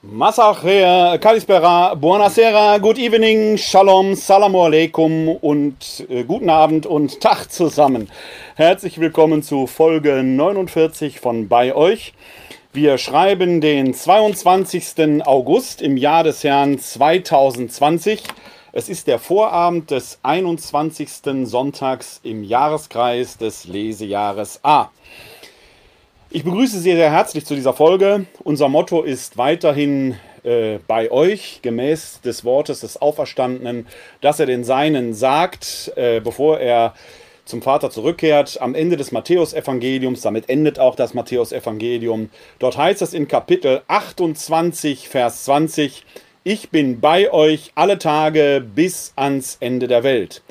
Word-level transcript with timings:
Masachea, 0.00 1.18
Kalispera, 1.18 1.96
Buonasera, 1.96 2.78
Good 2.78 2.98
Evening, 2.98 3.58
Shalom, 3.58 4.14
Salamu 4.14 4.62
Alaikum 4.62 5.26
und 5.26 6.06
äh, 6.08 6.22
guten 6.22 6.48
Abend 6.50 6.86
und 6.86 7.20
Tag 7.20 7.50
zusammen. 7.50 8.08
Herzlich 8.54 9.00
willkommen 9.00 9.42
zu 9.42 9.66
Folge 9.66 10.22
49 10.22 11.18
von 11.18 11.48
Bei 11.48 11.74
euch. 11.74 12.14
Wir 12.72 12.96
schreiben 12.96 13.60
den 13.60 13.92
22. 13.92 15.26
August 15.26 15.82
im 15.82 15.96
Jahr 15.96 16.22
des 16.22 16.44
Herrn 16.44 16.78
2020. 16.78 18.22
Es 18.70 18.88
ist 18.88 19.08
der 19.08 19.18
Vorabend 19.18 19.90
des 19.90 20.20
21. 20.22 21.08
Sonntags 21.42 22.20
im 22.22 22.44
Jahreskreis 22.44 23.36
des 23.36 23.64
Lesejahres 23.64 24.60
A. 24.62 24.90
Ich 26.30 26.44
begrüße 26.44 26.80
Sie 26.80 26.92
sehr 26.92 27.10
herzlich 27.10 27.46
zu 27.46 27.54
dieser 27.54 27.72
Folge. 27.72 28.26
Unser 28.44 28.68
Motto 28.68 29.02
ist 29.02 29.38
weiterhin 29.38 30.14
äh, 30.44 30.78
bei 30.86 31.10
euch, 31.10 31.60
gemäß 31.62 32.20
des 32.20 32.44
Wortes 32.44 32.80
des 32.80 33.00
Auferstandenen, 33.00 33.86
dass 34.20 34.38
er 34.38 34.44
den 34.44 34.62
Seinen 34.62 35.14
sagt, 35.14 35.90
äh, 35.96 36.20
bevor 36.20 36.60
er 36.60 36.92
zum 37.46 37.62
Vater 37.62 37.88
zurückkehrt, 37.88 38.60
am 38.60 38.74
Ende 38.74 38.98
des 38.98 39.10
Matthäusevangeliums, 39.10 40.20
damit 40.20 40.50
endet 40.50 40.78
auch 40.78 40.96
das 40.96 41.14
Matthäusevangelium. 41.14 42.28
Dort 42.58 42.76
heißt 42.76 43.00
es 43.00 43.14
in 43.14 43.26
Kapitel 43.26 43.80
28, 43.88 45.08
Vers 45.08 45.44
20, 45.44 46.04
ich 46.44 46.68
bin 46.68 47.00
bei 47.00 47.32
euch 47.32 47.72
alle 47.74 47.98
Tage 47.98 48.62
bis 48.74 49.14
ans 49.16 49.56
Ende 49.60 49.88
der 49.88 50.02
Welt. 50.02 50.42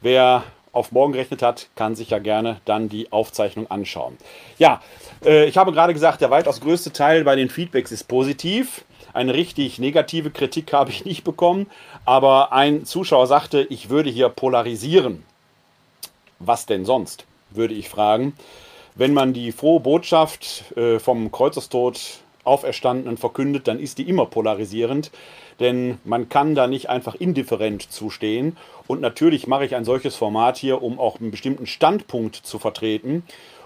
Wer 0.00 0.44
auf 0.72 0.92
morgen 0.92 1.12
gerechnet 1.12 1.42
hat, 1.42 1.68
kann 1.74 1.96
sich 1.96 2.10
ja 2.10 2.18
gerne 2.18 2.60
dann 2.64 2.88
die 2.88 3.12
Aufzeichnung 3.12 3.70
anschauen. 3.70 4.16
Ja, 4.58 4.80
äh, 5.24 5.46
ich 5.46 5.56
habe 5.56 5.72
gerade 5.72 5.92
gesagt, 5.92 6.20
der 6.20 6.30
weitaus 6.30 6.60
größte 6.60 6.92
Teil 6.92 7.24
bei 7.24 7.36
den 7.36 7.48
Feedbacks 7.48 7.92
ist 7.92 8.04
positiv. 8.04 8.84
Eine 9.12 9.34
richtig 9.34 9.78
negative 9.78 10.30
Kritik 10.30 10.72
habe 10.72 10.90
ich 10.90 11.04
nicht 11.04 11.24
bekommen, 11.24 11.66
aber 12.04 12.52
ein 12.52 12.84
Zuschauer 12.84 13.26
sagte, 13.26 13.62
ich 13.62 13.90
würde 13.90 14.10
hier 14.10 14.28
polarisieren. 14.28 15.24
Was 16.38 16.66
denn 16.66 16.84
sonst, 16.84 17.26
würde 17.50 17.74
ich 17.74 17.88
fragen. 17.88 18.34
Wenn 18.94 19.12
man 19.12 19.32
die 19.32 19.52
frohe 19.52 19.80
Botschaft 19.80 20.76
äh, 20.76 20.98
vom 20.98 21.30
Kreuzestod 21.30 22.00
Auferstandenen 22.44 23.16
verkündet, 23.16 23.68
dann 23.68 23.78
ist 23.78 23.98
die 23.98 24.08
immer 24.08 24.26
polarisierend 24.26 25.10
denn 25.60 25.98
man 26.04 26.28
kann 26.28 26.54
da 26.54 26.66
nicht 26.66 26.88
einfach 26.88 27.14
indifferent 27.14 27.92
zustehen. 27.92 28.56
Und 28.86 29.00
natürlich 29.00 29.46
mache 29.46 29.66
ich 29.66 29.76
ein 29.76 29.84
solches 29.84 30.16
Format 30.16 30.56
hier, 30.56 30.82
um 30.82 30.98
auch 30.98 31.20
einen 31.20 31.30
bestimmten 31.30 31.66
Standpunkt 31.66 32.34
zu 32.34 32.58
vertreten. 32.58 33.22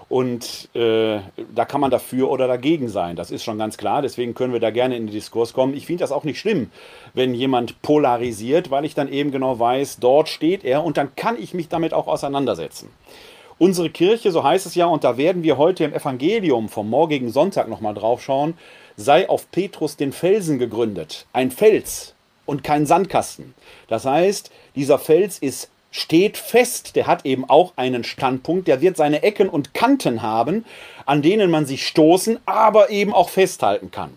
Und 0.07 0.69
äh, 0.75 1.19
da 1.55 1.65
kann 1.65 1.81
man 1.81 1.89
dafür 1.89 2.29
oder 2.29 2.47
dagegen 2.47 2.89
sein. 2.89 3.15
Das 3.15 3.31
ist 3.31 3.43
schon 3.43 3.57
ganz 3.57 3.75
klar. 3.77 4.03
Deswegen 4.03 4.35
können 4.35 4.53
wir 4.53 4.59
da 4.59 4.69
gerne 4.69 4.97
in 4.97 5.07
den 5.07 5.13
Diskurs 5.13 5.53
kommen. 5.53 5.73
Ich 5.73 5.87
finde 5.87 6.03
das 6.03 6.11
auch 6.11 6.25
nicht 6.25 6.39
schlimm, 6.39 6.69
wenn 7.15 7.33
jemand 7.33 7.81
polarisiert, 7.81 8.69
weil 8.69 8.85
ich 8.85 8.93
dann 8.93 9.11
eben 9.11 9.31
genau 9.31 9.57
weiß, 9.57 9.97
dort 9.99 10.29
steht 10.29 10.63
er 10.63 10.83
und 10.83 10.97
dann 10.97 11.15
kann 11.15 11.41
ich 11.41 11.55
mich 11.55 11.69
damit 11.69 11.93
auch 11.93 12.07
auseinandersetzen. 12.07 12.89
Unsere 13.57 13.89
Kirche, 13.89 14.31
so 14.31 14.43
heißt 14.43 14.65
es 14.65 14.75
ja, 14.75 14.85
und 14.85 15.05
da 15.05 15.15
werden 15.17 15.43
wir 15.43 15.57
heute 15.57 15.85
im 15.85 15.93
Evangelium 15.93 16.67
vom 16.67 16.89
morgigen 16.89 17.31
Sonntag 17.31 17.69
nochmal 17.69 17.93
drauf 17.93 18.21
schauen, 18.21 18.57
sei 18.97 19.29
auf 19.29 19.49
Petrus 19.51 19.95
den 19.95 20.11
Felsen 20.11 20.59
gegründet. 20.59 21.25
Ein 21.31 21.51
Fels 21.51 22.15
und 22.45 22.65
kein 22.65 22.85
Sandkasten. 22.85 23.53
Das 23.87 24.05
heißt, 24.05 24.51
dieser 24.75 24.99
Fels 24.99 25.39
ist 25.39 25.69
steht 25.89 26.37
fest, 26.37 26.97
der 26.97 27.07
hat 27.07 27.25
eben 27.25 27.49
auch 27.49 27.71
einen 27.77 28.03
Standpunkt, 28.03 28.67
der 28.67 28.81
wird 28.81 28.97
seine 28.97 29.23
Ecken 29.23 29.47
und 29.47 29.73
Kanten 29.73 30.21
haben, 30.21 30.65
an 31.05 31.21
denen 31.21 31.49
man 31.49 31.65
sich 31.65 31.87
stoßen, 31.87 32.37
aber 32.45 32.89
eben 32.89 33.13
auch 33.13 33.29
festhalten 33.29 33.91
kann. 33.91 34.11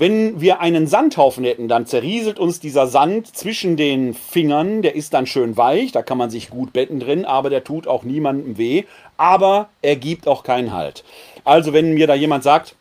Wenn 0.00 0.40
wir 0.40 0.60
einen 0.60 0.86
Sandhaufen 0.86 1.44
hätten, 1.44 1.68
dann 1.68 1.84
zerrieselt 1.84 2.38
uns 2.38 2.58
dieser 2.58 2.86
Sand 2.86 3.36
zwischen 3.36 3.76
den 3.76 4.14
Fingern, 4.14 4.80
der 4.80 4.94
ist 4.94 5.12
dann 5.12 5.26
schön 5.26 5.58
weich, 5.58 5.92
da 5.92 6.00
kann 6.00 6.16
man 6.16 6.30
sich 6.30 6.48
gut 6.48 6.72
betten 6.72 7.00
drin, 7.00 7.26
aber 7.26 7.50
der 7.50 7.64
tut 7.64 7.86
auch 7.86 8.02
niemandem 8.02 8.56
weh, 8.56 8.84
aber 9.18 9.68
er 9.82 9.96
gibt 9.96 10.26
auch 10.26 10.42
keinen 10.42 10.72
Halt. 10.72 11.04
Also 11.44 11.74
wenn 11.74 11.92
mir 11.92 12.06
da 12.06 12.14
jemand 12.14 12.44
sagt, 12.44 12.76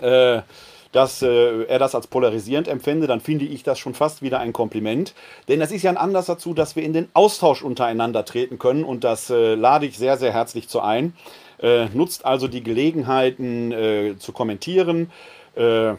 äh, 0.00 0.40
dass 0.92 1.20
äh, 1.20 1.64
er 1.64 1.78
das 1.78 1.94
als 1.94 2.06
polarisierend 2.06 2.68
empfinde, 2.68 3.06
dann 3.06 3.20
finde 3.20 3.44
ich 3.44 3.62
das 3.62 3.78
schon 3.78 3.92
fast 3.92 4.22
wieder 4.22 4.40
ein 4.40 4.54
Kompliment. 4.54 5.12
Denn 5.48 5.60
das 5.60 5.72
ist 5.72 5.82
ja 5.82 5.90
ein 5.90 5.98
Anlass 5.98 6.24
dazu, 6.24 6.54
dass 6.54 6.74
wir 6.74 6.84
in 6.84 6.94
den 6.94 7.10
Austausch 7.12 7.60
untereinander 7.60 8.24
treten 8.24 8.58
können 8.58 8.82
und 8.82 9.04
das 9.04 9.28
äh, 9.28 9.56
lade 9.56 9.84
ich 9.84 9.98
sehr, 9.98 10.16
sehr 10.16 10.32
herzlich 10.32 10.70
zu 10.70 10.80
ein. 10.80 11.12
Äh, 11.58 11.86
nutzt 11.92 12.24
also 12.24 12.48
die 12.48 12.62
Gelegenheiten 12.62 13.72
äh, 13.72 14.14
zu 14.18 14.32
kommentieren, 14.32 15.10
äh, 15.56 15.94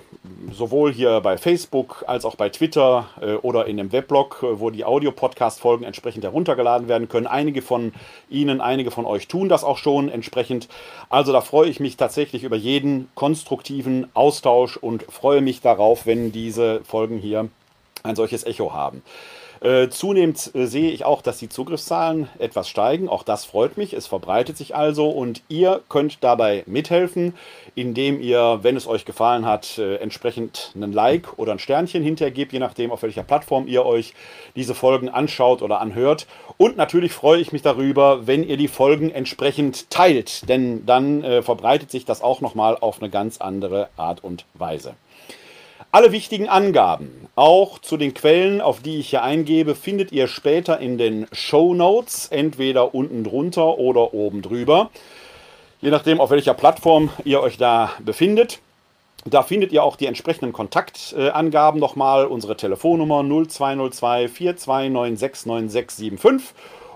sowohl 0.51 0.93
hier 0.93 1.19
bei 1.21 1.37
Facebook 1.37 2.03
als 2.07 2.25
auch 2.25 2.35
bei 2.35 2.49
Twitter 2.49 3.09
äh, 3.21 3.33
oder 3.33 3.65
in 3.65 3.77
dem 3.77 3.91
Weblog, 3.91 4.43
äh, 4.43 4.59
wo 4.59 4.69
die 4.69 4.85
Audio-Podcast-Folgen 4.85 5.83
entsprechend 5.83 6.23
heruntergeladen 6.23 6.87
werden 6.87 7.09
können. 7.09 7.27
Einige 7.27 7.61
von 7.61 7.93
Ihnen, 8.29 8.61
einige 8.61 8.91
von 8.91 9.05
euch 9.05 9.27
tun 9.27 9.49
das 9.49 9.63
auch 9.63 9.77
schon 9.77 10.09
entsprechend. 10.09 10.67
Also 11.09 11.31
da 11.31 11.41
freue 11.41 11.69
ich 11.69 11.79
mich 11.79 11.97
tatsächlich 11.97 12.43
über 12.43 12.55
jeden 12.55 13.09
konstruktiven 13.15 14.07
Austausch 14.13 14.77
und 14.77 15.03
freue 15.03 15.41
mich 15.41 15.61
darauf, 15.61 16.05
wenn 16.05 16.31
diese 16.31 16.81
Folgen 16.83 17.17
hier 17.17 17.49
ein 18.03 18.15
solches 18.15 18.43
Echo 18.45 18.73
haben. 18.73 19.01
Äh, 19.61 19.89
zunehmend 19.89 20.51
äh, 20.53 20.65
sehe 20.65 20.91
ich 20.91 21.05
auch, 21.05 21.21
dass 21.21 21.39
die 21.39 21.49
Zugriffszahlen 21.49 22.29
etwas 22.39 22.69
steigen. 22.69 23.09
Auch 23.09 23.23
das 23.23 23.45
freut 23.45 23.77
mich. 23.77 23.93
Es 23.93 24.07
verbreitet 24.07 24.57
sich 24.57 24.75
also 24.75 25.09
und 25.09 25.41
ihr 25.49 25.81
könnt 25.89 26.23
dabei 26.23 26.63
mithelfen, 26.67 27.33
indem 27.75 28.21
ihr, 28.21 28.59
wenn 28.61 28.75
es 28.75 28.87
euch 28.87 29.05
gefallen 29.05 29.45
hat, 29.45 29.77
äh, 29.77 29.95
entsprechend 29.95 30.71
einen 30.75 30.93
Like 30.93 31.37
oder 31.37 31.51
ein 31.51 31.59
Sternchen 31.59 32.03
hintergebt, 32.03 32.53
je 32.53 32.59
nachdem, 32.59 32.91
auf 32.91 33.03
welcher 33.03 33.23
Plattform 33.23 33.67
ihr 33.67 33.85
euch 33.85 34.13
diese 34.55 34.75
Folgen 34.75 35.09
anschaut 35.09 35.61
oder 35.61 35.81
anhört. 35.81 36.27
Und 36.57 36.77
natürlich 36.77 37.11
freue 37.11 37.39
ich 37.39 37.51
mich 37.51 37.61
darüber, 37.61 38.27
wenn 38.27 38.47
ihr 38.47 38.57
die 38.57 38.67
Folgen 38.67 39.11
entsprechend 39.11 39.89
teilt, 39.89 40.47
denn 40.49 40.85
dann 40.85 41.23
äh, 41.23 41.41
verbreitet 41.41 41.91
sich 41.91 42.05
das 42.05 42.21
auch 42.21 42.41
nochmal 42.41 42.77
auf 42.79 43.01
eine 43.01 43.09
ganz 43.09 43.39
andere 43.39 43.89
Art 43.97 44.23
und 44.23 44.45
Weise. 44.53 44.95
Alle 45.89 46.11
wichtigen 46.11 46.49
Angaben, 46.49 47.29
auch 47.35 47.79
zu 47.79 47.95
den 47.95 48.13
Quellen, 48.13 48.59
auf 48.59 48.81
die 48.81 48.99
ich 48.99 49.09
hier 49.09 49.23
eingebe, 49.23 49.73
findet 49.73 50.11
ihr 50.11 50.27
später 50.27 50.79
in 50.79 50.97
den 50.97 51.27
Show 51.31 51.73
Notes, 51.73 52.27
entweder 52.27 52.93
unten 52.93 53.23
drunter 53.23 53.77
oder 53.77 54.13
oben 54.13 54.41
drüber, 54.41 54.89
je 55.79 55.89
nachdem, 55.89 56.19
auf 56.19 56.29
welcher 56.29 56.55
Plattform 56.55 57.09
ihr 57.23 57.39
euch 57.41 57.57
da 57.57 57.93
befindet. 57.99 58.59
Da 59.23 59.43
findet 59.43 59.71
ihr 59.71 59.81
auch 59.81 59.95
die 59.95 60.07
entsprechenden 60.07 60.51
Kontaktangaben 60.51 61.79
nochmal, 61.79 62.25
unsere 62.25 62.57
Telefonnummer 62.57 63.23
0202 63.23 64.25
42969675 64.25 66.41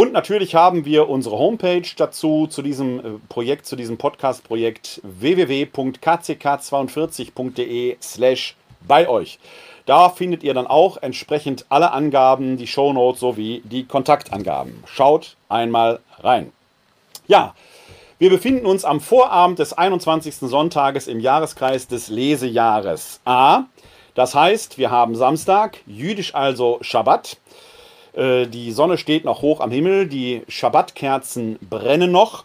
Und 0.00 0.14
natürlich 0.14 0.54
haben 0.54 0.86
wir 0.86 1.10
unsere 1.10 1.38
Homepage 1.38 1.86
dazu, 1.94 2.46
zu 2.46 2.62
diesem 2.62 3.00
äh, 3.00 3.02
Projekt, 3.28 3.66
zu 3.66 3.76
diesem 3.76 3.98
Podcast-Projekt 3.98 5.02
www.kck42.de 5.04 7.98
slash 8.00 8.56
bei 8.80 9.06
euch. 9.06 9.38
Da 9.84 10.08
findet 10.08 10.42
ihr 10.42 10.54
dann 10.54 10.66
auch 10.66 10.96
entsprechend 10.96 11.66
alle 11.68 11.92
Angaben, 11.92 12.56
die 12.56 12.66
Shownotes 12.66 13.20
sowie 13.20 13.60
die 13.66 13.84
Kontaktangaben. 13.84 14.82
Schaut 14.86 15.36
einmal 15.50 16.00
rein. 16.20 16.50
Ja, 17.28 17.54
wir 18.18 18.30
befinden 18.30 18.64
uns 18.64 18.86
am 18.86 19.02
Vorabend 19.02 19.58
des 19.58 19.74
21. 19.74 20.36
Sonntages 20.36 21.08
im 21.08 21.20
Jahreskreis 21.20 21.88
des 21.88 22.08
Lesejahres 22.08 23.20
A. 23.26 23.64
Das 24.14 24.34
heißt, 24.34 24.78
wir 24.78 24.90
haben 24.90 25.14
Samstag, 25.14 25.76
jüdisch 25.86 26.34
also 26.34 26.78
Schabbat. 26.80 27.36
Äh, 28.14 28.46
die 28.46 28.72
Sonne 28.72 28.98
steht 28.98 29.24
noch 29.24 29.42
hoch 29.42 29.60
am 29.60 29.70
Himmel, 29.70 30.06
die 30.06 30.42
Schabbatkerzen 30.48 31.58
brennen 31.60 32.12
noch. 32.12 32.44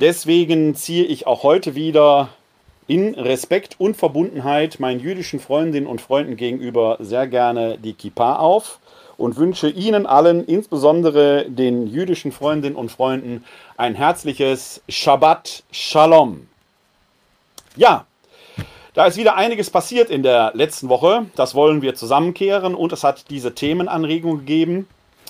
Deswegen 0.00 0.74
ziehe 0.74 1.04
ich 1.04 1.26
auch 1.26 1.42
heute 1.42 1.74
wieder 1.74 2.30
in 2.86 3.14
Respekt 3.14 3.76
und 3.78 3.96
Verbundenheit 3.96 4.80
meinen 4.80 5.00
jüdischen 5.00 5.40
Freundinnen 5.40 5.86
und 5.86 6.00
Freunden 6.00 6.36
gegenüber 6.36 6.98
sehr 7.00 7.26
gerne 7.26 7.78
die 7.78 7.94
Kippa 7.94 8.36
auf 8.36 8.78
und 9.16 9.36
wünsche 9.36 9.68
Ihnen 9.68 10.06
allen, 10.06 10.44
insbesondere 10.44 11.46
den 11.48 11.86
jüdischen 11.86 12.32
Freundinnen 12.32 12.76
und 12.76 12.90
Freunden, 12.90 13.44
ein 13.76 13.94
herzliches 13.94 14.82
Shabbat 14.88 15.62
Shalom. 15.70 16.48
Ja, 17.76 18.06
da 18.94 19.06
ist 19.06 19.16
wieder 19.16 19.36
einiges 19.36 19.70
passiert 19.70 20.10
in 20.10 20.22
der 20.22 20.52
letzten 20.54 20.88
Woche. 20.88 21.26
Das 21.36 21.54
wollen 21.54 21.82
wir 21.82 21.94
zusammenkehren 21.94 22.74
und 22.74 22.92
es 22.92 23.02
hat 23.02 23.30
diese 23.30 23.54
Themenanregung 23.54 24.38
gegeben. 24.38 24.86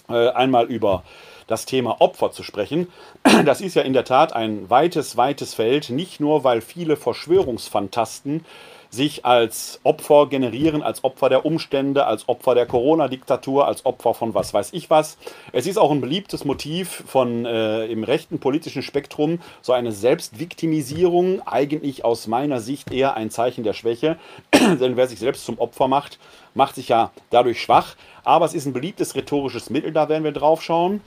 Äh, 0.08 0.28
einmal 0.30 0.66
über 0.66 1.02
das 1.46 1.64
Thema 1.64 2.00
Opfer 2.00 2.30
zu 2.30 2.42
sprechen. 2.42 2.88
Das 3.44 3.60
ist 3.60 3.74
ja 3.74 3.82
in 3.82 3.94
der 3.94 4.04
Tat 4.04 4.34
ein 4.34 4.68
weites, 4.68 5.16
weites 5.16 5.54
Feld, 5.54 5.90
nicht 5.90 6.20
nur, 6.20 6.44
weil 6.44 6.60
viele 6.60 6.96
Verschwörungsfantasten 6.96 8.44
sich 8.90 9.24
als 9.24 9.80
Opfer 9.82 10.28
generieren, 10.28 10.82
als 10.82 11.04
Opfer 11.04 11.28
der 11.28 11.44
Umstände, 11.44 12.06
als 12.06 12.28
Opfer 12.28 12.54
der 12.54 12.66
Corona-Diktatur, 12.66 13.66
als 13.66 13.84
Opfer 13.84 14.14
von 14.14 14.34
was 14.34 14.54
weiß 14.54 14.72
ich 14.72 14.88
was. 14.88 15.18
Es 15.52 15.66
ist 15.66 15.78
auch 15.78 15.90
ein 15.90 16.00
beliebtes 16.00 16.44
Motiv 16.44 17.02
von 17.06 17.44
äh, 17.44 17.86
im 17.86 18.04
rechten 18.04 18.38
politischen 18.38 18.82
Spektrum, 18.82 19.40
so 19.62 19.72
eine 19.72 19.90
Selbstviktimisierung, 19.90 21.42
eigentlich 21.46 22.04
aus 22.04 22.26
meiner 22.28 22.60
Sicht 22.60 22.92
eher 22.92 23.14
ein 23.16 23.30
Zeichen 23.30 23.64
der 23.64 23.72
Schwäche, 23.72 24.16
denn 24.52 24.96
wer 24.96 25.08
sich 25.08 25.18
selbst 25.18 25.44
zum 25.44 25.58
Opfer 25.58 25.88
macht, 25.88 26.18
macht 26.54 26.76
sich 26.76 26.88
ja 26.88 27.10
dadurch 27.30 27.60
schwach. 27.60 27.96
Aber 28.24 28.46
es 28.46 28.54
ist 28.54 28.66
ein 28.66 28.72
beliebtes 28.72 29.14
rhetorisches 29.14 29.70
Mittel, 29.70 29.92
da 29.92 30.08
werden 30.08 30.24
wir 30.24 30.32
drauf 30.32 30.62
schauen. 30.62 31.00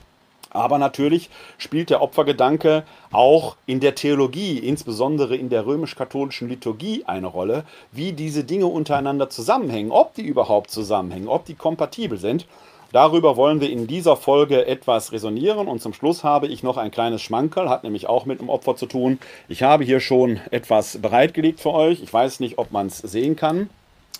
Aber 0.50 0.78
natürlich 0.78 1.28
spielt 1.58 1.90
der 1.90 2.00
Opfergedanke 2.00 2.84
auch 3.12 3.56
in 3.66 3.80
der 3.80 3.94
Theologie, 3.94 4.58
insbesondere 4.58 5.36
in 5.36 5.50
der 5.50 5.66
römisch-katholischen 5.66 6.48
Liturgie, 6.48 7.04
eine 7.06 7.26
Rolle, 7.26 7.64
wie 7.92 8.12
diese 8.12 8.44
Dinge 8.44 8.66
untereinander 8.66 9.28
zusammenhängen, 9.28 9.90
ob 9.90 10.14
die 10.14 10.22
überhaupt 10.22 10.70
zusammenhängen, 10.70 11.28
ob 11.28 11.44
die 11.44 11.54
kompatibel 11.54 12.18
sind. 12.18 12.46
Darüber 12.92 13.36
wollen 13.36 13.60
wir 13.60 13.68
in 13.68 13.86
dieser 13.86 14.16
Folge 14.16 14.66
etwas 14.66 15.12
resonieren 15.12 15.68
und 15.68 15.82
zum 15.82 15.92
Schluss 15.92 16.24
habe 16.24 16.46
ich 16.46 16.62
noch 16.62 16.78
ein 16.78 16.90
kleines 16.90 17.20
Schmankerl, 17.20 17.68
hat 17.68 17.84
nämlich 17.84 18.06
auch 18.08 18.24
mit 18.24 18.40
dem 18.40 18.48
Opfer 18.48 18.76
zu 18.76 18.86
tun. 18.86 19.18
Ich 19.46 19.62
habe 19.62 19.84
hier 19.84 20.00
schon 20.00 20.40
etwas 20.50 20.96
bereitgelegt 20.96 21.60
für 21.60 21.74
euch. 21.74 22.02
Ich 22.02 22.10
weiß 22.10 22.40
nicht, 22.40 22.56
ob 22.56 22.72
man 22.72 22.86
es 22.86 22.96
sehen 22.98 23.36
kann. 23.36 23.68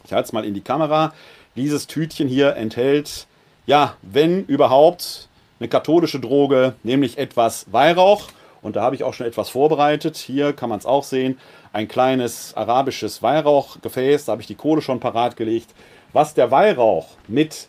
Ich 0.08 0.12
halte 0.14 0.28
es 0.28 0.32
mal 0.32 0.46
in 0.46 0.54
die 0.54 0.62
Kamera. 0.62 1.12
Dieses 1.54 1.86
Tütchen 1.86 2.28
hier 2.28 2.56
enthält, 2.56 3.26
ja, 3.66 3.94
wenn 4.00 4.46
überhaupt, 4.46 5.28
eine 5.60 5.68
katholische 5.68 6.18
Droge, 6.18 6.76
nämlich 6.82 7.18
etwas 7.18 7.66
Weihrauch. 7.72 8.28
Und 8.62 8.76
da 8.76 8.82
habe 8.82 8.96
ich 8.96 9.04
auch 9.04 9.12
schon 9.12 9.26
etwas 9.26 9.50
vorbereitet. 9.50 10.16
Hier 10.16 10.54
kann 10.54 10.70
man 10.70 10.78
es 10.78 10.86
auch 10.86 11.04
sehen. 11.04 11.38
Ein 11.74 11.88
kleines 11.88 12.56
arabisches 12.56 13.22
Weihrauchgefäß. 13.22 14.24
Da 14.24 14.32
habe 14.32 14.40
ich 14.40 14.46
die 14.48 14.54
Kohle 14.54 14.80
schon 14.80 14.98
parat 14.98 15.36
gelegt. 15.36 15.74
Was 16.14 16.32
der 16.32 16.50
Weihrauch 16.50 17.08
mit 17.26 17.68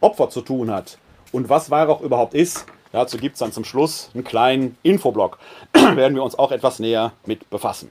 Opfer 0.00 0.30
zu 0.30 0.40
tun 0.40 0.70
hat 0.70 0.98
und 1.32 1.48
was 1.48 1.68
Weihrauch 1.68 2.00
überhaupt 2.00 2.34
ist, 2.34 2.64
dazu 2.92 3.16
gibt 3.18 3.34
es 3.34 3.40
dann 3.40 3.50
zum 3.50 3.64
Schluss 3.64 4.08
einen 4.14 4.22
kleinen 4.22 4.78
Infoblock. 4.84 5.40
werden 5.72 6.14
wir 6.14 6.22
uns 6.22 6.38
auch 6.38 6.52
etwas 6.52 6.78
näher 6.78 7.12
mit 7.26 7.50
befassen. 7.50 7.90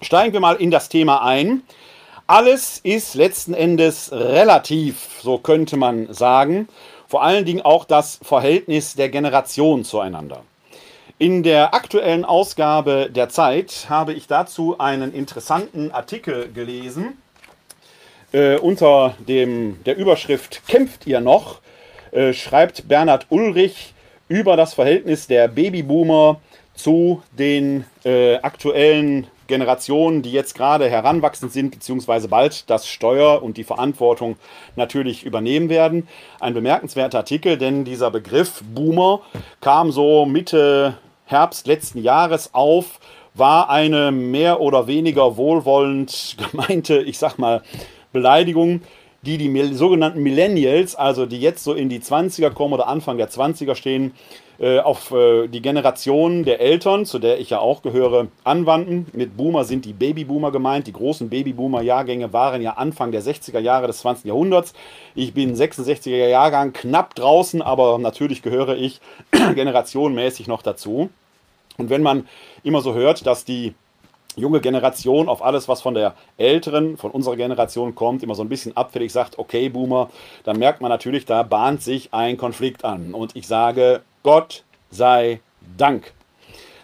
Steigen 0.00 0.32
wir 0.32 0.40
mal 0.40 0.56
in 0.56 0.70
das 0.70 0.88
Thema 0.88 1.22
ein. 1.22 1.62
Alles 2.28 2.80
ist 2.82 3.14
letzten 3.14 3.54
Endes 3.54 4.10
relativ, 4.10 5.20
so 5.22 5.38
könnte 5.38 5.76
man 5.76 6.12
sagen 6.12 6.68
vor 7.06 7.22
allen 7.22 7.44
Dingen 7.44 7.60
auch 7.62 7.84
das 7.84 8.18
Verhältnis 8.20 8.96
der 8.96 9.08
Generationen 9.08 9.84
zueinander. 9.84 10.42
In 11.18 11.44
der 11.44 11.72
aktuellen 11.72 12.24
Ausgabe 12.24 13.08
der 13.14 13.28
Zeit 13.28 13.86
habe 13.88 14.12
ich 14.12 14.26
dazu 14.26 14.78
einen 14.78 15.14
interessanten 15.14 15.92
Artikel 15.92 16.52
gelesen. 16.52 17.16
Äh, 18.32 18.58
unter 18.58 19.14
dem, 19.20 19.82
der 19.84 19.96
Überschrift 19.96 20.66
Kämpft 20.66 21.06
ihr 21.06 21.20
noch? 21.20 21.60
Äh, 22.10 22.32
schreibt 22.32 22.88
Bernhard 22.88 23.26
Ulrich 23.30 23.94
über 24.28 24.56
das 24.56 24.74
Verhältnis 24.74 25.28
der 25.28 25.46
Babyboomer 25.46 26.40
zu 26.74 27.22
den 27.38 27.84
äh, 28.04 28.36
aktuellen 28.38 29.28
Generationen, 29.46 30.22
die 30.22 30.32
jetzt 30.32 30.54
gerade 30.54 30.88
heranwachsend 30.88 31.52
sind, 31.52 31.70
beziehungsweise 31.70 32.28
bald 32.28 32.68
das 32.68 32.86
Steuer 32.86 33.42
und 33.42 33.56
die 33.56 33.64
Verantwortung 33.64 34.36
natürlich 34.76 35.24
übernehmen 35.24 35.68
werden. 35.68 36.08
Ein 36.40 36.54
bemerkenswerter 36.54 37.18
Artikel, 37.18 37.58
denn 37.58 37.84
dieser 37.84 38.10
Begriff 38.10 38.62
Boomer 38.74 39.20
kam 39.60 39.92
so 39.92 40.26
Mitte 40.26 40.96
Herbst 41.24 41.66
letzten 41.66 42.02
Jahres 42.02 42.54
auf, 42.54 43.00
war 43.34 43.68
eine 43.68 44.12
mehr 44.12 44.60
oder 44.60 44.86
weniger 44.86 45.36
wohlwollend 45.36 46.36
gemeinte, 46.50 46.98
ich 47.02 47.18
sag 47.18 47.38
mal, 47.38 47.62
Beleidigung, 48.12 48.80
die 49.22 49.38
die 49.38 49.74
sogenannten 49.74 50.22
Millennials, 50.22 50.94
also 50.94 51.26
die 51.26 51.40
jetzt 51.40 51.64
so 51.64 51.74
in 51.74 51.88
die 51.88 52.00
20er 52.00 52.50
kommen 52.50 52.74
oder 52.74 52.86
Anfang 52.86 53.18
der 53.18 53.28
20er 53.28 53.74
stehen, 53.74 54.14
äh, 54.58 54.78
auf 54.78 55.10
äh, 55.12 55.48
die 55.48 55.60
Generation 55.60 56.44
der 56.44 56.60
Eltern, 56.60 57.04
zu 57.04 57.18
der 57.18 57.40
ich 57.40 57.50
ja 57.50 57.58
auch 57.58 57.82
gehöre, 57.82 58.28
anwandten. 58.44 59.06
Mit 59.12 59.36
Boomer 59.36 59.64
sind 59.64 59.84
die 59.84 59.92
Babyboomer 59.92 60.50
gemeint. 60.50 60.86
Die 60.86 60.92
großen 60.92 61.28
Babyboomer-Jahrgänge 61.28 62.32
waren 62.32 62.62
ja 62.62 62.72
Anfang 62.72 63.12
der 63.12 63.22
60er 63.22 63.58
Jahre 63.58 63.86
des 63.86 63.98
20. 63.98 64.26
Jahrhunderts. 64.26 64.72
Ich 65.14 65.34
bin 65.34 65.54
66er 65.54 66.28
Jahrgang, 66.28 66.72
knapp 66.72 67.14
draußen, 67.14 67.60
aber 67.62 67.98
natürlich 67.98 68.42
gehöre 68.42 68.76
ich 68.76 69.00
generationenmäßig 69.54 70.48
noch 70.48 70.62
dazu. 70.62 71.10
Und 71.78 71.90
wenn 71.90 72.02
man 72.02 72.26
immer 72.62 72.80
so 72.80 72.94
hört, 72.94 73.26
dass 73.26 73.44
die 73.44 73.74
junge 74.36 74.60
Generation 74.60 75.28
auf 75.28 75.42
alles, 75.42 75.68
was 75.68 75.82
von 75.82 75.94
der 75.94 76.14
älteren, 76.36 76.96
von 76.96 77.10
unserer 77.10 77.36
Generation 77.36 77.94
kommt, 77.94 78.22
immer 78.22 78.34
so 78.34 78.42
ein 78.42 78.48
bisschen 78.48 78.76
abfällig 78.76 79.12
sagt, 79.12 79.38
okay, 79.38 79.68
Boomer, 79.68 80.10
dann 80.44 80.58
merkt 80.58 80.80
man 80.80 80.90
natürlich, 80.90 81.24
da 81.24 81.42
bahnt 81.42 81.82
sich 81.82 82.12
ein 82.12 82.36
Konflikt 82.36 82.84
an. 82.84 83.14
Und 83.14 83.34
ich 83.34 83.46
sage, 83.46 84.02
Gott 84.26 84.64
sei 84.90 85.38
Dank. 85.78 86.12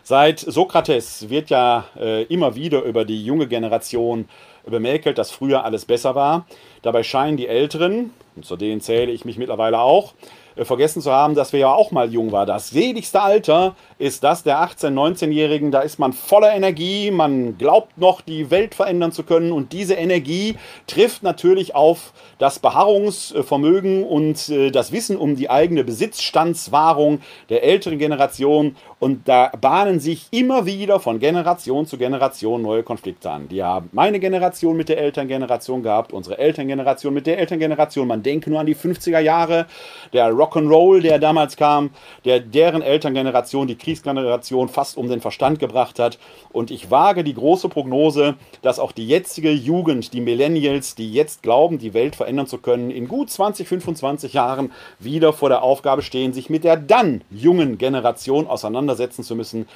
Seit 0.05 0.39
Sokrates 0.39 1.29
wird 1.29 1.51
ja 1.51 1.87
äh, 1.99 2.23
immer 2.27 2.55
wieder 2.55 2.83
über 2.83 3.05
die 3.05 3.25
junge 3.25 3.49
Generation 3.49 4.29
bemäkelt, 4.65 5.19
dass 5.19 5.33
früher 5.33 5.65
alles 5.65 5.85
besser 5.85 6.15
war. 6.15 6.47
Dabei 6.83 7.03
scheinen 7.03 7.37
die 7.37 7.49
Älteren, 7.49 8.13
und 8.37 8.47
zu 8.47 8.55
denen 8.57 8.81
zähle 8.81 9.11
ich 9.11 9.25
mich 9.25 9.39
mittlerweile 9.39 9.81
auch, 9.81 10.15
äh, 10.55 10.65
vergessen 10.65 11.03
zu 11.03 11.11
haben, 11.11 11.35
dass 11.35 11.53
wir 11.53 11.59
ja 11.59 11.75
auch 11.75 11.91
mal 11.91 12.13
jung 12.13 12.31
waren. 12.31 12.47
Das 12.47 12.71
seligste 12.71 13.21
Alter 13.21 13.75
ist 14.03 14.25
das 14.25 14.43
der 14.43 14.59
18-, 14.59 14.89
19-Jährigen. 14.89 15.71
Da 15.71 15.81
ist 15.81 16.01
man 16.01 16.13
voller 16.13 16.53
Energie, 16.53 17.13
man 17.13 17.57
glaubt 17.57 17.97
noch, 17.97 18.21
die 18.21 18.51
Welt 18.51 18.75
verändern 18.75 19.13
zu 19.13 19.23
können. 19.23 19.53
Und 19.53 19.73
diese 19.73 19.95
Energie 19.95 20.57
trifft 20.89 21.23
natürlich 21.23 21.77
auf 21.77 22.13
das 22.39 22.59
Beharrungsvermögen 22.59 24.03
und 24.03 24.49
äh, 24.49 24.73
das 24.73 24.91
Wissen 24.91 25.17
um 25.17 25.37
die 25.37 25.49
eigene 25.51 25.85
Besitzstandswahrung 25.85 27.21
der 27.49 27.63
älteren 27.63 27.99
Generation. 27.99 28.75
Und 28.99 29.29
da 29.29 29.53
bahnen 29.61 30.01
sich 30.01 30.27
immer 30.33 30.67
wieder 30.67 30.99
von 30.99 31.21
Generation 31.21 31.87
zu 31.87 31.97
Generation 31.97 32.61
neue 32.61 32.83
Konflikte 32.83 33.31
an. 33.31 33.49
Die 33.49 33.63
haben 33.63 33.89
meine 33.93 34.19
Generation 34.19 34.77
mit 34.77 34.89
der 34.89 34.99
Elterngeneration 34.99 35.83
gehabt, 35.83 36.13
unsere 36.13 36.39
Elterngeneration 36.39 37.15
mit 37.15 37.29
der 37.29 37.39
Elterngeneration. 37.39 38.09
Man 38.09 38.25
denke 38.25 38.51
nur 38.51 38.59
an 38.59 38.67
die 38.67 38.75
50er 38.75 39.21
Jahre, 39.21 39.67
der 40.13 40.33
Rock'n'Roll, 40.33 41.03
der 41.03 41.21
damals 41.21 41.57
kam, 41.57 41.91
der 42.25 42.41
deren 42.41 42.83
Elterngeneration 42.83 43.69
die 43.69 43.77
Krieg 43.77 43.92
Nachkriegsgeneration 43.93 44.69
fast 44.69 44.97
um 44.97 45.09
den 45.09 45.21
Verstand 45.21 45.59
gebracht 45.59 45.99
hat. 45.99 46.19
Und 46.53 46.71
ich 46.71 46.91
wage 46.91 47.25
die 47.25 47.35
große 47.35 47.69
Prognose, 47.69 48.35
dass 48.63 48.79
auch 48.79 48.93
die 48.93 49.07
jetzige 49.07 49.51
Jugend, 49.51 50.13
die 50.13 50.21
Millennials, 50.21 50.95
die 50.95 51.13
jetzt 51.13 51.43
glauben, 51.43 51.79
die 51.79 51.95
Welt 51.95 52.17
verändern 52.17 52.47
zu 52.47 52.59
können, 52.59 52.91
in 52.91 53.09
gut 53.09 53.31
20, 53.31 53.69
25 53.69 54.33
Jahren 54.33 54.73
wieder 54.99 55.33
vor 55.33 55.49
der 55.49 55.63
Aufgabe 55.63 56.03
stehen, 56.03 56.33
sich 56.33 56.51
mit 56.51 56.65
der 56.65 56.77
dann 56.77 57.23
jungen 57.31 57.79
Generation 57.79 58.47
auseinandersetzen 58.47 59.23
zu 59.23 59.37
müssen, 59.37 59.69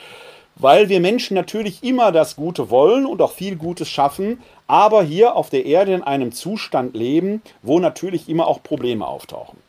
weil 0.56 0.88
wir 0.88 1.00
Menschen 1.00 1.34
natürlich 1.34 1.82
immer 1.82 2.12
das 2.12 2.34
Gute 2.34 2.70
wollen 2.70 3.04
und 3.04 3.20
auch 3.20 3.32
viel 3.32 3.56
Gutes 3.56 3.88
schaffen, 3.88 4.40
aber 4.66 5.02
hier 5.02 5.36
auf 5.36 5.50
der 5.50 5.66
Erde 5.66 5.92
in 5.92 6.02
einem 6.02 6.32
Zustand 6.32 6.96
leben, 6.96 7.42
wo 7.62 7.78
natürlich 7.78 8.28
immer 8.28 8.46
auch 8.46 8.62
Probleme 8.62 9.06
auftauchen. 9.06 9.65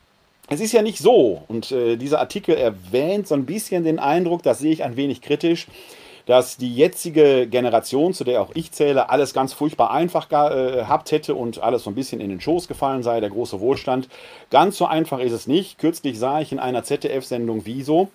Es 0.49 0.61
ist 0.61 0.71
ja 0.71 0.81
nicht 0.81 0.99
so, 0.99 1.43
und 1.49 1.73
äh, 1.73 1.97
dieser 1.97 2.19
Artikel 2.19 2.55
erwähnt 2.55 3.27
so 3.27 3.35
ein 3.35 3.45
bisschen 3.45 3.83
den 3.83 3.99
Eindruck, 3.99 4.43
das 4.43 4.59
sehe 4.59 4.71
ich 4.71 4.81
ein 4.81 4.95
wenig 4.95 5.21
kritisch, 5.21 5.67
dass 6.25 6.55
die 6.55 6.73
jetzige 6.73 7.47
Generation, 7.47 8.13
zu 8.13 8.23
der 8.23 8.41
auch 8.41 8.51
ich 8.53 8.71
zähle, 8.71 9.09
alles 9.09 9.33
ganz 9.33 9.51
furchtbar 9.53 9.91
einfach 9.91 10.29
gehabt 10.29 11.11
hätte 11.11 11.35
und 11.35 11.61
alles 11.61 11.83
so 11.83 11.89
ein 11.89 11.95
bisschen 11.95 12.21
in 12.21 12.29
den 12.29 12.39
Schoß 12.39 12.67
gefallen 12.67 13.03
sei, 13.03 13.19
der 13.19 13.29
große 13.29 13.59
Wohlstand. 13.59 14.07
Ganz 14.49 14.77
so 14.77 14.85
einfach 14.85 15.19
ist 15.19 15.31
es 15.31 15.47
nicht. 15.47 15.79
Kürzlich 15.79 16.19
sah 16.19 16.41
ich 16.41 16.51
in 16.51 16.59
einer 16.59 16.83
ZDF-Sendung 16.83 17.61
Wieso, 17.65 18.09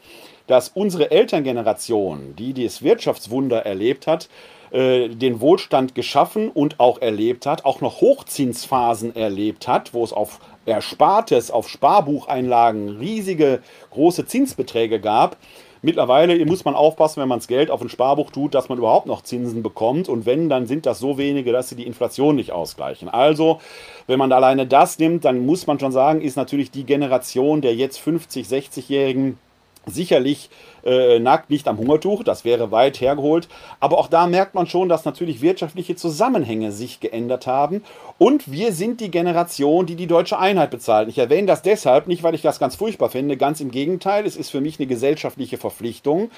dass 0.47 0.71
unsere 0.71 1.11
Elterngeneration, 1.11 2.35
die 2.37 2.53
das 2.53 2.83
Wirtschaftswunder 2.83 3.65
erlebt 3.65 4.07
hat, 4.07 4.29
äh, 4.73 5.09
den 5.09 5.41
Wohlstand 5.41 5.95
geschaffen 5.95 6.51
und 6.51 6.81
auch 6.81 7.01
erlebt 7.01 7.47
hat, 7.47 7.65
auch 7.65 7.81
noch 7.81 8.01
Hochzinsphasen 8.01 9.15
erlebt 9.15 9.69
hat, 9.69 9.95
wo 9.95 10.05
es 10.05 10.13
auf 10.13 10.39
Erspartes, 10.67 11.51
auf 11.51 11.69
Sparbucheinlagen 11.69 12.89
riesige 12.99 13.61
große 13.91 14.27
Zinsbeträge 14.27 15.01
gab. 15.01 15.37
Mittlerweile 15.85 16.47
muss 16.47 16.65
man 16.65 16.77
aufpassen, 16.77 17.21
wenn 17.21 17.29
man 17.29 17.41
das 17.41 17.49
Geld 17.49 17.69
auf 17.69 17.83
ein 17.83 17.89
Sparbuch 17.89 18.31
tut, 18.31 18.55
dass 18.55 18.69
man 18.69 18.79
überhaupt 18.79 19.07
noch 19.07 19.23
Zinsen 19.23 19.65
bekommt. 19.65 20.09
Und 20.09 20.27
wenn, 20.27 20.49
dann 20.49 20.69
sind 20.69 20.87
das 20.87 21.01
so 21.01 21.19
wenige, 21.19 21.51
dass 21.51 21.69
sie 21.69 21.75
die 21.75 21.89
Inflation 21.89 22.37
nicht 22.37 22.53
ausgleichen. 22.53 23.09
Also, 23.09 23.61
wenn 24.07 24.21
man 24.21 24.31
alleine 24.31 24.65
das 24.65 25.01
nimmt, 25.01 25.25
dann 25.25 25.45
muss 25.45 25.67
man 25.67 25.81
schon 25.81 25.91
sagen, 25.91 26.21
ist 26.21 26.37
natürlich 26.37 26.71
die 26.71 26.85
Generation 26.85 27.63
der 27.63 27.75
jetzt 27.75 27.99
50, 27.99 28.47
60-Jährigen 28.47 29.39
sicherlich 29.87 30.51
äh, 30.85 31.19
nagt 31.19 31.51
nicht 31.51 31.69
am 31.69 31.79
Hungertuch, 31.79 32.25
das 32.25 32.45
wäre 32.45 32.71
weit 32.71 33.01
hergeholt. 33.01 33.49
Aber 33.81 33.99
auch 33.99 34.09
da 34.09 34.27
merkt 34.27 34.55
man 34.55 34.67
schon, 34.67 34.89
dass 34.89 35.05
natürlich 35.05 35.41
wirtschaftliche 35.41 35.97
Zusammenhänge 35.97 36.73
sich 36.73 37.01
geändert 37.01 37.47
haben. 37.47 37.83
Und 38.19 38.51
wir 38.51 38.73
sind 38.73 39.01
die 39.01 39.11
Generation, 39.11 39.87
die 39.87 39.97
die 39.97 40.07
deutsche 40.07 40.39
Einheit 40.39 40.71
bezahlt. 40.71 41.09
Ich 41.09 41.19
erwähne 41.19 41.47
das 41.47 41.63
deshalb 41.63 42.07
nicht, 42.07 42.23
weil 42.23 42.35
ich 42.35 42.43
das 42.43 42.59
ganz 42.59 42.77
furchtbar 42.77 43.11
finde. 43.11 43.37
Ganz 43.37 43.61
im 43.61 43.71
Gegenteil, 43.71 44.27
es 44.27 44.37
ist 44.37 44.51
für 44.51 44.61
mich 44.61 44.79
eine 44.79 44.87
gesellschaftliche 44.87 45.59
Verpflichtung. 45.59 46.31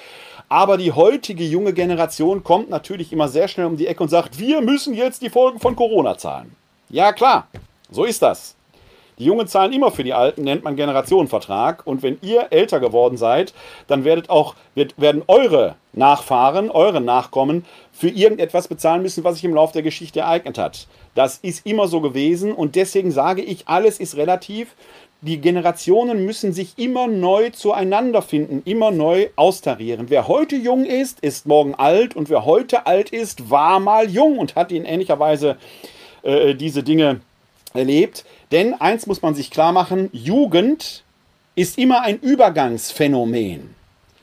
Aber 0.48 0.76
die 0.76 0.92
heutige 0.92 1.44
junge 1.44 1.72
Generation 1.72 2.44
kommt 2.44 2.70
natürlich 2.70 3.12
immer 3.12 3.28
sehr 3.28 3.48
schnell 3.48 3.66
um 3.66 3.76
die 3.76 3.86
Ecke 3.86 4.02
und 4.02 4.08
sagt, 4.08 4.38
wir 4.38 4.60
müssen 4.60 4.94
jetzt 4.94 5.22
die 5.22 5.30
Folgen 5.30 5.58
von 5.58 5.76
Corona 5.76 6.18
zahlen. 6.18 6.54
Ja 6.90 7.12
klar, 7.12 7.48
so 7.90 8.04
ist 8.04 8.22
das. 8.22 8.53
Die 9.18 9.24
Jungen 9.24 9.46
zahlen 9.46 9.72
immer 9.72 9.90
für 9.90 10.02
die 10.02 10.12
Alten, 10.12 10.42
nennt 10.42 10.64
man 10.64 10.76
Generationenvertrag. 10.76 11.86
Und 11.86 12.02
wenn 12.02 12.18
ihr 12.22 12.48
älter 12.50 12.80
geworden 12.80 13.16
seid, 13.16 13.54
dann 13.86 14.04
werdet 14.04 14.28
auch, 14.28 14.54
wird, 14.74 15.00
werden 15.00 15.22
eure 15.28 15.76
Nachfahren, 15.92 16.70
eure 16.70 17.00
Nachkommen 17.00 17.64
für 17.92 18.08
irgendetwas 18.08 18.66
bezahlen 18.66 19.02
müssen, 19.02 19.22
was 19.22 19.36
sich 19.36 19.44
im 19.44 19.54
Laufe 19.54 19.74
der 19.74 19.82
Geschichte 19.82 20.20
ereignet 20.20 20.58
hat. 20.58 20.88
Das 21.14 21.38
ist 21.38 21.64
immer 21.64 21.86
so 21.86 22.00
gewesen 22.00 22.52
und 22.52 22.74
deswegen 22.74 23.12
sage 23.12 23.42
ich, 23.42 23.68
alles 23.68 24.00
ist 24.00 24.16
relativ. 24.16 24.74
Die 25.20 25.40
Generationen 25.40 26.26
müssen 26.26 26.52
sich 26.52 26.76
immer 26.76 27.06
neu 27.06 27.50
zueinander 27.50 28.20
finden, 28.20 28.62
immer 28.64 28.90
neu 28.90 29.28
austarieren. 29.36 30.10
Wer 30.10 30.28
heute 30.28 30.56
jung 30.56 30.84
ist, 30.84 31.20
ist 31.20 31.46
morgen 31.46 31.74
alt 31.74 32.14
und 32.14 32.28
wer 32.28 32.44
heute 32.44 32.86
alt 32.86 33.10
ist, 33.10 33.48
war 33.48 33.78
mal 33.78 34.10
jung 34.10 34.38
und 34.38 34.56
hat 34.56 34.72
in 34.72 34.84
ähnlicher 34.84 35.18
Weise 35.18 35.56
äh, 36.24 36.54
diese 36.54 36.82
Dinge 36.82 37.20
erlebt. 37.72 38.24
Denn 38.52 38.74
eins 38.74 39.06
muss 39.06 39.22
man 39.22 39.34
sich 39.34 39.50
klar 39.50 39.72
machen, 39.72 40.10
Jugend 40.12 41.02
ist 41.54 41.78
immer 41.78 42.02
ein 42.02 42.18
Übergangsphänomen. 42.18 43.74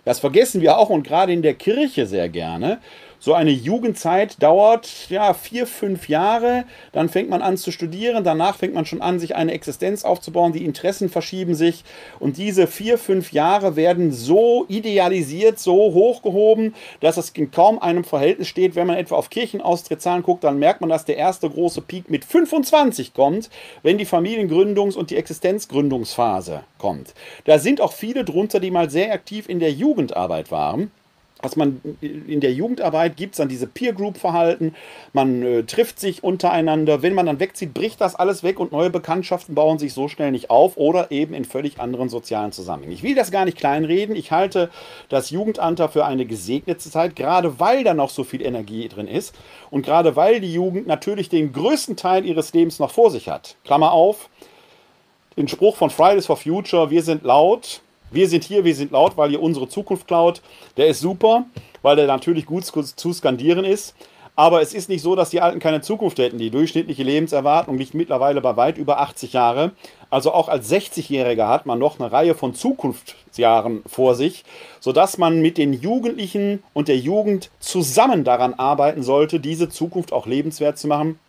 Das 0.06 0.20
vergessen 0.20 0.62
wir 0.62 0.78
auch 0.78 0.90
und 0.90 1.04
gerade 1.04 1.32
in 1.32 1.42
der 1.42 1.54
Kirche 1.54 2.08
sehr 2.08 2.30
gerne. 2.30 2.80
So 3.24 3.36
eine 3.36 3.52
Jugendzeit 3.52 4.42
dauert 4.42 5.08
ja 5.12 5.36
vier, 5.36 5.68
fünf 5.68 6.10
Jahre. 6.10 6.66
Dann 6.92 7.08
fängt 7.08 7.30
man 7.30 7.44
an 7.44 7.56
zu 7.56 7.70
studieren. 7.72 8.24
Danach 8.24 8.56
fängt 8.56 8.74
man 8.74 8.88
schon 8.88 9.00
an, 9.00 9.20
sich 9.20 9.36
eine 9.36 9.52
Existenz 9.52 10.04
aufzubauen. 10.04 10.54
Die 10.54 10.66
Interessen 10.66 11.08
verschieben 11.08 11.54
sich. 11.54 11.84
Und 12.20 12.38
diese 12.38 12.66
vier, 12.66 12.98
fünf 12.98 13.32
Jahre 13.32 13.76
werden 13.76 14.12
so 14.12 14.66
idealisiert, 14.70 15.60
so 15.60 15.94
hochgehoben, 15.94 16.74
dass 17.00 17.18
es 17.18 17.30
in 17.30 17.52
kaum 17.52 17.78
einem 17.78 18.06
Verhältnis 18.06 18.48
steht. 18.48 18.74
Wenn 18.74 18.88
man 18.88 18.98
etwa 18.98 19.18
auf 19.18 19.30
Kirchenaustrittszahlen 19.30 20.24
guckt, 20.24 20.44
dann 20.44 20.58
merkt 20.58 20.82
man, 20.82 20.90
dass 20.90 21.06
der 21.06 21.18
erste 21.18 21.48
große 21.48 21.82
Peak 21.82 22.10
mit 22.10 22.26
25 22.26 23.14
kommt, 23.14 23.52
wenn 23.84 24.00
die 24.00 24.08
Familiengründungs- 24.08 24.98
und 24.98 25.12
die 25.12 25.18
Existenzgründungsphase 25.18 26.64
kommt. 26.80 27.14
Da 27.46 27.60
sind 27.60 27.82
auch 27.82 27.94
viele 27.94 28.26
drunter, 28.26 28.60
die 28.60 28.72
mal 28.72 28.90
sehr 28.90 29.14
aktiv 29.14 29.48
in 29.48 29.60
der 29.60 29.72
Jugendarbeit 29.72 30.50
waren 30.50 30.90
was 31.42 31.56
man 31.56 31.82
in 32.02 32.40
der 32.40 32.54
Jugendarbeit 32.54 33.18
gibt 33.18 33.34
es 33.34 33.38
dann 33.38 33.50
diese 33.50 33.68
Peer 33.68 33.94
Group 33.94 34.18
Verhalten, 34.18 34.76
man 35.14 35.44
äh, 35.44 35.64
trifft 35.64 36.00
sich 36.00 36.24
untereinander, 36.24 37.02
wenn 37.02 37.14
man 37.14 37.26
dann 37.26 37.40
wegzieht, 37.40 37.74
bricht 37.74 38.02
das 38.02 38.16
alles 38.16 38.44
weg 38.44 38.60
und 38.60 38.72
neue 38.72 38.90
Bekanntschaften 38.90 39.56
bauen 39.56 39.80
sich 39.80 39.94
so 39.94 40.08
schnell 40.08 40.32
nicht 40.32 40.50
auf 40.50 40.78
oder 40.78 41.12
eben 41.12 41.34
in 41.34 41.46
völlig 41.46 41.80
anderen 41.80 42.10
sozialen 42.10 42.52
Zusammenhängen. 42.52 42.94
Ich 42.94 43.04
will 43.04 43.16
das 43.16 43.32
gar 43.32 43.46
nicht 43.46 43.58
kleinreden, 43.58 44.16
ich 44.16 44.32
halte 44.32 44.70
das 45.10 45.30
Jugendalter 45.30 45.90
für 45.90 46.06
eine 46.06 46.26
gesegnete 46.26 46.90
Zeit, 46.90 47.16
gerade 47.16 47.60
weil 47.60 47.84
da 47.84 47.94
noch 47.94 48.10
so 48.10 48.24
viel 48.24 48.42
Energie 48.42 48.88
drin 48.88 49.08
ist 49.08 49.36
und 49.70 49.86
gerade 49.86 50.16
weil 50.16 50.40
die 50.40 50.54
Jugend 50.54 50.88
natürlich 50.88 51.30
den 51.30 51.54
größten 51.54 51.96
Teil 51.96 52.26
ihres 52.26 52.54
Lebens 52.54 52.80
noch 52.80 52.92
vor 52.92 53.12
sich 53.12 53.30
hat. 53.30 53.56
Klammer 53.64 53.92
auf, 53.92 54.30
den 55.38 55.48
Spruch 55.48 55.76
von 55.78 55.90
Fridays 55.90 56.26
for 56.26 56.38
Future, 56.38 56.90
wir 56.90 57.04
sind 57.04 57.24
laut, 57.24 57.82
wir 58.12 58.28
sind 58.28 58.44
hier, 58.44 58.66
wir 58.66 58.76
sind 58.76 58.92
laut, 58.92 59.18
weil 59.18 59.32
ihr 59.32 59.42
unsere 59.42 59.68
Zukunft 59.68 60.08
klaut. 60.08 60.42
Der 60.78 60.88
ist 60.88 61.00
super, 61.00 61.46
weil 61.82 61.96
der 61.96 62.08
natürlich 62.08 62.46
gut 62.46 62.66
zu 62.66 63.14
skandieren 63.14 63.66
ist. 63.66 63.96
Aber 64.36 64.62
es 64.62 64.74
ist 64.74 64.90
nicht 64.90 65.02
so, 65.02 65.16
dass 65.16 65.30
die 65.30 65.42
Alten 65.42 65.60
keine 65.60 65.82
Zukunft 65.82 66.18
hätten. 66.18 66.38
Die 66.38 66.50
durchschnittliche 66.50 67.04
Lebenserwartung 67.04 67.78
liegt 67.78 67.94
mittlerweile 67.94 68.42
bei 68.42 68.56
weit 68.56 68.78
über 68.78 69.00
80 69.00 69.34
Jahre. 69.34 69.72
Also 70.10 70.32
auch 70.34 70.48
als 70.48 70.72
60-Jähriger 70.72 71.48
hat 71.48 71.66
man 71.66 71.80
noch 71.80 72.00
eine 72.00 72.12
Reihe 72.12 72.34
von 72.34 72.56
Zukunftsjahren 72.56 73.84
vor 73.86 74.16
sich, 74.16 74.44
sodass 74.80 75.18
man 75.18 75.42
mit 75.42 75.58
den 75.58 75.74
Jugendlichen 75.74 76.64
und 76.74 76.88
der 76.88 76.98
Jugend 76.98 77.50
zusammen 77.60 78.24
daran 78.24 78.54
arbeiten 78.54 79.04
sollte, 79.04 79.40
diese 79.40 79.70
Zukunft 79.70 80.14
auch 80.14 80.28
lebenswert 80.28 80.78
zu 80.78 80.88
machen 80.88 81.20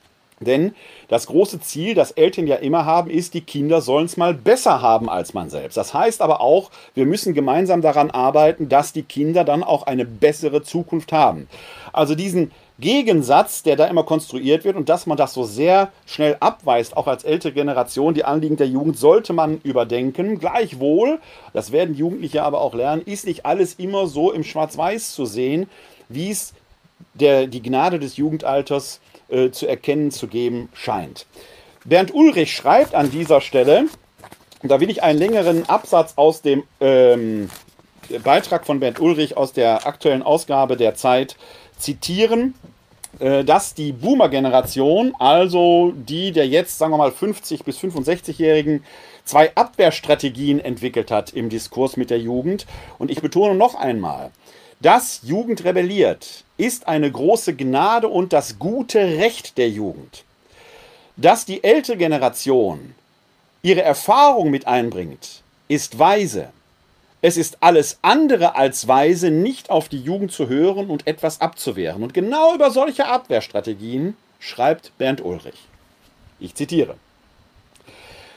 denn 0.45 0.75
das 1.09 1.27
große 1.27 1.61
Ziel, 1.61 1.95
das 1.95 2.13
Eltern 2.13 2.47
ja 2.47 2.57
immer 2.57 2.85
haben, 2.85 3.11
ist, 3.11 3.35
die 3.35 3.41
Kinder 3.41 3.81
sollen 3.81 4.07
es 4.07 4.17
mal 4.17 4.35
besser 4.35 4.83
haben 4.83 5.09
als 5.09 5.35
man 5.35 5.51
selbst. 5.51 5.77
Das 5.77 5.95
heißt 5.95 6.23
aber 6.23 6.41
auch, 6.41 6.71
wir 6.95 7.07
müssen 7.07 7.35
gemeinsam 7.35 7.83
daran 7.83 8.11
arbeiten, 8.11 8.69
dass 8.69 8.93
die 8.93 9.03
Kinder 9.03 9.45
dann 9.45 9.63
auch 9.63 9.85
eine 9.85 10.05
bessere 10.05 10.63
Zukunft 10.63 11.13
haben. 11.13 11.49
Also 11.93 12.15
diesen 12.15 12.51
Gegensatz, 12.79 13.63
der 13.63 13.77
da 13.77 13.87
immer 13.87 14.03
konstruiert 14.03 14.65
wird 14.65 14.77
und 14.77 14.89
dass 14.89 15.07
man 15.07 15.17
das 15.17 15.35
so 15.35 15.45
sehr 15.45 15.93
schnell 16.07 16.37
abweist, 16.41 16.97
auch 16.97 17.07
als 17.07 17.23
ältere 17.23 17.53
Generation, 17.53 18.15
die 18.15 18.25
Anliegen 18.25 18.57
der 18.57 18.69
Jugend 18.69 18.99
sollte 18.99 19.33
man 19.33 19.61
überdenken. 19.63 20.39
Gleichwohl, 20.39 21.21
das 21.53 21.73
werden 21.73 21.95
Jugendliche 21.95 22.43
aber 22.43 22.61
auch 22.61 22.75
lernen, 22.75 23.03
ist 23.03 23.27
nicht 23.27 23.47
alles 23.47 23.75
immer 23.75 24.07
so 24.07 24.33
im 24.33 24.43
Schwarz-Weiß 24.43 25.15
zu 25.15 25.27
sehen, 25.27 25.69
wie 26.09 26.31
es 26.31 26.55
der, 27.15 27.47
die 27.47 27.63
Gnade 27.63 27.99
des 27.99 28.17
Jugendalters 28.17 29.01
äh, 29.33 29.51
zu 29.51 29.67
erkennen 29.67 30.11
zu 30.11 30.29
geben 30.29 30.69
scheint. 30.75 31.27
Bernd 31.85 32.15
Ulrich 32.15 32.55
schreibt 32.55 32.95
an 32.95 33.11
dieser 33.11 33.41
Stelle, 33.41 33.87
da 34.63 34.79
will 34.81 34.91
ich 34.91 35.03
einen 35.03 35.19
längeren 35.19 35.69
Absatz 35.69 36.13
aus 36.17 36.43
dem 36.43 36.63
ähm, 36.81 37.51
Beitrag 38.23 38.67
von 38.67 38.79
Bernd 38.79 39.01
Ulrich 39.01 39.37
aus 39.37 39.53
der 39.53 39.87
aktuellen 39.87 40.23
Ausgabe 40.23 40.77
der 40.77 40.95
Zeit 40.95 41.37
zitieren, 41.79 42.55
äh, 43.19 43.45
dass 43.45 43.75
die 43.75 43.93
Boomer-Generation, 43.93 45.15
also 45.19 45.93
die 45.97 46.33
der 46.33 46.47
jetzt, 46.47 46.79
sagen 46.79 46.93
wir 46.93 46.99
mal, 46.99 47.11
50- 47.11 47.65
bis 47.65 47.79
65-Jährigen, 47.79 48.85
zwei 49.25 49.55
Abwehrstrategien 49.55 50.61
entwickelt 50.61 51.11
hat 51.11 51.33
im 51.33 51.49
Diskurs 51.49 51.97
mit 51.97 52.11
der 52.11 52.19
Jugend. 52.19 52.67
Und 52.99 53.11
ich 53.11 53.21
betone 53.21 53.55
noch 53.55 53.75
einmal, 53.75 54.31
dass 54.81 55.21
Jugend 55.23 55.65
rebelliert, 55.65 56.45
ist 56.63 56.87
eine 56.87 57.11
große 57.11 57.57
Gnade 57.57 58.07
und 58.07 58.33
das 58.33 58.61
gute 58.61 59.01
Recht 59.01 59.59
der 59.59 59.69
Jugend. 59.69 60.23
Dass 61.17 61.45
die 61.45 61.65
ältere 61.65 61.97
Generation 61.97 62.95
ihre 63.63 63.83
Erfahrung 63.83 64.51
mit 64.51 64.69
einbringt, 64.69 65.43
ist 65.67 65.99
weise. 65.99 66.51
Es 67.21 67.37
ist 67.37 67.59
alles 67.61 67.99
andere 68.03 68.55
als 68.55 68.87
weise, 68.87 69.33
nicht 69.33 69.71
auf 69.71 69.89
die 69.89 70.01
Jugend 70.01 70.31
zu 70.31 70.49
hören 70.49 70.89
und 70.89 71.09
etwas 71.09 71.41
abzuwehren. 71.41 72.05
Und 72.05 72.15
genau 72.15 72.55
über 72.55 72.71
solche 72.71 73.07
Abwehrstrategien 73.07 74.17
schreibt 74.39 74.97
Bernd 74.99 75.25
Ulrich. 75.25 75.67
Ich 76.39 76.55
zitiere. 76.55 76.95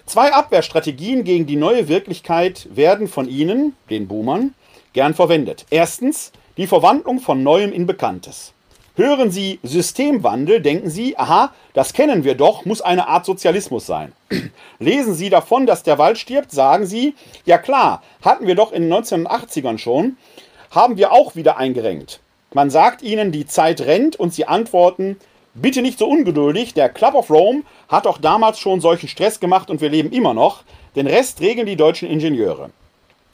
Zwei 0.07 0.33
Abwehrstrategien 0.33 1.23
gegen 1.23 1.45
die 1.45 1.57
neue 1.57 1.87
Wirklichkeit 1.87 2.67
werden 2.75 3.07
von 3.07 3.29
Ihnen, 3.29 3.75
den 3.91 4.07
Boomern, 4.07 4.55
gern 4.93 5.13
verwendet. 5.13 5.65
Erstens 5.69 6.31
die 6.57 6.67
Verwandlung 6.67 7.19
von 7.19 7.43
Neuem 7.43 7.73
in 7.73 7.85
Bekanntes. 7.85 8.53
Hören 8.95 9.29
Sie 9.29 9.59
Systemwandel, 9.61 10.61
denken 10.61 10.89
Sie, 10.89 11.17
aha, 11.17 11.53
das 11.73 11.91
kennen 11.91 12.23
wir 12.23 12.35
doch, 12.35 12.63
muss 12.63 12.81
eine 12.81 13.09
Art 13.09 13.25
Sozialismus 13.25 13.85
sein. 13.85 14.13
Lesen 14.79 15.13
Sie 15.13 15.29
davon, 15.29 15.65
dass 15.65 15.83
der 15.83 15.97
Wald 15.97 16.17
stirbt, 16.17 16.51
sagen 16.51 16.85
Sie, 16.85 17.13
ja 17.45 17.57
klar, 17.57 18.01
hatten 18.21 18.47
wir 18.47 18.55
doch 18.55 18.71
in 18.71 18.83
den 18.83 18.93
1980ern 18.93 19.79
schon, 19.79 20.15
haben 20.71 20.95
wir 20.95 21.11
auch 21.11 21.35
wieder 21.35 21.57
eingerenkt. 21.57 22.21
Man 22.53 22.69
sagt 22.69 23.01
Ihnen, 23.01 23.33
die 23.33 23.45
Zeit 23.45 23.81
rennt 23.81 24.15
und 24.15 24.33
Sie 24.33 24.47
antworten, 24.47 25.17
bitte 25.55 25.81
nicht 25.81 25.99
so 25.99 26.07
ungeduldig, 26.07 26.73
der 26.73 26.87
Club 26.87 27.15
of 27.15 27.29
Rome 27.29 27.63
hat 27.89 28.05
doch 28.05 28.17
damals 28.17 28.59
schon 28.59 28.79
solchen 28.79 29.09
Stress 29.09 29.41
gemacht 29.41 29.69
und 29.69 29.81
wir 29.81 29.89
leben 29.89 30.13
immer 30.13 30.33
noch, 30.33 30.63
den 30.95 31.07
Rest 31.07 31.41
regeln 31.41 31.67
die 31.67 31.75
deutschen 31.75 32.09
Ingenieure. 32.09 32.69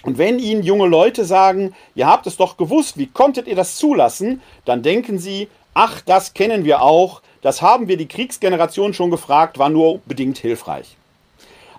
Und 0.03 0.17
wenn 0.17 0.39
Ihnen 0.39 0.63
junge 0.63 0.87
Leute 0.87 1.25
sagen, 1.25 1.75
ihr 1.95 2.07
habt 2.07 2.25
es 2.27 2.37
doch 2.37 2.57
gewusst, 2.57 2.97
wie 2.97 3.07
konntet 3.07 3.47
ihr 3.47 3.55
das 3.55 3.75
zulassen, 3.75 4.41
dann 4.65 4.81
denken 4.81 5.19
Sie, 5.19 5.47
ach, 5.73 6.01
das 6.01 6.33
kennen 6.33 6.65
wir 6.65 6.81
auch, 6.81 7.21
das 7.41 7.61
haben 7.61 7.87
wir 7.87 7.97
die 7.97 8.07
Kriegsgeneration 8.07 8.93
schon 8.93 9.11
gefragt, 9.11 9.59
war 9.59 9.69
nur 9.69 9.99
bedingt 10.05 10.37
hilfreich. 10.37 10.95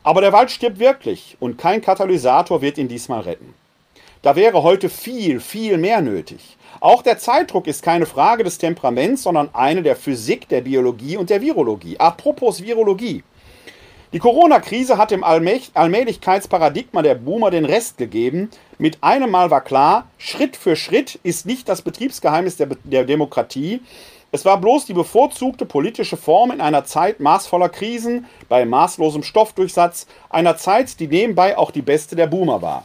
Aber 0.04 0.20
der 0.20 0.32
Wald 0.32 0.50
stirbt 0.50 0.78
wirklich 0.78 1.36
und 1.38 1.58
kein 1.58 1.80
Katalysator 1.80 2.60
wird 2.60 2.78
ihn 2.78 2.88
diesmal 2.88 3.20
retten. 3.20 3.54
Da 4.22 4.36
wäre 4.36 4.62
heute 4.62 4.88
viel, 4.88 5.40
viel 5.40 5.78
mehr 5.78 6.00
nötig. 6.00 6.56
Auch 6.80 7.02
der 7.02 7.18
Zeitdruck 7.18 7.66
ist 7.66 7.82
keine 7.82 8.06
Frage 8.06 8.44
des 8.44 8.58
Temperaments, 8.58 9.24
sondern 9.24 9.50
eine 9.52 9.82
der 9.82 9.96
Physik, 9.96 10.48
der 10.48 10.62
Biologie 10.62 11.16
und 11.16 11.30
der 11.30 11.40
Virologie. 11.40 11.98
Apropos 11.98 12.62
Virologie. 12.62 13.22
Die 14.12 14.18
Corona-Krise 14.18 14.98
hat 14.98 15.10
dem 15.10 15.24
Allmählichkeitsparadigma 15.24 17.00
der 17.00 17.14
Boomer 17.14 17.50
den 17.50 17.64
Rest 17.64 17.96
gegeben. 17.96 18.50
Mit 18.76 18.98
einem 19.02 19.30
Mal 19.30 19.50
war 19.50 19.62
klar, 19.62 20.06
Schritt 20.18 20.54
für 20.54 20.76
Schritt 20.76 21.18
ist 21.22 21.46
nicht 21.46 21.66
das 21.66 21.80
Betriebsgeheimnis 21.80 22.58
der, 22.58 22.68
der 22.84 23.04
Demokratie. 23.04 23.80
Es 24.30 24.44
war 24.44 24.60
bloß 24.60 24.84
die 24.84 24.92
bevorzugte 24.92 25.64
politische 25.64 26.18
Form 26.18 26.50
in 26.50 26.60
einer 26.60 26.84
Zeit 26.84 27.20
maßvoller 27.20 27.70
Krisen, 27.70 28.26
bei 28.50 28.66
maßlosem 28.66 29.22
Stoffdurchsatz, 29.22 30.06
einer 30.28 30.58
Zeit, 30.58 31.00
die 31.00 31.08
nebenbei 31.08 31.56
auch 31.56 31.70
die 31.70 31.80
beste 31.80 32.14
der 32.14 32.26
Boomer 32.26 32.60
war. 32.60 32.84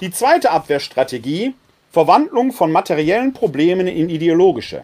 Die 0.00 0.10
zweite 0.10 0.50
Abwehrstrategie, 0.50 1.54
Verwandlung 1.92 2.50
von 2.50 2.72
materiellen 2.72 3.32
Problemen 3.32 3.86
in 3.86 4.08
ideologische. 4.08 4.82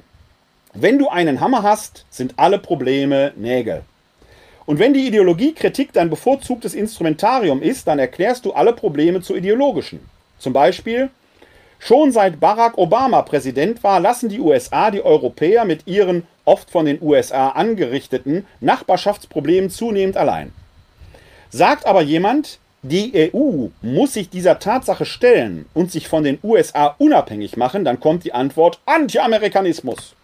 Wenn 0.73 0.99
du 0.99 1.09
einen 1.09 1.41
Hammer 1.41 1.65
hast, 1.65 2.07
sind 2.11 2.35
alle 2.37 2.61
Probleme 2.61 3.33
Nägel. 3.35 3.83
Und 4.67 4.79
wenn 4.79 4.95
die 4.95 5.07
Ideologiekritik 5.07 5.93
dein 5.93 6.11
bevorzugtes 6.11 6.75
Instrumentarium 6.75 7.63
ist, 7.63 7.87
dann 7.87 7.99
erklärst 7.99 8.45
du 8.45 8.53
alle 8.53 8.73
Probleme 8.73 9.21
zu 9.21 9.35
ideologischen. 9.35 10.01
Zum 10.39 10.53
Beispiel, 10.53 11.11
schon 11.79 12.13
seit 12.13 12.41
Barack 12.41 12.79
Obama 12.79 13.23
Präsident 13.23 13.83
war, 13.83 14.01
lassen 14.01 14.29
die 14.29 14.41
USA 14.41 14.91
die 14.91 15.03
Europäer 15.03 15.65
mit 15.65 15.87
ihren 15.87 16.27
oft 16.45 16.71
von 16.71 16.87
den 16.87 17.01
USA 17.03 17.51
angerichteten 17.51 18.47
Nachbarschaftsproblemen 18.61 19.71
zunehmend 19.71 20.17
allein. 20.17 20.53
Sagt 21.51 21.87
aber 21.87 22.03
jemand, 22.03 22.59
die 22.83 23.31
EU 23.35 23.69
muss 23.83 24.15
sich 24.15 24.31
dieser 24.31 24.59
Tatsache 24.59 25.05
stellen 25.05 25.67
und 25.75 25.91
sich 25.91 26.09
von 26.09 26.25
den 26.25 26.39
USA 26.43 26.95
unabhängig 26.99 27.57
machen, 27.57 27.85
dann 27.85 28.01
kommt 28.01 28.25
die 28.25 28.33
Antwort 28.33 28.81
Anti-Amerikanismus. 28.87 30.15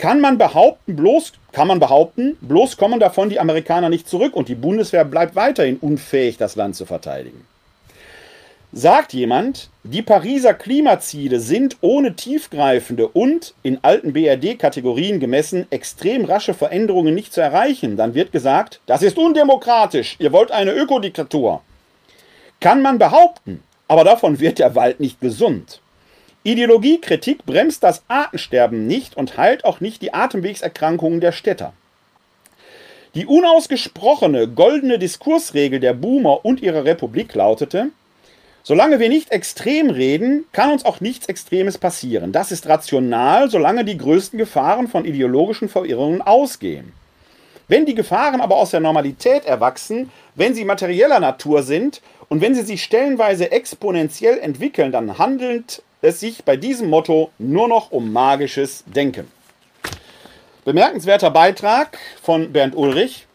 Kann 0.00 0.22
man 0.22 0.38
behaupten, 0.38 0.96
bloß, 0.96 1.34
kann 1.52 1.68
man 1.68 1.78
behaupten, 1.78 2.38
bloß 2.40 2.78
kommen 2.78 3.00
davon 3.00 3.28
die 3.28 3.38
Amerikaner 3.38 3.90
nicht 3.90 4.08
zurück 4.08 4.34
und 4.34 4.48
die 4.48 4.54
Bundeswehr 4.54 5.04
bleibt 5.04 5.36
weiterhin 5.36 5.76
unfähig, 5.76 6.38
das 6.38 6.56
Land 6.56 6.74
zu 6.74 6.86
verteidigen. 6.86 7.46
Sagt 8.72 9.12
jemand, 9.12 9.68
die 9.84 10.00
Pariser 10.00 10.54
Klimaziele 10.54 11.38
sind 11.38 11.76
ohne 11.82 12.16
tiefgreifende 12.16 13.08
und 13.08 13.52
in 13.62 13.80
alten 13.82 14.14
BRD-Kategorien 14.14 15.20
gemessen 15.20 15.66
extrem 15.68 16.24
rasche 16.24 16.54
Veränderungen 16.54 17.14
nicht 17.14 17.34
zu 17.34 17.42
erreichen, 17.42 17.98
dann 17.98 18.14
wird 18.14 18.32
gesagt, 18.32 18.80
das 18.86 19.02
ist 19.02 19.18
undemokratisch, 19.18 20.16
ihr 20.18 20.32
wollt 20.32 20.50
eine 20.50 20.72
Ökodiktatur. 20.72 21.60
Kann 22.58 22.80
man 22.80 22.96
behaupten, 22.96 23.62
aber 23.86 24.04
davon 24.04 24.40
wird 24.40 24.60
der 24.60 24.74
Wald 24.74 24.98
nicht 24.98 25.20
gesund. 25.20 25.82
Ideologiekritik 26.42 27.44
bremst 27.44 27.82
das 27.82 28.02
Artensterben 28.08 28.86
nicht 28.86 29.14
und 29.14 29.36
heilt 29.36 29.66
auch 29.66 29.80
nicht 29.80 30.00
die 30.00 30.14
Atemwegserkrankungen 30.14 31.20
der 31.20 31.32
Städter. 31.32 31.74
Die 33.14 33.26
unausgesprochene 33.26 34.48
goldene 34.48 34.98
Diskursregel 34.98 35.80
der 35.80 35.92
Boomer 35.92 36.44
und 36.44 36.62
ihrer 36.62 36.84
Republik 36.84 37.34
lautete, 37.34 37.90
solange 38.62 39.00
wir 39.00 39.10
nicht 39.10 39.32
extrem 39.32 39.90
reden, 39.90 40.44
kann 40.52 40.70
uns 40.70 40.86
auch 40.86 41.00
nichts 41.00 41.26
Extremes 41.26 41.76
passieren. 41.76 42.32
Das 42.32 42.52
ist 42.52 42.66
rational, 42.66 43.50
solange 43.50 43.84
die 43.84 43.98
größten 43.98 44.38
Gefahren 44.38 44.88
von 44.88 45.04
ideologischen 45.04 45.68
Verirrungen 45.68 46.22
ausgehen. 46.22 46.92
Wenn 47.68 47.84
die 47.84 47.94
Gefahren 47.94 48.40
aber 48.40 48.56
aus 48.56 48.70
der 48.70 48.80
Normalität 48.80 49.44
erwachsen, 49.44 50.10
wenn 50.36 50.54
sie 50.54 50.64
materieller 50.64 51.20
Natur 51.20 51.62
sind 51.62 52.00
und 52.28 52.40
wenn 52.40 52.54
sie 52.54 52.62
sich 52.62 52.82
stellenweise 52.82 53.52
exponentiell 53.52 54.38
entwickeln, 54.38 54.90
dann 54.90 55.18
handelt 55.18 55.82
es 56.02 56.20
sich 56.20 56.44
bei 56.44 56.56
diesem 56.56 56.88
Motto 56.88 57.30
nur 57.38 57.68
noch 57.68 57.90
um 57.90 58.12
magisches 58.12 58.84
Denken. 58.86 59.30
Bemerkenswerter 60.64 61.30
Beitrag 61.30 61.98
von 62.22 62.52
Bernd 62.52 62.76
Ulrich, 62.76 63.26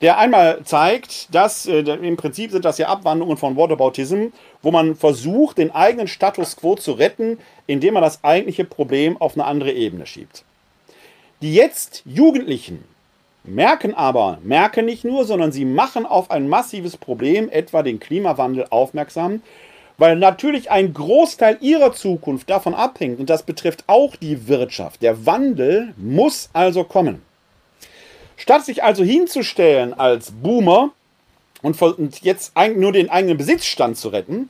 der 0.00 0.18
einmal 0.18 0.62
zeigt, 0.64 1.34
dass 1.34 1.66
äh, 1.66 1.80
im 1.80 2.16
Prinzip 2.16 2.52
sind 2.52 2.64
das 2.64 2.78
ja 2.78 2.88
Abwandlungen 2.88 3.36
von 3.36 3.56
Whataboutism, 3.56 4.26
wo 4.62 4.70
man 4.70 4.96
versucht, 4.96 5.58
den 5.58 5.70
eigenen 5.72 6.08
Status 6.08 6.56
quo 6.56 6.76
zu 6.76 6.92
retten, 6.92 7.38
indem 7.66 7.94
man 7.94 8.02
das 8.02 8.24
eigentliche 8.24 8.64
Problem 8.64 9.20
auf 9.20 9.34
eine 9.34 9.44
andere 9.44 9.72
Ebene 9.72 10.06
schiebt. 10.06 10.44
Die 11.42 11.54
jetzt 11.54 12.02
Jugendlichen 12.06 12.84
merken 13.44 13.94
aber, 13.94 14.38
merken 14.42 14.84
nicht 14.84 15.04
nur, 15.04 15.24
sondern 15.24 15.52
sie 15.52 15.64
machen 15.64 16.06
auf 16.06 16.30
ein 16.30 16.48
massives 16.48 16.96
Problem, 16.96 17.48
etwa 17.50 17.82
den 17.82 18.00
Klimawandel, 18.00 18.66
aufmerksam 18.70 19.42
weil 20.00 20.16
natürlich 20.16 20.70
ein 20.70 20.94
Großteil 20.94 21.58
ihrer 21.60 21.92
Zukunft 21.92 22.48
davon 22.48 22.72
abhängt 22.72 23.20
und 23.20 23.28
das 23.28 23.42
betrifft 23.42 23.84
auch 23.86 24.16
die 24.16 24.48
Wirtschaft. 24.48 25.02
Der 25.02 25.26
Wandel 25.26 25.92
muss 25.98 26.48
also 26.54 26.84
kommen. 26.84 27.20
Statt 28.38 28.64
sich 28.64 28.82
also 28.82 29.04
hinzustellen 29.04 29.92
als 29.92 30.30
Boomer 30.30 30.92
und 31.60 31.78
jetzt 32.22 32.52
nur 32.76 32.92
den 32.92 33.10
eigenen 33.10 33.36
Besitzstand 33.36 33.98
zu 33.98 34.08
retten, 34.08 34.48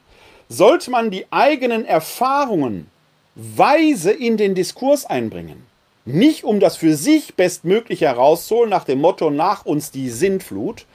sollte 0.49 0.93
man 0.93 1.11
die 1.11 1.27
eigenen 1.33 1.85
Erfahrungen 1.85 2.89
weise 3.35 4.13
in 4.13 4.37
den 4.37 4.55
Diskurs 4.55 5.05
einbringen. 5.05 5.67
Nicht 6.05 6.45
um 6.45 6.61
das 6.61 6.77
für 6.77 6.95
sich 6.95 7.35
Bestmögliche 7.35 8.07
herauszuholen 8.07 8.71
nach 8.71 8.85
dem 8.85 9.01
Motto 9.01 9.31
nach 9.31 9.67
uns 9.67 9.91
die 9.91 10.11
Sintflut, 10.11 10.87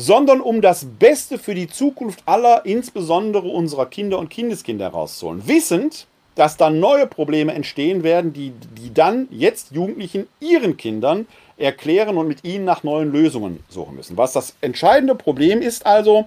sondern 0.00 0.40
um 0.40 0.62
das 0.62 0.86
Beste 0.98 1.36
für 1.38 1.54
die 1.54 1.68
Zukunft 1.68 2.22
aller, 2.24 2.64
insbesondere 2.64 3.48
unserer 3.48 3.84
Kinder 3.84 4.18
und 4.18 4.30
Kindeskinder 4.30 4.86
herauszuholen. 4.86 5.46
Wissend, 5.46 6.06
dass 6.36 6.56
dann 6.56 6.80
neue 6.80 7.06
Probleme 7.06 7.52
entstehen 7.52 8.02
werden, 8.02 8.32
die, 8.32 8.54
die 8.78 8.94
dann 8.94 9.28
jetzt 9.30 9.72
Jugendlichen 9.72 10.26
ihren 10.40 10.78
Kindern 10.78 11.26
erklären 11.58 12.16
und 12.16 12.28
mit 12.28 12.44
ihnen 12.44 12.64
nach 12.64 12.82
neuen 12.82 13.12
Lösungen 13.12 13.62
suchen 13.68 13.94
müssen. 13.94 14.16
Was 14.16 14.32
das 14.32 14.54
entscheidende 14.62 15.14
Problem 15.14 15.60
ist 15.60 15.84
also, 15.84 16.24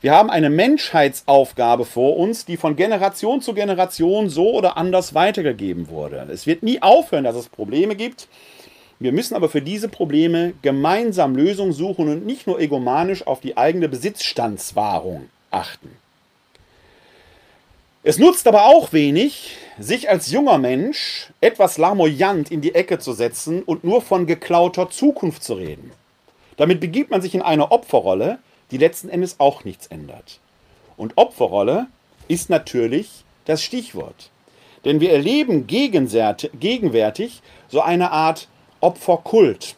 wir 0.00 0.12
haben 0.12 0.30
eine 0.30 0.48
Menschheitsaufgabe 0.48 1.84
vor 1.84 2.16
uns, 2.16 2.46
die 2.46 2.56
von 2.56 2.74
Generation 2.74 3.42
zu 3.42 3.52
Generation 3.52 4.30
so 4.30 4.54
oder 4.54 4.78
anders 4.78 5.12
weitergegeben 5.12 5.90
wurde. 5.90 6.26
Es 6.32 6.46
wird 6.46 6.62
nie 6.62 6.80
aufhören, 6.80 7.24
dass 7.24 7.36
es 7.36 7.50
Probleme 7.50 7.96
gibt. 7.96 8.28
Wir 9.04 9.12
müssen 9.12 9.34
aber 9.34 9.50
für 9.50 9.60
diese 9.60 9.90
Probleme 9.90 10.54
gemeinsam 10.62 11.36
Lösungen 11.36 11.74
suchen 11.74 12.08
und 12.08 12.24
nicht 12.24 12.46
nur 12.46 12.58
egomanisch 12.58 13.26
auf 13.26 13.40
die 13.40 13.58
eigene 13.58 13.86
Besitzstandswahrung 13.86 15.28
achten. 15.50 15.90
Es 18.02 18.16
nutzt 18.16 18.48
aber 18.48 18.64
auch 18.64 18.94
wenig, 18.94 19.58
sich 19.78 20.08
als 20.08 20.30
junger 20.30 20.56
Mensch 20.56 21.28
etwas 21.42 21.76
larmoyant 21.76 22.50
in 22.50 22.62
die 22.62 22.74
Ecke 22.74 22.98
zu 22.98 23.12
setzen 23.12 23.62
und 23.62 23.84
nur 23.84 24.00
von 24.00 24.24
geklauter 24.24 24.88
Zukunft 24.88 25.44
zu 25.44 25.52
reden. 25.52 25.92
Damit 26.56 26.80
begibt 26.80 27.10
man 27.10 27.20
sich 27.20 27.34
in 27.34 27.42
eine 27.42 27.72
Opferrolle, 27.72 28.38
die 28.70 28.78
letzten 28.78 29.10
Endes 29.10 29.38
auch 29.38 29.64
nichts 29.64 29.86
ändert. 29.88 30.40
Und 30.96 31.18
Opferrolle 31.18 31.88
ist 32.26 32.48
natürlich 32.48 33.26
das 33.44 33.62
Stichwort. 33.62 34.30
Denn 34.86 35.00
wir 35.00 35.12
erleben 35.12 35.66
gegenwärtig 35.66 37.42
so 37.68 37.82
eine 37.82 38.10
Art 38.10 38.48
Opferkult. 38.84 39.76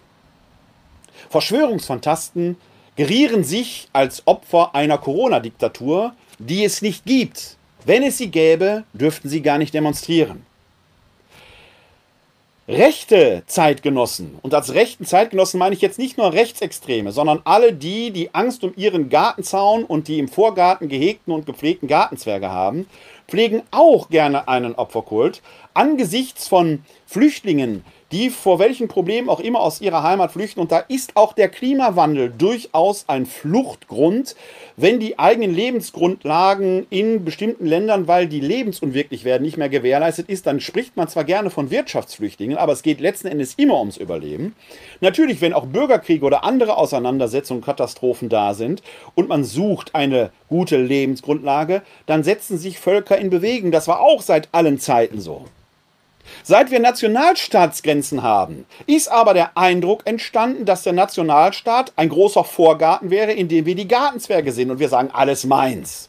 Verschwörungsfantasten 1.30 2.56
gerieren 2.96 3.44
sich 3.44 3.88
als 3.92 4.26
Opfer 4.26 4.74
einer 4.74 4.98
Corona-Diktatur, 4.98 6.12
die 6.38 6.64
es 6.64 6.82
nicht 6.82 7.04
gibt. 7.04 7.56
Wenn 7.84 8.02
es 8.02 8.18
sie 8.18 8.30
gäbe, 8.32 8.82
dürften 8.92 9.28
sie 9.28 9.42
gar 9.42 9.58
nicht 9.58 9.72
demonstrieren. 9.74 10.44
rechte 12.68 13.44
Zeitgenossen, 13.46 14.40
und 14.42 14.52
als 14.52 14.74
rechten 14.74 15.04
Zeitgenossen 15.04 15.58
meine 15.58 15.76
ich 15.76 15.82
jetzt 15.82 16.00
nicht 16.00 16.18
nur 16.18 16.32
Rechtsextreme, 16.32 17.12
sondern 17.12 17.40
alle 17.44 17.72
die, 17.72 18.10
die 18.10 18.34
Angst 18.34 18.64
um 18.64 18.72
ihren 18.76 19.08
Gartenzaun 19.08 19.84
und 19.84 20.08
die 20.08 20.18
im 20.18 20.26
Vorgarten 20.26 20.88
gehegten 20.88 21.32
und 21.32 21.46
gepflegten 21.46 21.86
Gartenzwerge 21.86 22.50
haben, 22.50 22.88
pflegen 23.28 23.62
auch 23.70 24.08
gerne 24.08 24.48
einen 24.48 24.74
Opferkult 24.74 25.42
angesichts 25.74 26.48
von 26.48 26.84
Flüchtlingen, 27.06 27.84
die 28.12 28.30
vor 28.30 28.58
welchen 28.58 28.88
Problemen 28.88 29.28
auch 29.28 29.40
immer 29.40 29.60
aus 29.60 29.80
ihrer 29.80 30.02
Heimat 30.02 30.32
flüchten. 30.32 30.60
Und 30.60 30.70
da 30.70 30.78
ist 30.78 31.16
auch 31.16 31.32
der 31.32 31.48
Klimawandel 31.48 32.32
durchaus 32.36 33.04
ein 33.08 33.26
Fluchtgrund, 33.26 34.36
wenn 34.76 35.00
die 35.00 35.18
eigenen 35.18 35.54
Lebensgrundlagen 35.54 36.86
in 36.90 37.24
bestimmten 37.24 37.66
Ländern, 37.66 38.06
weil 38.06 38.26
die 38.26 38.40
lebensunwirklich 38.40 39.24
werden, 39.24 39.42
nicht 39.42 39.56
mehr 39.56 39.68
gewährleistet 39.68 40.28
ist, 40.28 40.46
dann 40.46 40.60
spricht 40.60 40.96
man 40.96 41.08
zwar 41.08 41.24
gerne 41.24 41.50
von 41.50 41.70
Wirtschaftsflüchtlingen, 41.70 42.58
aber 42.58 42.72
es 42.72 42.82
geht 42.82 43.00
letzten 43.00 43.28
Endes 43.28 43.54
immer 43.54 43.78
ums 43.78 43.96
Überleben. 43.96 44.54
Natürlich, 45.00 45.40
wenn 45.40 45.52
auch 45.52 45.66
Bürgerkriege 45.66 46.24
oder 46.24 46.44
andere 46.44 46.76
Auseinandersetzungen, 46.76 47.62
Katastrophen 47.62 48.28
da 48.28 48.54
sind 48.54 48.82
und 49.14 49.28
man 49.28 49.44
sucht 49.44 49.94
eine 49.94 50.30
gute 50.48 50.76
Lebensgrundlage, 50.76 51.82
dann 52.06 52.22
setzen 52.22 52.58
sich 52.58 52.78
Völker 52.78 53.18
in 53.18 53.30
Bewegung. 53.30 53.72
Das 53.72 53.88
war 53.88 54.00
auch 54.00 54.22
seit 54.22 54.48
allen 54.52 54.78
Zeiten 54.78 55.20
so. 55.20 55.46
Seit 56.42 56.70
wir 56.70 56.80
Nationalstaatsgrenzen 56.80 58.22
haben, 58.22 58.66
ist 58.86 59.08
aber 59.08 59.34
der 59.34 59.56
Eindruck 59.56 60.02
entstanden, 60.04 60.64
dass 60.64 60.82
der 60.82 60.92
Nationalstaat 60.92 61.92
ein 61.96 62.08
großer 62.08 62.44
Vorgarten 62.44 63.10
wäre, 63.10 63.32
in 63.32 63.48
dem 63.48 63.66
wir 63.66 63.74
die 63.74 63.88
Gartenzwerge 63.88 64.52
sind 64.52 64.70
und 64.70 64.78
wir 64.78 64.88
sagen, 64.88 65.10
alles 65.12 65.44
meins. 65.44 66.08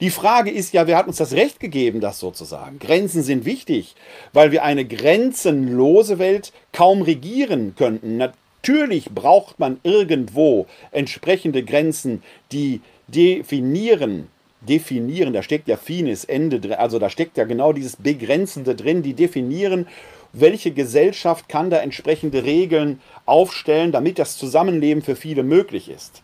Die 0.00 0.10
Frage 0.10 0.50
ist 0.50 0.72
ja, 0.72 0.86
wer 0.86 0.96
hat 0.96 1.06
uns 1.06 1.16
das 1.16 1.32
Recht 1.32 1.60
gegeben, 1.60 2.00
das 2.00 2.18
sozusagen? 2.18 2.78
Grenzen 2.78 3.22
sind 3.22 3.44
wichtig, 3.44 3.94
weil 4.32 4.50
wir 4.50 4.64
eine 4.64 4.84
grenzenlose 4.84 6.18
Welt 6.18 6.52
kaum 6.72 7.02
regieren 7.02 7.74
könnten. 7.76 8.16
Natürlich 8.16 9.10
braucht 9.10 9.58
man 9.58 9.78
irgendwo 9.82 10.66
entsprechende 10.92 11.62
Grenzen, 11.62 12.22
die 12.52 12.80
definieren, 13.08 14.28
definieren, 14.66 15.32
da 15.32 15.42
steckt 15.42 15.68
ja 15.68 15.76
Finis 15.76 16.24
Ende 16.24 16.60
drin, 16.60 16.74
also 16.74 16.98
da 16.98 17.10
steckt 17.10 17.36
ja 17.36 17.44
genau 17.44 17.72
dieses 17.72 17.96
Begrenzende 17.96 18.74
drin, 18.74 19.02
die 19.02 19.14
definieren, 19.14 19.86
welche 20.32 20.70
Gesellschaft 20.72 21.48
kann 21.48 21.70
da 21.70 21.78
entsprechende 21.78 22.44
Regeln 22.44 23.00
aufstellen, 23.24 23.92
damit 23.92 24.18
das 24.18 24.36
Zusammenleben 24.36 25.02
für 25.02 25.16
viele 25.16 25.42
möglich 25.42 25.88
ist. 25.88 26.22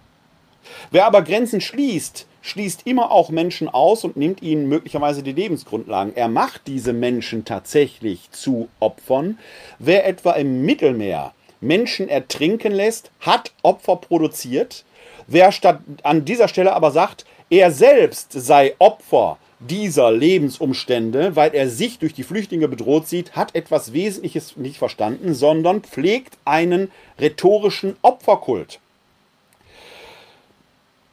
Wer 0.91 1.07
aber 1.07 1.23
Grenzen 1.23 1.61
schließt, 1.61 2.27
schließt 2.43 2.87
immer 2.87 3.11
auch 3.11 3.31
Menschen 3.31 3.69
aus 3.69 4.05
und 4.05 4.17
nimmt 4.17 4.43
ihnen 4.43 4.69
möglicherweise 4.69 5.23
die 5.23 5.33
Lebensgrundlagen. 5.33 6.15
Er 6.17 6.29
macht 6.29 6.63
diese 6.67 6.93
Menschen 6.93 7.45
tatsächlich 7.45 8.31
zu 8.31 8.69
Opfern. 8.81 9.39
Wer 9.79 10.07
etwa 10.07 10.33
im 10.33 10.63
Mittelmeer 10.63 11.33
Menschen 11.61 12.09
ertrinken 12.09 12.73
lässt, 12.73 13.11
hat 13.21 13.53
Opfer 13.63 13.97
produziert. 13.97 14.85
Wer 15.29 15.53
statt 15.53 15.81
an 16.03 16.25
dieser 16.25 16.49
Stelle 16.49 16.73
aber 16.73 16.91
sagt, 16.91 17.25
er 17.53 17.71
selbst 17.71 18.33
sei 18.33 18.75
Opfer 18.79 19.37
dieser 19.61 20.11
Lebensumstände, 20.11 21.37
weil 21.37 21.55
er 21.55 21.69
sich 21.69 21.99
durch 21.99 22.15
die 22.15 22.23
Flüchtlinge 22.23 22.67
bedroht 22.67 23.07
sieht, 23.07 23.37
hat 23.37 23.55
etwas 23.55 23.93
Wesentliches 23.93 24.57
nicht 24.57 24.79
verstanden, 24.79 25.35
sondern 25.35 25.83
pflegt 25.83 26.39
einen 26.47 26.91
rhetorischen 27.21 27.97
Opferkult. 28.01 28.81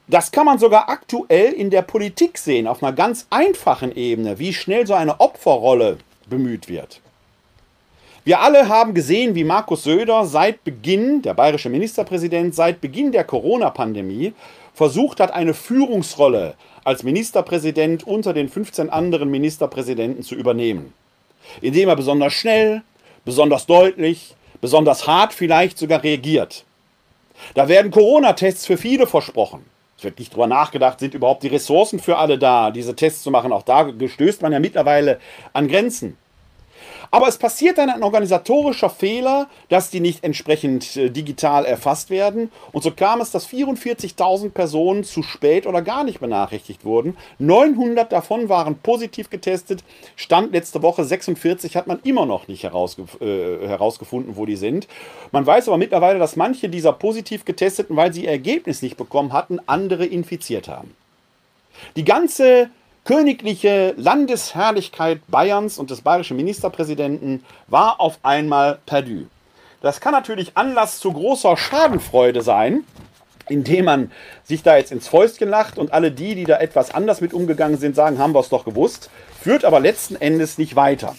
Das 0.08 0.32
kann 0.32 0.45
man 0.45 0.60
sogar 0.60 0.88
aktuell 0.88 1.52
in 1.52 1.71
der 1.71 1.82
Politik 1.82 2.38
sehen, 2.38 2.67
auf 2.67 2.82
einer 2.82 2.93
ganz 2.93 3.28
einfachen 3.30 3.93
Ebene, 3.93 4.39
wie 4.39 4.54
schnell 4.54 4.88
so 4.88 4.93
eine 4.93 5.19
Opferrolle 5.19 5.97
bemüht 6.28 6.69
wird. 6.69 7.02
Wir 8.30 8.42
alle 8.42 8.70
haben 8.70 8.94
gesehen, 8.94 9.34
wie 9.34 9.44
Markus 9.44 9.82
Söder 9.86 10.24
seit 10.24 10.63
Beginn, 10.63 11.24
der 11.24 11.34
bayerische 11.34 11.68
Ministerpräsident, 11.68 12.54
seit 12.54 12.80
Beginn 12.80 13.12
der 13.12 13.24
Corona-Pandemie 13.24 14.34
versucht 14.76 15.20
hat, 15.20 15.32
eine 15.34 15.56
Führungsrolle 15.56 16.54
als 16.84 17.02
Ministerpräsident 17.02 18.06
unter 18.06 18.32
den 18.34 18.48
15 18.48 18.92
anderen 18.92 19.32
Ministerpräsidenten 19.32 20.22
zu 20.22 20.36
übernehmen. 20.36 20.94
Indem 21.62 21.89
er 21.89 21.96
besonders 21.96 22.34
schnell, 22.34 22.84
besonders 23.26 23.65
deutlich, 23.65 24.36
besonders 24.62 25.08
hart 25.08 25.34
vielleicht 25.34 25.80
sogar 25.80 26.04
reagiert. 26.04 26.65
Da 27.56 27.68
werden 27.68 27.89
Corona-Tests 27.89 28.68
für 28.68 28.78
viele 28.78 29.08
versprochen. 29.08 29.65
Es 29.98 30.04
wird 30.04 30.20
nicht 30.20 30.36
drüber 30.36 30.46
nachgedacht, 30.46 31.00
sind 31.00 31.15
überhaupt 31.15 31.42
die 31.42 31.48
Ressourcen 31.48 31.98
für 31.98 32.18
alle 32.18 32.38
da, 32.38 32.70
diese 32.70 32.96
Tests 32.96 33.24
zu 33.24 33.32
machen. 33.32 33.52
Auch 33.52 33.63
da 33.63 33.92
stößt 34.06 34.44
man 34.44 34.52
ja 34.52 34.60
mittlerweile 34.60 35.20
an 35.52 35.68
Grenzen. 35.68 36.15
Aber 37.12 37.28
es 37.28 37.38
passiert 37.38 37.78
dann 37.78 37.89
ein 37.89 38.04
organisatorischer 38.04 38.89
Fehler, 38.89 39.48
dass 39.69 39.89
die 39.89 40.00
nicht 40.00 40.24
entsprechend 40.24 40.95
äh, 40.95 41.10
digital 41.10 41.65
erfasst 41.65 42.10
werden. 42.10 42.52
Und 42.72 42.84
so 42.84 42.91
kam 42.91 43.22
es, 43.22 43.32
dass 43.32 43.48
44.000 43.48 44.50
Personen 44.52 45.04
zu 45.04 45.24
spät 45.24 45.65
oder 45.65 45.82
gar 45.82 46.04
nicht 46.04 46.19
benachrichtigt 46.19 46.86
wurden. 46.86 47.17
900 47.39 48.12
davon 48.12 48.50
waren 48.50 48.76
positiv 48.76 49.30
getestet. 49.30 49.84
Stand 50.15 50.54
letzte 50.54 50.82
Woche 50.84 51.04
46 51.04 51.76
hat 51.76 51.88
man 51.88 52.00
immer 52.04 52.26
noch 52.26 52.48
nicht 52.48 52.63
herausgef 52.63 53.19
äh, 53.22 53.67
herausgefunden, 53.67 54.36
wo 54.36 54.45
die 54.45 54.56
sind. 54.56 54.88
Man 55.32 55.45
weiß 55.45 55.67
aber 55.67 55.78
mittlerweile, 55.78 56.19
dass 56.19 56.36
manche 56.36 56.69
dieser 56.69 56.93
positiv 56.93 57.45
getesteten, 57.45 57.95
weil 57.95 58.13
sie 58.13 58.26
ihr 58.26 58.32
Ergebnis 58.32 58.82
nicht 58.82 58.98
bekommen 58.98 59.34
hatten, 59.34 59.60
andere 59.65 60.06
infiziert 60.06 60.67
haben. 60.67 60.95
Die 61.95 62.04
ganze 62.04 62.69
königliche 63.10 63.95
Landesherrlichkeit 63.98 65.22
Bayerns 65.30 65.80
und 65.80 65.89
des 65.89 66.02
bayerischen 66.02 66.38
Ministerpräsidenten 66.38 67.43
war 67.65 68.00
auf 68.00 68.19
einmal 68.22 68.78
perdu. 68.86 69.26
Das 69.82 70.00
kann 70.00 70.12
natürlich 70.12 70.52
Anlass 70.56 71.00
zu 71.00 71.12
großer 71.12 71.58
Schadenfreude 71.58 72.43
sein, 72.43 72.84
indem 73.48 73.86
man 73.86 74.12
sich 74.43 74.62
da 74.62 74.78
jetzt 74.78 74.91
ins 74.91 75.08
Fäustchen 75.08 75.50
lacht 75.50 75.80
und 75.80 75.91
alle 75.91 76.12
die, 76.12 76.36
die 76.36 76.43
da 76.43 76.60
etwas 76.60 76.93
anders 76.93 77.19
mit 77.19 77.34
umgegangen 77.34 77.80
sind, 77.80 77.95
sagen, 77.95 78.19
haben 78.19 78.36
wir 78.36 78.41
es 78.41 78.50
doch 78.50 78.63
gewusst, 78.63 79.10
führt 79.41 79.65
aber 79.65 79.80
letzten 79.80 80.15
Endes 80.15 80.60
nicht 80.60 80.76
weiter. 80.76 81.15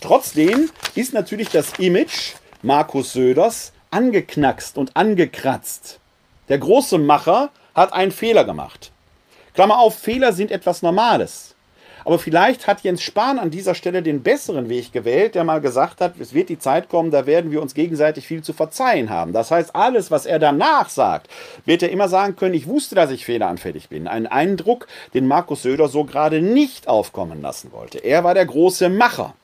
Trotzdem 0.00 0.70
ist 0.96 1.14
natürlich 1.14 1.50
das 1.50 1.78
Image 1.78 2.32
Markus 2.62 3.12
Söders 3.12 3.72
angeknackst 3.92 4.76
und 4.76 4.96
angekratzt. 4.96 6.00
Der 6.48 6.58
große 6.58 6.98
Macher 6.98 7.50
hat 7.76 7.92
einen 7.92 8.10
Fehler 8.10 8.42
gemacht. 8.42 8.90
Klammer 9.58 9.80
auf, 9.80 9.98
Fehler 9.98 10.32
sind 10.32 10.52
etwas 10.52 10.82
Normales. 10.82 11.56
Aber 12.04 12.20
vielleicht 12.20 12.68
hat 12.68 12.82
Jens 12.82 13.02
Spahn 13.02 13.40
an 13.40 13.50
dieser 13.50 13.74
Stelle 13.74 14.04
den 14.04 14.22
besseren 14.22 14.68
Weg 14.68 14.92
gewählt, 14.92 15.34
der 15.34 15.42
mal 15.42 15.60
gesagt 15.60 16.00
hat, 16.00 16.14
es 16.20 16.32
wird 16.32 16.48
die 16.48 16.60
Zeit 16.60 16.88
kommen, 16.88 17.10
da 17.10 17.26
werden 17.26 17.50
wir 17.50 17.60
uns 17.60 17.74
gegenseitig 17.74 18.24
viel 18.24 18.40
zu 18.40 18.52
verzeihen 18.52 19.10
haben. 19.10 19.32
Das 19.32 19.50
heißt, 19.50 19.74
alles, 19.74 20.12
was 20.12 20.26
er 20.26 20.38
danach 20.38 20.88
sagt, 20.90 21.28
wird 21.64 21.82
er 21.82 21.90
immer 21.90 22.08
sagen 22.08 22.36
können, 22.36 22.54
ich 22.54 22.68
wusste, 22.68 22.94
dass 22.94 23.10
ich 23.10 23.24
fehleranfällig 23.24 23.88
bin. 23.88 24.06
Ein 24.06 24.28
Eindruck, 24.28 24.86
den 25.12 25.26
Markus 25.26 25.62
Söder 25.62 25.88
so 25.88 26.04
gerade 26.04 26.40
nicht 26.40 26.86
aufkommen 26.86 27.42
lassen 27.42 27.72
wollte. 27.72 27.98
Er 27.98 28.22
war 28.22 28.34
der 28.34 28.46
große 28.46 28.88
Macher. 28.88 29.34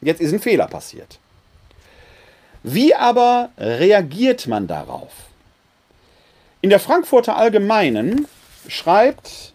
Jetzt 0.00 0.20
ist 0.20 0.32
ein 0.32 0.38
Fehler 0.38 0.68
passiert. 0.68 1.18
Wie 2.62 2.94
aber 2.94 3.48
reagiert 3.58 4.46
man 4.46 4.68
darauf? 4.68 5.10
In 6.60 6.70
der 6.70 6.78
Frankfurter 6.78 7.36
Allgemeinen 7.36 8.28
schreibt 8.68 9.53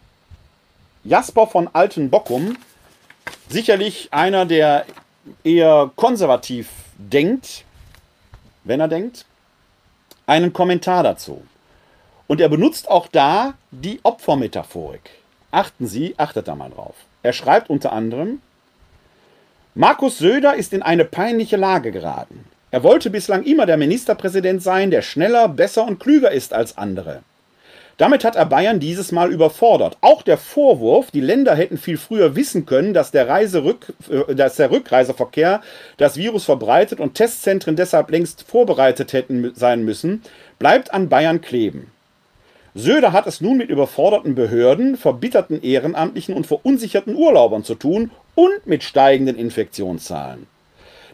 Jasper 1.03 1.47
von 1.47 1.69
Altenbockum, 1.71 2.57
sicherlich 3.49 4.09
einer, 4.11 4.45
der 4.45 4.85
eher 5.43 5.91
konservativ 5.95 6.69
denkt, 6.97 7.63
wenn 8.63 8.79
er 8.79 8.87
denkt, 8.87 9.25
einen 10.25 10.53
Kommentar 10.53 11.03
dazu. 11.03 11.43
Und 12.27 12.41
er 12.41 12.49
benutzt 12.49 12.89
auch 12.89 13.07
da 13.07 13.53
die 13.71 13.99
Opfermetaphorik. 14.03 15.09
Achten 15.51 15.87
Sie, 15.87 16.13
achtet 16.17 16.47
da 16.47 16.55
mal 16.55 16.69
drauf. 16.69 16.95
Er 17.23 17.33
schreibt 17.33 17.69
unter 17.69 17.91
anderem, 17.91 18.41
Markus 19.73 20.17
Söder 20.17 20.55
ist 20.55 20.73
in 20.73 20.83
eine 20.83 21.05
peinliche 21.05 21.57
Lage 21.57 21.91
geraten. 21.91 22.45
Er 22.71 22.83
wollte 22.83 23.09
bislang 23.09 23.43
immer 23.43 23.65
der 23.65 23.77
Ministerpräsident 23.77 24.61
sein, 24.61 24.91
der 24.91 25.01
schneller, 25.01 25.47
besser 25.47 25.85
und 25.85 25.99
klüger 25.99 26.31
ist 26.31 26.53
als 26.53 26.77
andere. 26.77 27.23
Damit 27.99 28.23
hat 28.23 28.37
er 28.37 28.45
Bayern 28.45 28.79
dieses 28.79 29.11
Mal 29.11 29.29
überfordert. 29.29 29.97
Auch 29.99 30.21
der 30.21 30.37
Vorwurf, 30.37 31.11
die 31.11 31.19
Länder 31.19 31.53
hätten 31.53 31.77
viel 31.77 31.97
früher 31.97 32.33
wissen 32.33 32.65
können, 32.65 32.93
dass 32.93 33.11
der, 33.11 33.27
Reiserück, 33.27 33.93
äh, 34.09 34.33
dass 34.35 34.55
der 34.55 34.71
Rückreiseverkehr 34.71 35.61
das 35.97 36.15
Virus 36.15 36.45
verbreitet 36.45 37.01
und 37.01 37.15
Testzentren 37.15 37.75
deshalb 37.75 38.09
längst 38.09 38.43
vorbereitet 38.43 39.11
hätten 39.11 39.51
sein 39.53 39.83
müssen, 39.83 40.21
bleibt 40.59 40.93
an 40.93 41.09
Bayern 41.09 41.41
kleben. 41.41 41.91
Söder 42.73 43.11
hat 43.11 43.27
es 43.27 43.41
nun 43.41 43.57
mit 43.57 43.69
überforderten 43.69 44.33
Behörden, 44.33 44.95
verbitterten 44.95 45.61
Ehrenamtlichen 45.61 46.33
und 46.33 46.47
verunsicherten 46.47 47.15
Urlaubern 47.15 47.65
zu 47.65 47.75
tun 47.75 48.11
und 48.33 48.65
mit 48.65 48.83
steigenden 48.83 49.35
Infektionszahlen. 49.35 50.47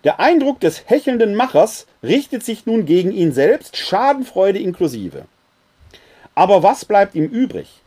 Der 0.03 0.19
Eindruck 0.19 0.59
des 0.59 0.83
hechelnden 0.87 1.33
Machers 1.33 1.87
richtet 2.03 2.43
sich 2.43 2.67
nun 2.67 2.85
gegen 2.85 3.11
ihn 3.11 3.31
selbst, 3.31 3.75
Schadenfreude 3.75 4.59
inklusive. 4.59 5.25
Aber 6.35 6.63
was 6.63 6.85
bleibt 6.85 7.15
ihm 7.15 7.25
übrig? 7.25 7.81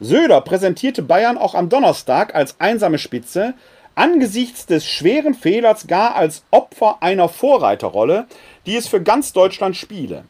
Söder 0.00 0.40
präsentierte 0.40 1.02
Bayern 1.02 1.38
auch 1.38 1.54
am 1.54 1.68
Donnerstag 1.68 2.34
als 2.34 2.56
einsame 2.60 2.98
Spitze, 2.98 3.54
angesichts 3.94 4.66
des 4.66 4.86
schweren 4.86 5.34
Fehlers 5.34 5.86
gar 5.86 6.14
als 6.14 6.44
Opfer 6.50 6.98
einer 7.00 7.28
Vorreiterrolle, 7.28 8.26
die 8.66 8.76
es 8.76 8.86
für 8.86 9.02
ganz 9.02 9.32
Deutschland 9.32 9.76
spiele. 9.76 10.24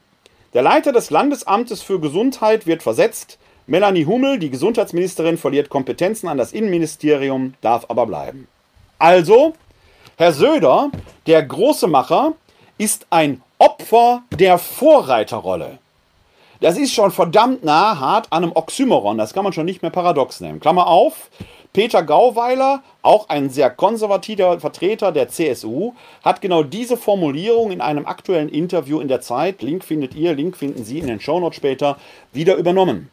Der 0.55 0.63
Leiter 0.63 0.93
des 0.93 1.11
Landesamtes 1.11 1.83
für 1.83 2.01
Gesundheit 2.01 2.67
wird 2.67 2.83
versetzt. 2.83 3.39
Melanie 3.67 4.07
Hummel, 4.07 4.39
die 4.39 4.49
Gesundheitsministerin, 4.49 5.37
verliert 5.37 5.69
Kompetenzen 5.69 6.29
an 6.29 6.39
das 6.39 6.53
Innenministerium, 6.53 7.53
darf 7.61 7.85
aber 7.91 8.07
bleiben. 8.07 8.49
Also, 8.99 9.53
Herr 10.17 10.33
Söder, 10.33 10.91
der 11.27 11.43
große 11.43 11.87
Macher, 11.87 12.33
ist 12.79 13.07
ein 13.11 13.43
Opfer 13.59 14.23
der 14.31 14.57
Vorreiterrolle. 14.57 15.79
Das 16.61 16.77
ist 16.77 16.93
schon 16.93 17.13
verdammt 17.13 17.65
nah 17.65 17.99
hart 18.01 18.27
an 18.31 18.43
einem 18.43 18.53
Oxymoron. 18.53 19.19
Das 19.19 19.33
kann 19.33 19.45
man 19.45 19.53
schon 19.53 19.67
nicht 19.67 19.83
mehr 19.83 19.91
paradox 19.91 20.41
nennen. 20.41 20.61
Klammer 20.61 20.89
auf. 20.89 21.31
Peter 21.73 22.03
Gauweiler, 22.03 22.83
auch 23.03 23.29
ein 23.29 23.51
sehr 23.51 23.71
konservativer 23.71 24.59
Vertreter 24.59 25.13
der 25.13 25.29
CSU, 25.29 25.93
hat 26.25 26.41
genau 26.41 26.63
diese 26.63 26.97
Formulierung 26.97 27.71
in 27.71 27.81
einem 27.81 28.07
aktuellen 28.07 28.49
Interview 28.49 29.01
in 29.01 29.07
der 29.07 29.21
Zeit, 29.21 29.63
Link 29.63 29.85
findet 29.85 30.15
ihr, 30.15 30.35
Link 30.35 30.57
finden 30.57 30.85
Sie 30.85 30.99
in 30.99 31.07
den 31.07 31.21
Shownotes 31.21 31.57
später, 31.57 31.99
wieder 32.33 32.57
übernommen. 32.57 33.11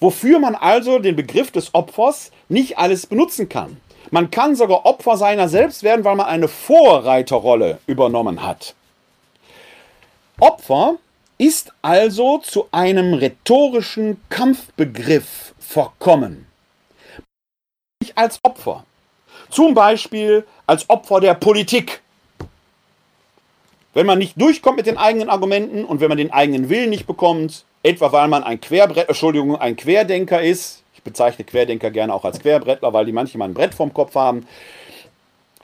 Wofür 0.00 0.40
man 0.40 0.54
also 0.54 0.98
den 0.98 1.14
Begriff 1.14 1.50
des 1.52 1.74
Opfers 1.74 2.32
nicht 2.48 2.78
alles 2.78 3.06
benutzen 3.06 3.48
kann. 3.48 3.76
Man 4.10 4.30
kann 4.30 4.56
sogar 4.56 4.86
Opfer 4.86 5.16
seiner 5.16 5.48
selbst 5.48 5.82
werden, 5.82 6.04
weil 6.04 6.16
man 6.16 6.26
eine 6.26 6.48
Vorreiterrolle 6.48 7.78
übernommen 7.86 8.42
hat. 8.42 8.74
Opfer 10.40 10.96
ist 11.38 11.72
also 11.82 12.38
zu 12.38 12.68
einem 12.70 13.14
rhetorischen 13.14 14.20
Kampfbegriff 14.28 15.54
verkommen. 15.58 16.46
Als 18.14 18.38
Opfer. 18.42 18.84
Zum 19.50 19.74
Beispiel 19.74 20.46
als 20.66 20.88
Opfer 20.88 21.20
der 21.20 21.34
Politik. 21.34 22.00
Wenn 23.92 24.06
man 24.06 24.18
nicht 24.18 24.40
durchkommt 24.40 24.76
mit 24.76 24.86
den 24.86 24.98
eigenen 24.98 25.28
Argumenten 25.28 25.84
und 25.84 26.00
wenn 26.00 26.08
man 26.08 26.18
den 26.18 26.32
eigenen 26.32 26.68
Willen 26.68 26.90
nicht 26.90 27.06
bekommt, 27.06 27.64
etwa 27.82 28.10
weil 28.12 28.28
man 28.28 28.42
ein 28.42 28.60
Querbrett, 28.60 29.08
Entschuldigung, 29.08 29.56
ein 29.56 29.76
Querdenker 29.76 30.42
ist, 30.42 30.82
ich 30.94 31.02
bezeichne 31.02 31.44
Querdenker 31.44 31.90
gerne 31.90 32.12
auch 32.12 32.24
als 32.24 32.40
Querbrettler, 32.40 32.92
weil 32.92 33.06
die 33.06 33.12
manchmal 33.12 33.48
ein 33.48 33.54
Brett 33.54 33.74
vorm 33.74 33.94
Kopf 33.94 34.14
haben, 34.14 34.46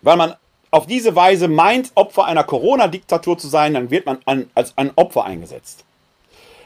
weil 0.03 0.17
man 0.17 0.35
auf 0.71 0.87
diese 0.87 1.17
Weise 1.17 1.49
meint, 1.49 1.93
Opfer 1.95 2.25
einer 2.25 2.45
Corona-Diktatur 2.45 3.39
zu 3.39 3.49
sein, 3.49 3.75
dann 3.75 3.91
wird 3.91 4.07
man 4.07 4.19
an, 4.25 4.51
als 4.55 4.77
ein 4.77 4.93
Opfer 4.97 5.25
eingesetzt. 5.25 5.85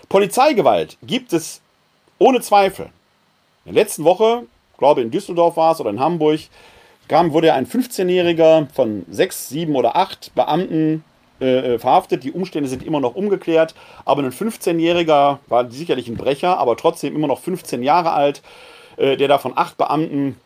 Polizeigewalt 0.09 0.99
gibt 1.03 1.33
es 1.33 1.61
ohne 2.19 2.41
Zweifel. 2.41 2.87
In 3.65 3.75
der 3.75 3.83
letzten 3.83 4.05
Woche, 4.05 4.43
glaube 4.79 5.01
in 5.01 5.11
Düsseldorf 5.11 5.57
war 5.57 5.73
es 5.73 5.81
oder 5.81 5.91
in 5.91 6.01
Hamburg, 6.01 6.41
kam, 7.09 7.33
wurde 7.33 7.53
ein 7.55 7.67
15-Jähriger 7.67 8.69
von 8.73 9.05
sechs, 9.11 9.49
sieben 9.49 9.75
oder 9.75 9.97
acht 9.97 10.35
Beamten 10.35 11.05
äh, 11.41 11.75
äh, 11.75 11.79
verhaftet. 11.79 12.25
Die 12.25 12.33
Umstände 12.33 12.69
sind 12.69 12.83
immer 12.83 13.01
noch 13.01 13.15
umgeklärt, 13.15 13.75
aber 14.05 14.23
ein 14.23 14.33
15-Jähriger 14.33 15.39
war 15.47 15.71
sicherlich 15.71 16.09
ein 16.09 16.17
Brecher, 16.17 16.59
aber 16.59 16.77
trotzdem 16.77 17.15
immer 17.15 17.27
noch 17.27 17.41
15 17.41 17.83
Jahre 17.83 18.13
alt, 18.13 18.43
äh, 18.97 19.17
der 19.17 19.29
da 19.29 19.39
von 19.39 19.53
acht 19.57 19.77
Beamten 19.77 20.37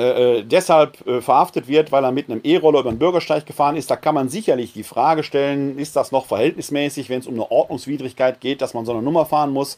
äh, 0.00 0.38
äh, 0.38 0.42
deshalb 0.44 1.06
äh, 1.06 1.20
verhaftet 1.20 1.68
wird, 1.68 1.92
weil 1.92 2.04
er 2.04 2.12
mit 2.12 2.30
einem 2.30 2.40
E-Roller 2.42 2.80
über 2.80 2.90
den 2.90 2.98
Bürgersteig 2.98 3.46
gefahren 3.46 3.76
ist. 3.76 3.90
Da 3.90 3.96
kann 3.96 4.14
man 4.14 4.28
sicherlich 4.28 4.72
die 4.72 4.82
Frage 4.82 5.22
stellen, 5.22 5.78
ist 5.78 5.96
das 5.96 6.10
noch 6.10 6.26
verhältnismäßig, 6.26 7.10
wenn 7.10 7.20
es 7.20 7.26
um 7.26 7.34
eine 7.34 7.50
Ordnungswidrigkeit 7.50 8.40
geht, 8.40 8.62
dass 8.62 8.74
man 8.74 8.86
so 8.86 8.92
eine 8.92 9.02
Nummer 9.02 9.26
fahren 9.26 9.52
muss. 9.52 9.76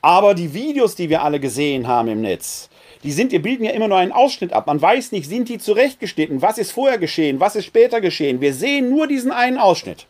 Aber 0.00 0.34
die 0.34 0.54
Videos, 0.54 0.94
die 0.94 1.10
wir 1.10 1.22
alle 1.22 1.40
gesehen 1.40 1.86
haben 1.86 2.08
im 2.08 2.20
Netz, 2.22 2.70
die 3.04 3.12
sind, 3.12 3.32
die 3.32 3.38
bilden 3.38 3.64
ja 3.64 3.72
immer 3.72 3.88
nur 3.88 3.98
einen 3.98 4.12
Ausschnitt 4.12 4.52
ab. 4.52 4.66
Man 4.66 4.80
weiß 4.80 5.12
nicht, 5.12 5.28
sind 5.28 5.48
die 5.48 5.58
zurechtgeschnitten? 5.58 6.42
Was 6.42 6.58
ist 6.58 6.72
vorher 6.72 6.98
geschehen? 6.98 7.40
Was 7.40 7.56
ist 7.56 7.66
später 7.66 8.00
geschehen? 8.00 8.40
Wir 8.40 8.54
sehen 8.54 8.90
nur 8.90 9.06
diesen 9.06 9.30
einen 9.30 9.58
Ausschnitt. 9.58 10.06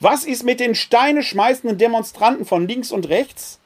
Was 0.00 0.24
ist 0.24 0.44
mit 0.44 0.60
den 0.60 0.74
Steine 0.74 1.22
schmeißenden 1.22 1.78
Demonstranten 1.78 2.44
von 2.44 2.66
links 2.66 2.92
und 2.92 3.08
rechts? 3.08 3.59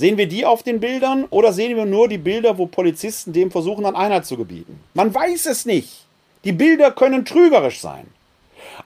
Sehen 0.00 0.16
wir 0.16 0.26
die 0.26 0.46
auf 0.46 0.62
den 0.62 0.80
Bildern 0.80 1.26
oder 1.28 1.52
sehen 1.52 1.76
wir 1.76 1.84
nur 1.84 2.08
die 2.08 2.16
Bilder, 2.16 2.56
wo 2.56 2.64
Polizisten 2.64 3.34
dem 3.34 3.50
versuchen, 3.50 3.84
an 3.84 3.94
Einheit 3.94 4.24
zu 4.24 4.38
gebieten? 4.38 4.80
Man 4.94 5.14
weiß 5.14 5.44
es 5.44 5.66
nicht. 5.66 6.06
Die 6.44 6.52
Bilder 6.52 6.90
können 6.90 7.26
trügerisch 7.26 7.82
sein. 7.82 8.06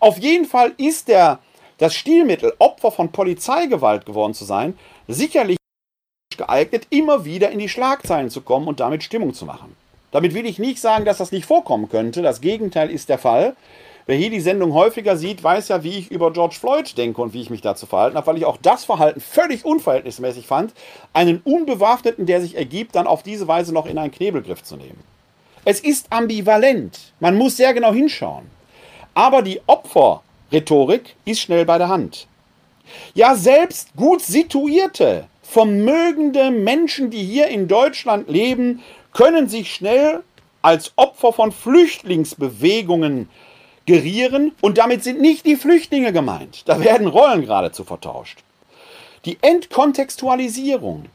Auf 0.00 0.18
jeden 0.18 0.44
Fall 0.44 0.72
ist 0.76 1.06
der, 1.06 1.38
das 1.78 1.94
Stilmittel, 1.94 2.52
Opfer 2.58 2.90
von 2.90 3.12
Polizeigewalt 3.12 4.06
geworden 4.06 4.34
zu 4.34 4.44
sein, 4.44 4.76
sicherlich 5.06 5.56
geeignet, 6.36 6.88
immer 6.90 7.24
wieder 7.24 7.52
in 7.52 7.60
die 7.60 7.68
Schlagzeilen 7.68 8.28
zu 8.28 8.40
kommen 8.40 8.66
und 8.66 8.80
damit 8.80 9.04
Stimmung 9.04 9.34
zu 9.34 9.46
machen. 9.46 9.76
Damit 10.10 10.34
will 10.34 10.46
ich 10.46 10.58
nicht 10.58 10.80
sagen, 10.80 11.04
dass 11.04 11.18
das 11.18 11.30
nicht 11.30 11.46
vorkommen 11.46 11.88
könnte. 11.88 12.22
Das 12.22 12.40
Gegenteil 12.40 12.90
ist 12.90 13.08
der 13.08 13.18
Fall. 13.18 13.54
Wer 14.06 14.16
hier 14.16 14.28
die 14.28 14.40
Sendung 14.40 14.74
häufiger 14.74 15.16
sieht, 15.16 15.42
weiß 15.42 15.68
ja, 15.68 15.82
wie 15.82 15.98
ich 15.98 16.10
über 16.10 16.30
George 16.30 16.56
Floyd 16.60 16.96
denke 16.98 17.22
und 17.22 17.32
wie 17.32 17.40
ich 17.40 17.48
mich 17.48 17.62
dazu 17.62 17.86
verhalten 17.86 18.16
habe, 18.16 18.26
weil 18.26 18.36
ich 18.36 18.44
auch 18.44 18.58
das 18.58 18.84
Verhalten 18.84 19.20
völlig 19.20 19.64
unverhältnismäßig 19.64 20.46
fand, 20.46 20.74
einen 21.14 21.40
Unbewaffneten, 21.42 22.26
der 22.26 22.42
sich 22.42 22.54
ergibt, 22.54 22.94
dann 22.94 23.06
auf 23.06 23.22
diese 23.22 23.48
Weise 23.48 23.72
noch 23.72 23.86
in 23.86 23.96
einen 23.96 24.12
Knebelgriff 24.12 24.62
zu 24.62 24.76
nehmen. 24.76 25.02
Es 25.64 25.80
ist 25.80 26.12
ambivalent. 26.12 27.14
Man 27.20 27.38
muss 27.38 27.56
sehr 27.56 27.72
genau 27.72 27.94
hinschauen. 27.94 28.44
Aber 29.14 29.40
die 29.40 29.62
Opferrhetorik 29.66 31.16
ist 31.24 31.40
schnell 31.40 31.64
bei 31.64 31.78
der 31.78 31.88
Hand. 31.88 32.26
Ja, 33.14 33.34
selbst 33.34 33.96
gut 33.96 34.20
situierte, 34.20 35.26
vermögende 35.42 36.50
Menschen, 36.50 37.08
die 37.08 37.24
hier 37.24 37.48
in 37.48 37.68
Deutschland 37.68 38.28
leben, 38.28 38.82
können 39.14 39.48
sich 39.48 39.72
schnell 39.72 40.22
als 40.60 40.92
Opfer 40.96 41.32
von 41.32 41.52
Flüchtlingsbewegungen 41.52 43.30
gerieren 43.86 44.52
und 44.60 44.78
damit 44.78 45.04
sind 45.04 45.20
nicht 45.20 45.46
die 45.46 45.56
Flüchtlinge 45.56 46.12
gemeint. 46.12 46.62
Da 46.66 46.82
werden 46.82 47.06
Rollen 47.06 47.42
geradezu 47.42 47.84
vertauscht. 47.84 48.40
Die 49.24 49.38
Entkontextualisierung 49.40 51.06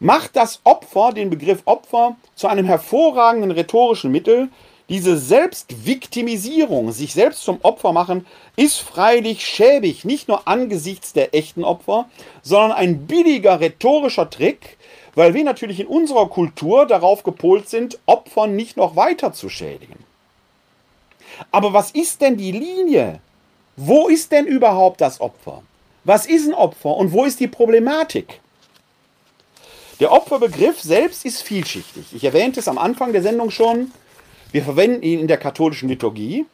macht 0.00 0.36
das 0.36 0.60
Opfer, 0.64 1.12
den 1.12 1.30
Begriff 1.30 1.62
Opfer, 1.64 2.16
zu 2.34 2.46
einem 2.46 2.66
hervorragenden 2.66 3.50
rhetorischen 3.50 4.12
Mittel. 4.12 4.48
Diese 4.88 5.16
Selbstviktimisierung, 5.16 6.92
sich 6.92 7.14
selbst 7.14 7.42
zum 7.42 7.58
Opfer 7.62 7.92
machen, 7.92 8.26
ist 8.54 8.78
freilich 8.78 9.46
schäbig, 9.46 10.04
nicht 10.04 10.28
nur 10.28 10.46
angesichts 10.46 11.14
der 11.14 11.34
echten 11.34 11.64
Opfer, 11.64 12.08
sondern 12.42 12.72
ein 12.72 13.06
billiger 13.06 13.60
rhetorischer 13.60 14.28
Trick, 14.28 14.76
weil 15.14 15.32
wir 15.32 15.44
natürlich 15.44 15.80
in 15.80 15.86
unserer 15.86 16.28
Kultur 16.28 16.86
darauf 16.86 17.22
gepolt 17.22 17.68
sind, 17.68 17.98
Opfer 18.04 18.46
nicht 18.46 18.76
noch 18.76 18.94
weiter 18.94 19.32
zu 19.32 19.48
schädigen. 19.48 20.03
Aber 21.50 21.72
was 21.72 21.90
ist 21.90 22.20
denn 22.20 22.36
die 22.36 22.52
Linie? 22.52 23.20
Wo 23.76 24.08
ist 24.08 24.32
denn 24.32 24.46
überhaupt 24.46 25.00
das 25.00 25.20
Opfer? 25.20 25.62
Was 26.04 26.26
ist 26.26 26.46
ein 26.46 26.54
Opfer 26.54 26.96
und 26.96 27.12
wo 27.12 27.24
ist 27.24 27.40
die 27.40 27.48
Problematik? 27.48 28.40
Der 30.00 30.12
Opferbegriff 30.12 30.80
selbst 30.80 31.24
ist 31.24 31.42
vielschichtig. 31.42 32.06
Ich 32.12 32.24
erwähnte 32.24 32.60
es 32.60 32.68
am 32.68 32.78
Anfang 32.78 33.12
der 33.12 33.22
Sendung 33.22 33.50
schon. 33.50 33.92
Wir 34.52 34.62
verwenden 34.62 35.02
ihn 35.02 35.20
in 35.20 35.28
der 35.28 35.38
katholischen 35.38 35.88
Liturgie, 35.88 36.46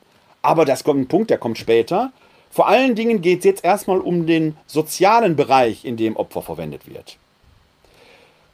aber 0.43 0.65
das 0.65 0.85
kommt 0.85 1.01
ein 1.01 1.09
Punkt, 1.09 1.31
der 1.31 1.39
kommt 1.39 1.59
später. 1.59 2.13
Vor 2.51 2.69
allen 2.69 2.95
Dingen 2.95 3.23
geht 3.23 3.41
es 3.41 3.45
jetzt 3.45 3.65
erstmal 3.65 4.01
um 4.01 4.27
den 4.27 4.57
sozialen 4.67 5.37
Bereich, 5.37 5.85
in 5.85 5.97
dem 5.97 6.17
Opfer 6.17 6.43
verwendet 6.43 6.87
wird. 6.87 7.17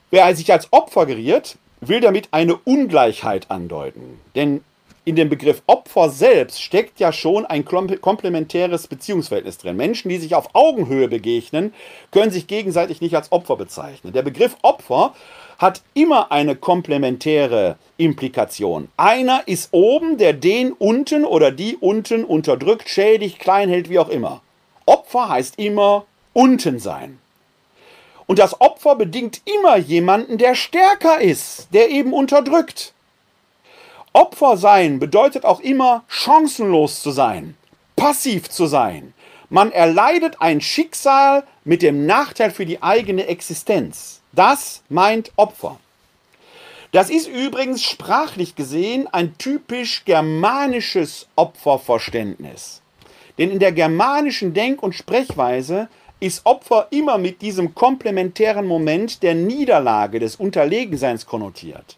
Wer 0.09 0.35
sich 0.35 0.51
als 0.51 0.71
Opfer 0.71 1.05
geriert, 1.05 1.57
will 1.81 1.99
damit 1.99 2.29
eine 2.31 2.55
Ungleichheit 2.55 3.51
andeuten. 3.51 4.19
Denn 4.35 4.63
in 5.07 5.15
dem 5.15 5.29
Begriff 5.29 5.61
Opfer 5.67 6.09
selbst 6.09 6.61
steckt 6.61 6.99
ja 6.99 7.13
schon 7.13 7.45
ein 7.45 7.63
komplementäres 7.63 8.87
Beziehungsverhältnis 8.87 9.57
drin. 9.57 9.77
Menschen, 9.77 10.09
die 10.09 10.17
sich 10.17 10.35
auf 10.35 10.49
Augenhöhe 10.53 11.07
begegnen, 11.07 11.73
können 12.11 12.29
sich 12.29 12.47
gegenseitig 12.47 12.99
nicht 12.99 13.15
als 13.15 13.31
Opfer 13.31 13.55
bezeichnen. 13.55 14.11
Der 14.11 14.21
Begriff 14.21 14.57
Opfer 14.63 15.13
hat 15.59 15.81
immer 15.93 16.33
eine 16.33 16.57
komplementäre 16.57 17.77
Implikation. 17.95 18.89
Einer 18.97 19.43
ist 19.45 19.69
oben, 19.71 20.17
der 20.17 20.33
den 20.33 20.73
unten 20.73 21.23
oder 21.23 21.51
die 21.51 21.77
unten 21.77 22.25
unterdrückt, 22.25 22.89
schädigt, 22.89 23.39
klein 23.39 23.69
hält, 23.69 23.89
wie 23.89 23.99
auch 23.99 24.09
immer. 24.09 24.41
Opfer 24.85 25.29
heißt 25.29 25.57
immer 25.57 26.03
unten 26.33 26.79
sein. 26.79 27.17
Und 28.25 28.39
das 28.39 28.59
Opfer 28.59 28.97
bedingt 28.97 29.39
immer 29.45 29.77
jemanden, 29.77 30.37
der 30.37 30.53
stärker 30.53 31.21
ist, 31.21 31.69
der 31.71 31.91
eben 31.91 32.11
unterdrückt. 32.11 32.93
Opfer 34.17 34.57
sein 34.57 34.97
bedeutet 34.97 35.45
auch 35.45 35.59
immer 35.59 36.03
chancenlos 36.07 37.03
zu 37.03 37.11
sein, 37.11 37.55
passiv 37.95 38.49
zu 38.49 38.65
sein. 38.65 39.13
Man 39.51 39.71
erleidet 39.71 40.37
ein 40.41 40.59
Schicksal 40.59 41.43
mit 41.63 41.83
dem 41.83 42.07
Nachteil 42.07 42.49
für 42.49 42.65
die 42.65 42.81
eigene 42.81 43.27
Existenz. 43.27 44.21
Das 44.31 44.81
meint 44.89 45.31
Opfer. 45.35 45.77
Das 46.91 47.11
ist 47.11 47.27
übrigens 47.27 47.83
sprachlich 47.83 48.55
gesehen 48.55 49.05
ein 49.05 49.37
typisch 49.37 50.03
germanisches 50.03 51.27
Opferverständnis. 51.35 52.81
Denn 53.37 53.51
in 53.51 53.59
der 53.59 53.71
germanischen 53.71 54.55
Denk- 54.55 54.81
und 54.81 54.95
Sprechweise 54.95 55.89
ist 56.19 56.43
Opfer 56.43 56.87
immer 56.89 57.19
mit 57.19 57.43
diesem 57.43 57.75
komplementären 57.75 58.65
Moment 58.65 59.21
der 59.21 59.35
Niederlage, 59.35 60.19
des 60.19 60.37
Unterlegenseins 60.37 61.27
konnotiert. 61.27 61.97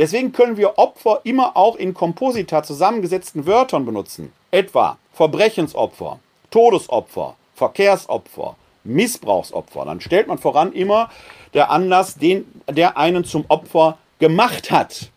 Deswegen 0.00 0.32
können 0.32 0.56
wir 0.56 0.78
Opfer 0.78 1.20
immer 1.24 1.58
auch 1.58 1.76
in 1.76 1.92
Komposita 1.92 2.62
zusammengesetzten 2.62 3.44
Wörtern 3.44 3.84
benutzen. 3.84 4.32
Etwa 4.50 4.96
Verbrechensopfer, 5.12 6.20
Todesopfer, 6.50 7.36
Verkehrsopfer, 7.54 8.56
Missbrauchsopfer. 8.82 9.84
Dann 9.84 10.00
stellt 10.00 10.26
man 10.26 10.38
voran 10.38 10.72
immer 10.72 11.10
der 11.52 11.70
Anlass, 11.70 12.14
den, 12.14 12.46
der 12.66 12.96
einen 12.96 13.26
zum 13.26 13.44
Opfer 13.48 13.98
gemacht 14.18 14.70
hat. 14.70 15.10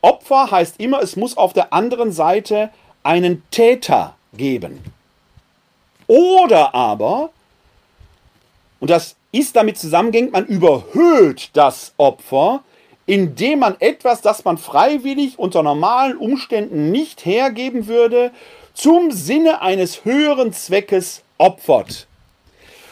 Opfer 0.00 0.50
heißt 0.50 0.80
immer, 0.80 1.02
es 1.02 1.16
muss 1.16 1.36
auf 1.36 1.52
der 1.52 1.74
anderen 1.74 2.12
Seite 2.12 2.70
einen 3.02 3.42
Täter 3.50 4.14
geben. 4.32 4.82
Oder 6.06 6.74
aber, 6.74 7.28
und 8.80 8.88
das 8.88 9.16
ist 9.32 9.54
damit 9.54 9.76
zusammengehend, 9.76 10.32
man 10.32 10.46
überhöht 10.46 11.50
das 11.52 11.92
Opfer, 11.98 12.62
indem 13.12 13.58
man 13.58 13.76
etwas, 13.78 14.22
das 14.22 14.42
man 14.42 14.56
freiwillig 14.56 15.38
unter 15.38 15.62
normalen 15.62 16.16
Umständen 16.16 16.90
nicht 16.90 17.26
hergeben 17.26 17.86
würde, 17.86 18.30
zum 18.72 19.10
Sinne 19.10 19.60
eines 19.60 20.06
höheren 20.06 20.54
Zweckes 20.54 21.20
opfert. 21.36 22.06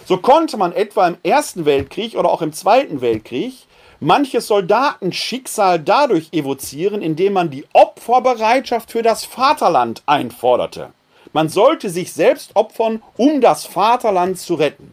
So 0.04 0.18
konnte 0.18 0.58
man 0.58 0.74
etwa 0.74 1.08
im 1.08 1.16
Ersten 1.22 1.64
Weltkrieg 1.64 2.16
oder 2.16 2.30
auch 2.30 2.42
im 2.42 2.52
Zweiten 2.52 3.00
Weltkrieg 3.00 3.54
manches 3.98 4.48
Soldatenschicksal 4.48 5.78
dadurch 5.80 6.28
evozieren, 6.32 7.00
indem 7.00 7.32
man 7.32 7.48
die 7.48 7.64
Opferbereitschaft 7.72 8.92
für 8.92 9.02
das 9.02 9.24
Vaterland 9.24 10.02
einforderte. 10.04 10.90
Man 11.32 11.48
sollte 11.48 11.88
sich 11.88 12.12
selbst 12.12 12.50
opfern, 12.56 13.02
um 13.16 13.40
das 13.40 13.64
Vaterland 13.64 14.38
zu 14.38 14.52
retten. 14.56 14.92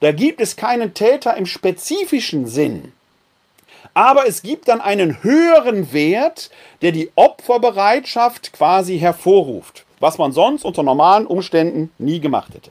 Da 0.00 0.10
gibt 0.10 0.40
es 0.40 0.56
keinen 0.56 0.92
Täter 0.92 1.36
im 1.36 1.46
spezifischen 1.46 2.48
Sinn. 2.48 2.94
Aber 3.98 4.28
es 4.28 4.42
gibt 4.42 4.68
dann 4.68 4.80
einen 4.80 5.24
höheren 5.24 5.92
Wert, 5.92 6.50
der 6.82 6.92
die 6.92 7.10
Opferbereitschaft 7.16 8.52
quasi 8.52 9.00
hervorruft, 9.00 9.86
was 9.98 10.18
man 10.18 10.30
sonst 10.30 10.64
unter 10.64 10.84
normalen 10.84 11.26
Umständen 11.26 11.90
nie 11.98 12.20
gemacht 12.20 12.54
hätte. 12.54 12.70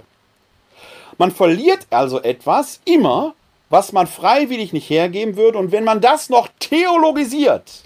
Man 1.18 1.32
verliert 1.32 1.86
also 1.90 2.22
etwas 2.22 2.80
immer, 2.86 3.34
was 3.70 3.92
man 3.92 4.08
freiwillig 4.08 4.72
nicht 4.72 4.90
hergeben 4.90 5.36
würde. 5.36 5.58
Und 5.58 5.74
wenn 5.74 5.84
man 5.84 6.00
das 6.00 6.30
noch 6.30 6.48
theologisiert, 6.60 7.82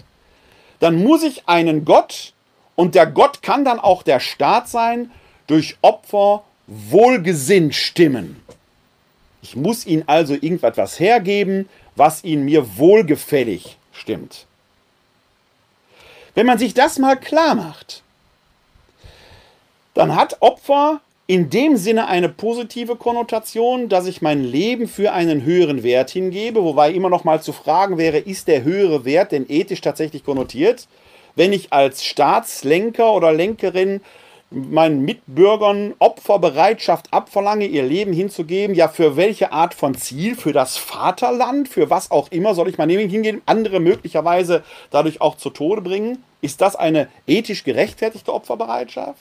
dann 0.78 1.02
muss 1.02 1.24
ich 1.24 1.48
einen 1.48 1.84
Gott, 1.84 2.34
und 2.76 2.94
der 2.94 3.06
Gott 3.08 3.42
kann 3.42 3.64
dann 3.64 3.80
auch 3.80 4.04
der 4.04 4.20
Staat 4.20 4.68
sein, 4.68 5.10
durch 5.48 5.78
Opfer 5.82 6.44
wohlgesinnt 6.68 7.74
stimmen. 7.74 8.40
Ich 9.42 9.56
muss 9.56 9.84
ihn 9.84 10.04
also 10.06 10.34
irgendetwas 10.34 11.00
hergeben, 11.00 11.68
was 11.96 12.24
ihn 12.24 12.44
mir 12.44 12.78
wohlgefällig 12.78 13.76
stimmt. 13.92 14.46
Wenn 16.34 16.46
man 16.46 16.58
sich 16.58 16.74
das 16.74 16.98
mal 16.98 17.16
klar 17.16 17.54
macht, 17.54 18.02
dann 19.94 20.16
hat 20.16 20.38
Opfer 20.40 21.00
in 21.26 21.50
dem 21.50 21.76
Sinne 21.76 22.08
eine 22.08 22.28
positive 22.28 22.96
Konnotation, 22.96 23.88
dass 23.88 24.06
ich 24.06 24.22
mein 24.22 24.42
Leben 24.42 24.88
für 24.88 25.12
einen 25.12 25.44
höheren 25.44 25.82
Wert 25.82 26.10
hingebe, 26.10 26.64
wobei 26.64 26.90
immer 26.92 27.10
noch 27.10 27.24
mal 27.24 27.40
zu 27.42 27.52
fragen 27.52 27.98
wäre, 27.98 28.18
ist 28.18 28.48
der 28.48 28.64
höhere 28.64 29.04
Wert 29.04 29.32
denn 29.32 29.46
ethisch 29.48 29.80
tatsächlich 29.80 30.24
konnotiert? 30.24 30.88
Wenn 31.34 31.52
ich 31.52 31.72
als 31.72 32.04
Staatslenker 32.04 33.12
oder 33.12 33.32
Lenkerin 33.32 34.00
meinen 34.52 35.04
Mitbürgern 35.04 35.94
Opferbereitschaft 35.98 37.12
abverlange, 37.12 37.66
ihr 37.66 37.82
Leben 37.82 38.12
hinzugeben, 38.12 38.76
ja 38.76 38.88
für 38.88 39.16
welche 39.16 39.52
Art 39.52 39.74
von 39.74 39.94
Ziel? 39.94 40.36
Für 40.36 40.52
das 40.52 40.76
Vaterland? 40.76 41.68
Für 41.68 41.90
was 41.90 42.10
auch 42.10 42.30
immer 42.30 42.54
soll 42.54 42.68
ich 42.68 42.78
mein 42.78 42.88
Leben 42.88 43.10
hingeben? 43.10 43.42
Andere 43.46 43.80
möglicherweise 43.80 44.62
dadurch 44.90 45.20
auch 45.20 45.36
zu 45.36 45.50
Tode 45.50 45.82
bringen? 45.82 46.22
Ist 46.40 46.60
das 46.60 46.76
eine 46.76 47.08
ethisch 47.26 47.64
gerechtfertigte 47.64 48.32
Opferbereitschaft? 48.32 49.20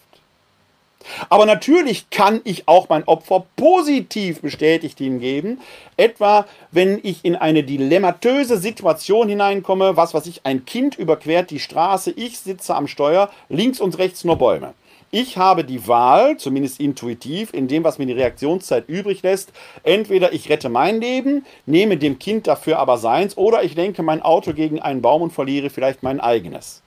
Aber 1.29 1.45
natürlich 1.45 2.09
kann 2.09 2.41
ich 2.43 2.67
auch 2.67 2.89
mein 2.89 3.07
Opfer 3.07 3.45
positiv 3.55 4.41
bestätigt 4.41 4.99
hingeben. 4.99 5.59
Etwa, 5.97 6.45
wenn 6.71 6.99
ich 7.03 7.25
in 7.25 7.35
eine 7.35 7.63
dilemmatöse 7.63 8.57
Situation 8.57 9.29
hineinkomme, 9.29 9.97
was 9.97 10.13
weiß 10.13 10.27
ich, 10.27 10.45
ein 10.45 10.65
Kind 10.65 10.97
überquert 10.97 11.49
die 11.49 11.59
Straße, 11.59 12.11
ich 12.11 12.39
sitze 12.39 12.75
am 12.75 12.87
Steuer, 12.87 13.29
links 13.49 13.79
und 13.79 13.97
rechts 13.97 14.23
nur 14.23 14.37
Bäume. 14.37 14.73
Ich 15.13 15.38
habe 15.38 15.65
die 15.65 15.89
Wahl, 15.89 16.38
zumindest 16.38 16.80
intuitiv, 16.80 17.54
in 17.54 17.67
dem, 17.67 17.84
was 17.84 18.00
mir 18.00 18.06
die 18.06 18.13
Reaktionszeit 18.13 18.88
übrig 18.88 19.21
lässt. 19.24 19.52
Entweder 19.84 20.32
ich 20.32 20.50
rette 20.50 20.69
mein 20.69 21.02
Leben, 21.02 21.45
nehme 21.65 21.97
dem 21.97 22.17
Kind 22.17 22.47
dafür 22.47 22.80
aber 22.80 22.97
seins, 22.97 23.36
oder 23.36 23.62
ich 23.63 23.76
lenke 23.76 24.04
mein 24.04 24.21
Auto 24.21 24.54
gegen 24.54 24.80
einen 24.80 25.02
Baum 25.02 25.21
und 25.21 25.34
verliere 25.34 25.69
vielleicht 25.69 26.02
mein 26.02 26.21
eigenes. 26.21 26.82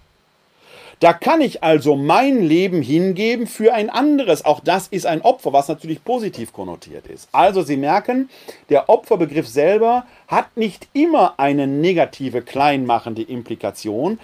Da 1.01 1.13
kann 1.13 1.43
ich 1.43 1.63
also 1.63 1.97
mein 1.97 2.43
Leben 2.43 2.81
hingeben 2.81 3.47
für 3.47 3.75
ein 3.75 3.91
anderes. 3.91 4.47
Auch 4.47 4.61
das 4.61 4.89
ist 4.89 5.05
ein 5.05 5.21
Opfer, 5.21 5.53
was 5.53 5.69
natürlich 5.69 6.03
positiv 6.03 6.55
konnotiert 6.55 7.07
ist. 7.09 7.29
Also 7.31 7.61
Sie 7.61 7.77
merken, 7.77 8.31
der 8.71 8.89
Opferbegriff 8.89 9.47
selber 9.47 10.07
hat 10.29 10.57
nicht 10.57 10.89
immer 10.95 11.35
eine 11.39 11.67
negative, 11.67 12.41
kleinmachende 12.41 13.21
Implikation. 13.21 14.19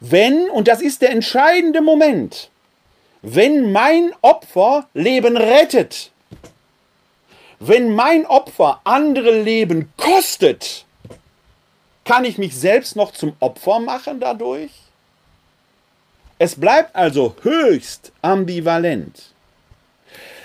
Wenn, 0.00 0.48
und 0.48 0.68
das 0.68 0.80
ist 0.80 1.02
der 1.02 1.10
entscheidende 1.10 1.82
Moment, 1.82 2.50
wenn 3.28 3.72
mein 3.72 4.12
Opfer 4.22 4.86
Leben 4.94 5.36
rettet, 5.36 6.12
wenn 7.58 7.92
mein 7.92 8.24
Opfer 8.24 8.80
andere 8.84 9.42
Leben 9.42 9.92
kostet, 9.96 10.84
kann 12.04 12.24
ich 12.24 12.38
mich 12.38 12.56
selbst 12.56 12.94
noch 12.94 13.10
zum 13.12 13.34
Opfer 13.40 13.80
machen 13.80 14.20
dadurch? 14.20 14.70
Es 16.38 16.54
bleibt 16.54 16.94
also 16.94 17.34
höchst 17.42 18.12
ambivalent. 18.22 19.32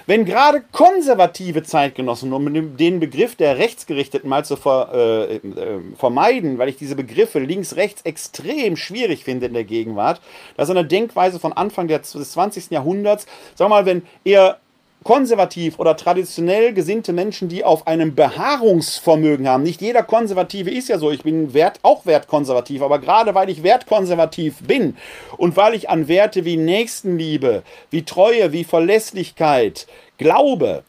Wenn 0.06 0.26
gerade 0.26 0.64
konservative 0.72 1.64
Zeitgenossen, 1.64 2.34
um 2.34 2.78
den 2.78 3.00
Begriff 3.00 3.36
der 3.36 3.58
Rechtsgerichteten 3.58 4.30
mal 4.30 4.46
zu 4.46 4.56
ver, 4.56 4.90
äh, 4.94 5.36
äh, 5.36 5.80
vermeiden, 5.96 6.58
weil 6.58 6.70
ich 6.70 6.78
diese 6.78 6.96
Begriffe 6.96 7.40
links-rechts 7.40 8.04
extrem 8.04 8.76
schwierig 8.76 9.24
finde 9.24 9.48
in 9.48 9.54
der 9.54 9.64
Gegenwart, 9.64 10.22
das 10.58 10.70
ist 10.70 10.76
eine 10.76 10.88
Denkweise 10.88 11.40
von 11.40 11.54
Anfang 11.54 11.88
des 11.88 12.12
20. 12.12 12.72
Jahrhunderts. 12.72 13.26
Sag 13.56 13.70
mal, 13.70 13.86
wenn 13.86 14.04
eher 14.24 14.60
konservativ 15.04 15.80
oder 15.80 15.98
traditionell 15.98 16.74
gesinnte 16.74 17.12
Menschen, 17.14 17.50
die 17.50 17.64
auf 17.64 17.88
einem 17.88 18.14
Beharrungsvermögen 18.14 19.48
haben. 19.48 19.64
Nicht 19.64 19.82
jeder 19.82 20.04
Konservative 20.04 20.70
ist 20.70 20.90
ja 20.90 21.00
so. 21.00 21.12
Ich 21.12 21.24
bin 21.24 21.54
wert, 21.54 21.80
auch 21.82 22.06
wertkonservativ, 22.06 22.82
aber 22.82 23.00
gerade 23.00 23.34
weil 23.34 23.50
ich 23.50 23.64
wertkonservativ 23.64 24.62
bin 24.62 24.96
und 25.38 25.58
weil 25.58 25.74
ich 25.74 25.90
an 25.90 26.08
Werte 26.08 26.46
wie 26.46 26.58
Nächstenliebe, 26.58 27.64
wie 27.90 28.04
Treue, 28.04 28.52
wie 28.52 28.64
Verlässlichkeit 28.64 29.88
glaube, 30.18 30.84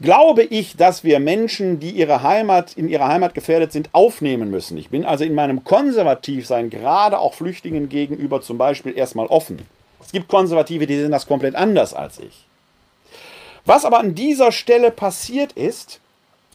glaube 0.00 0.42
ich, 0.42 0.76
dass 0.76 1.04
wir 1.04 1.20
Menschen, 1.20 1.78
die 1.78 1.90
ihre 1.90 2.22
Heimat 2.22 2.76
in 2.76 2.88
ihrer 2.88 3.08
Heimat 3.08 3.34
gefährdet 3.34 3.72
sind, 3.72 3.90
aufnehmen 3.92 4.50
müssen. 4.50 4.76
Ich 4.78 4.90
bin 4.90 5.04
also 5.04 5.24
in 5.24 5.34
meinem 5.34 5.64
Konservativsein 5.64 6.70
gerade 6.70 7.18
auch 7.18 7.34
Flüchtlingen 7.34 7.88
gegenüber 7.88 8.40
zum 8.40 8.58
Beispiel 8.58 8.96
erstmal 8.96 9.26
offen. 9.26 9.60
Es 10.00 10.12
gibt 10.12 10.28
Konservative, 10.28 10.86
die 10.86 10.96
sehen 10.96 11.10
das 11.10 11.26
komplett 11.26 11.54
anders 11.54 11.94
als 11.94 12.18
ich. 12.18 12.47
Was 13.68 13.84
aber 13.84 13.98
an 13.98 14.14
dieser 14.14 14.50
Stelle 14.50 14.90
passiert 14.90 15.52
ist, 15.52 16.00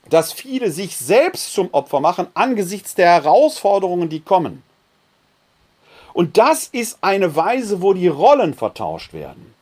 dass 0.09 0.33
viele 0.33 0.71
sich 0.71 0.97
selbst 0.97 1.53
zum 1.53 1.71
Opfer 1.71 1.99
machen 1.99 2.25
angesichts 2.33 2.95
der 2.95 3.05
Herausforderungen, 3.05 4.09
die 4.09 4.21
kommen. 4.21 4.63
Und 6.13 6.39
das 6.39 6.65
ist 6.65 6.97
eine 7.01 7.35
Weise, 7.35 7.83
wo 7.83 7.93
die 7.93 8.07
Rollen 8.07 8.55
vertauscht 8.55 9.13
werden. 9.13 9.53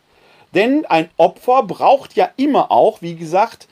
Denn 0.55 0.85
ein 0.85 1.09
Opfer 1.17 1.63
braucht 1.63 2.15
ja 2.15 2.29
immer 2.37 2.71
auch, 2.71 3.01
wie 3.01 3.15
gesagt, 3.15 3.67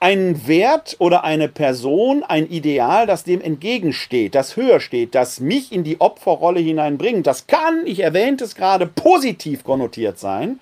einen 0.00 0.48
Wert 0.48 0.96
oder 0.98 1.22
eine 1.22 1.46
Person, 1.46 2.24
ein 2.24 2.50
Ideal, 2.50 3.06
das 3.06 3.22
dem 3.22 3.40
entgegensteht, 3.40 4.34
das 4.34 4.56
höher 4.56 4.80
steht, 4.80 5.14
das 5.14 5.38
mich 5.38 5.70
in 5.70 5.84
die 5.84 6.00
Opferrolle 6.00 6.58
hineinbringt. 6.58 7.28
Das 7.28 7.46
kann, 7.46 7.86
ich 7.86 8.00
erwähnte 8.00 8.42
es 8.42 8.56
gerade, 8.56 8.88
positiv 8.88 9.62
konnotiert 9.62 10.18
sein. 10.18 10.58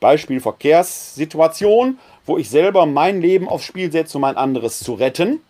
Beispiel 0.00 0.40
Verkehrssituation, 0.40 1.98
wo 2.24 2.38
ich 2.38 2.50
selber 2.50 2.86
mein 2.86 3.20
Leben 3.20 3.48
aufs 3.48 3.64
Spiel 3.64 3.90
setze, 3.90 4.18
um 4.18 4.24
ein 4.24 4.36
anderes 4.36 4.80
zu 4.80 4.94
retten. 4.94 5.40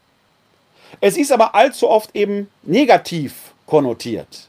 Es 1.00 1.16
ist 1.16 1.32
aber 1.32 1.54
allzu 1.54 1.88
oft 1.88 2.14
eben 2.14 2.48
negativ 2.62 3.52
konnotiert. 3.66 4.48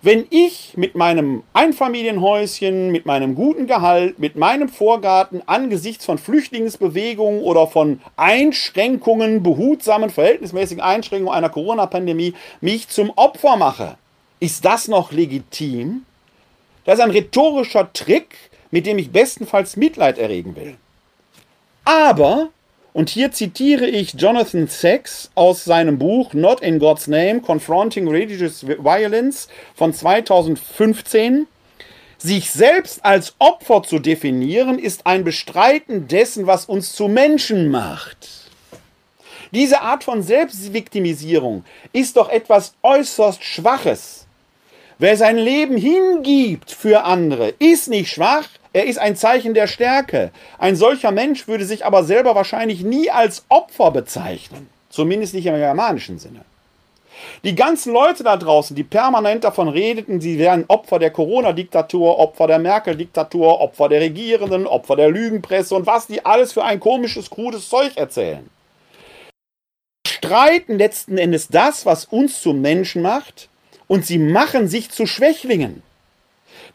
Wenn 0.00 0.26
ich 0.30 0.74
mit 0.76 0.94
meinem 0.94 1.42
Einfamilienhäuschen, 1.54 2.92
mit 2.92 3.04
meinem 3.04 3.34
guten 3.34 3.66
Gehalt, 3.66 4.20
mit 4.20 4.36
meinem 4.36 4.68
Vorgarten 4.68 5.42
angesichts 5.46 6.04
von 6.04 6.18
Flüchtlingsbewegungen 6.18 7.40
oder 7.42 7.66
von 7.66 8.00
Einschränkungen, 8.16 9.42
behutsamen, 9.42 10.10
verhältnismäßigen 10.10 10.82
Einschränkungen 10.82 11.34
einer 11.34 11.48
Corona-Pandemie 11.48 12.34
mich 12.60 12.88
zum 12.88 13.10
Opfer 13.16 13.56
mache, 13.56 13.96
ist 14.38 14.64
das 14.64 14.86
noch 14.86 15.10
legitim? 15.10 16.04
Das 16.84 17.00
ist 17.00 17.04
ein 17.04 17.10
rhetorischer 17.10 17.92
Trick, 17.92 18.36
mit 18.70 18.86
dem 18.86 18.98
ich 18.98 19.10
bestenfalls 19.10 19.76
Mitleid 19.76 20.18
erregen 20.18 20.56
will. 20.56 20.76
Aber 21.84 22.50
Und 22.98 23.10
hier 23.10 23.30
zitiere 23.30 23.86
ich 23.86 24.14
Jonathan 24.14 24.66
Sachs 24.66 25.30
aus 25.36 25.64
seinem 25.64 25.98
Buch 25.98 26.34
Not 26.34 26.62
in 26.62 26.80
God's 26.80 27.06
Name, 27.06 27.40
Confronting 27.40 28.08
Religious 28.08 28.66
Violence 28.66 29.46
von 29.76 29.94
2015. 29.94 31.46
Sich 32.16 32.50
selbst 32.50 33.04
als 33.04 33.36
Opfer 33.38 33.84
zu 33.84 34.00
definieren, 34.00 34.80
ist 34.80 35.06
ein 35.06 35.22
Bestreiten 35.22 36.08
dessen, 36.08 36.48
was 36.48 36.64
uns 36.64 36.92
zu 36.92 37.06
Menschen 37.06 37.70
macht. 37.70 38.48
Diese 39.52 39.80
Art 39.80 40.02
von 40.02 40.24
Selbstviktimisierung 40.24 41.64
ist 41.92 42.16
doch 42.16 42.28
etwas 42.28 42.74
äußerst 42.82 43.44
Schwaches. 43.44 44.26
Wer 44.98 45.16
sein 45.16 45.36
Leben 45.36 45.76
hingibt 45.76 46.72
für 46.72 47.04
andere, 47.04 47.54
ist 47.60 47.86
nicht 47.86 48.10
schwach, 48.10 48.48
er 48.72 48.86
ist 48.86 48.98
ein 48.98 49.16
Zeichen 49.16 49.54
der 49.54 49.66
Stärke. 49.66 50.30
Ein 50.58 50.76
solcher 50.76 51.10
Mensch 51.10 51.48
würde 51.48 51.64
sich 51.64 51.84
aber 51.84 52.04
selber 52.04 52.34
wahrscheinlich 52.34 52.82
nie 52.82 53.10
als 53.10 53.44
Opfer 53.48 53.90
bezeichnen. 53.90 54.68
Zumindest 54.90 55.34
nicht 55.34 55.46
im 55.46 55.54
germanischen 55.54 56.18
Sinne. 56.18 56.40
Die 57.44 57.54
ganzen 57.54 57.92
Leute 57.92 58.22
da 58.22 58.36
draußen, 58.36 58.76
die 58.76 58.84
permanent 58.84 59.44
davon 59.44 59.68
redeten, 59.68 60.20
sie 60.20 60.38
wären 60.38 60.64
Opfer 60.68 60.98
der 60.98 61.10
Corona-Diktatur, 61.10 62.18
Opfer 62.18 62.46
der 62.46 62.58
Merkel-Diktatur, 62.58 63.60
Opfer 63.60 63.88
der 63.88 64.00
Regierenden, 64.00 64.66
Opfer 64.66 64.96
der 64.96 65.10
Lügenpresse 65.10 65.74
und 65.74 65.86
was 65.86 66.06
die 66.06 66.24
alles 66.24 66.52
für 66.52 66.64
ein 66.64 66.80
komisches, 66.80 67.30
krudes 67.30 67.68
Zeug 67.68 67.96
erzählen. 67.96 68.48
Streiten 70.06 70.78
letzten 70.78 71.18
Endes 71.18 71.48
das, 71.48 71.86
was 71.86 72.04
uns 72.04 72.40
zum 72.40 72.60
Menschen 72.60 73.02
macht, 73.02 73.48
und 73.86 74.04
sie 74.04 74.18
machen 74.18 74.68
sich 74.68 74.90
zu 74.90 75.06
Schwächlingen. 75.06 75.82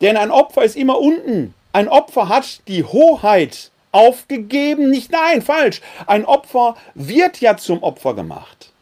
Denn 0.01 0.17
ein 0.17 0.31
Opfer 0.31 0.63
ist 0.63 0.75
immer 0.75 0.99
unten. 0.99 1.53
Ein 1.74 1.89
Opfer 1.89 2.30
hat 2.30 2.61
die 2.67 2.84
Hoheit 2.84 3.71
aufgegeben. 3.91 4.89
Nicht 4.89 5.11
nein, 5.11 5.41
falsch. 5.41 5.82
Ein 6.07 6.24
Opfer 6.26 6.76
wird 6.95 7.41
ja 7.41 7.57
zum 7.57 7.84
Opfer 7.84 8.13
gemacht 8.13 8.74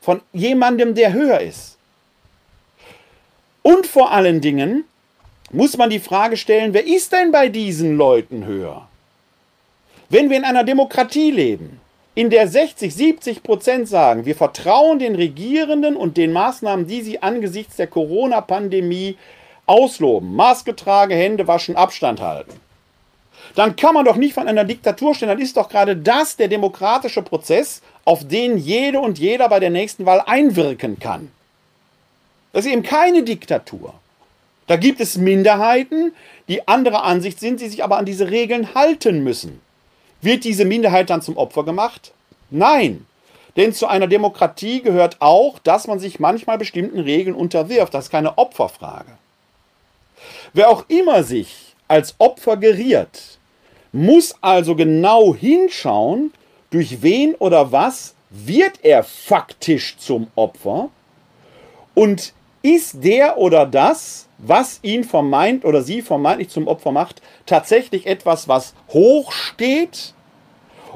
von 0.00 0.22
jemandem, 0.32 0.94
der 0.94 1.12
höher 1.12 1.40
ist. 1.40 1.76
Und 3.62 3.86
vor 3.86 4.10
allen 4.10 4.40
Dingen 4.40 4.84
muss 5.52 5.76
man 5.76 5.90
die 5.90 5.98
Frage 5.98 6.36
stellen, 6.36 6.72
wer 6.72 6.86
ist 6.86 7.12
denn 7.12 7.32
bei 7.32 7.48
diesen 7.48 7.96
Leuten 7.96 8.46
höher? 8.46 8.88
Wenn 10.08 10.30
wir 10.30 10.38
in 10.38 10.44
einer 10.44 10.64
Demokratie 10.64 11.30
leben, 11.30 11.80
in 12.14 12.30
der 12.30 12.48
60, 12.48 12.92
70 12.92 13.42
Prozent 13.42 13.88
sagen, 13.88 14.24
wir 14.24 14.34
vertrauen 14.34 14.98
den 14.98 15.14
Regierenden 15.14 15.96
und 15.96 16.16
den 16.16 16.32
Maßnahmen, 16.32 16.86
die 16.86 17.02
sie 17.02 17.22
angesichts 17.22 17.76
der 17.76 17.86
Corona-Pandemie 17.86 19.16
ausloben, 19.70 20.34
Maske 20.34 20.74
tragen, 20.74 21.12
Hände 21.12 21.46
waschen, 21.46 21.76
Abstand 21.76 22.20
halten, 22.20 22.60
dann 23.54 23.76
kann 23.76 23.94
man 23.94 24.04
doch 24.04 24.16
nicht 24.16 24.34
von 24.34 24.48
einer 24.48 24.64
Diktatur 24.64 25.14
stehen. 25.14 25.28
Dann 25.28 25.40
ist 25.40 25.56
doch 25.56 25.68
gerade 25.68 25.96
das 25.96 26.36
der 26.36 26.48
demokratische 26.48 27.22
Prozess, 27.22 27.82
auf 28.04 28.26
den 28.26 28.58
jede 28.58 29.00
und 29.00 29.18
jeder 29.18 29.48
bei 29.48 29.60
der 29.60 29.70
nächsten 29.70 30.06
Wahl 30.06 30.22
einwirken 30.26 30.98
kann. 30.98 31.30
Das 32.52 32.64
ist 32.64 32.72
eben 32.72 32.82
keine 32.82 33.22
Diktatur. 33.22 33.94
Da 34.66 34.76
gibt 34.76 35.00
es 35.00 35.16
Minderheiten, 35.16 36.12
die 36.48 36.66
anderer 36.66 37.04
Ansicht 37.04 37.40
sind, 37.40 37.60
die 37.60 37.68
sich 37.68 37.84
aber 37.84 37.98
an 37.98 38.06
diese 38.06 38.30
Regeln 38.30 38.74
halten 38.74 39.22
müssen. 39.22 39.60
Wird 40.20 40.44
diese 40.44 40.64
Minderheit 40.64 41.10
dann 41.10 41.22
zum 41.22 41.36
Opfer 41.36 41.64
gemacht? 41.64 42.12
Nein. 42.50 43.06
Denn 43.56 43.72
zu 43.72 43.86
einer 43.86 44.06
Demokratie 44.06 44.80
gehört 44.80 45.16
auch, 45.20 45.58
dass 45.58 45.86
man 45.86 45.98
sich 45.98 46.20
manchmal 46.20 46.56
bestimmten 46.58 47.00
Regeln 47.00 47.34
unterwirft. 47.34 47.94
Das 47.94 48.06
ist 48.06 48.10
keine 48.10 48.38
Opferfrage. 48.38 49.19
Wer 50.52 50.68
auch 50.68 50.84
immer 50.88 51.22
sich 51.22 51.74
als 51.86 52.14
Opfer 52.18 52.56
geriert, 52.56 53.38
muss 53.92 54.34
also 54.40 54.74
genau 54.74 55.34
hinschauen, 55.34 56.32
durch 56.70 57.02
wen 57.02 57.34
oder 57.36 57.72
was 57.72 58.14
wird 58.30 58.84
er 58.84 59.02
faktisch 59.02 59.96
zum 59.98 60.28
Opfer 60.36 60.88
und 61.94 62.32
ist 62.62 63.02
der 63.02 63.38
oder 63.38 63.66
das, 63.66 64.28
was 64.38 64.78
ihn 64.82 65.04
vermeint 65.04 65.64
oder 65.64 65.82
sie 65.82 66.02
vermeintlich 66.02 66.48
zum 66.48 66.68
Opfer 66.68 66.92
macht, 66.92 67.22
tatsächlich 67.46 68.06
etwas, 68.06 68.48
was 68.48 68.74
hoch 68.88 69.32
steht? 69.32 70.14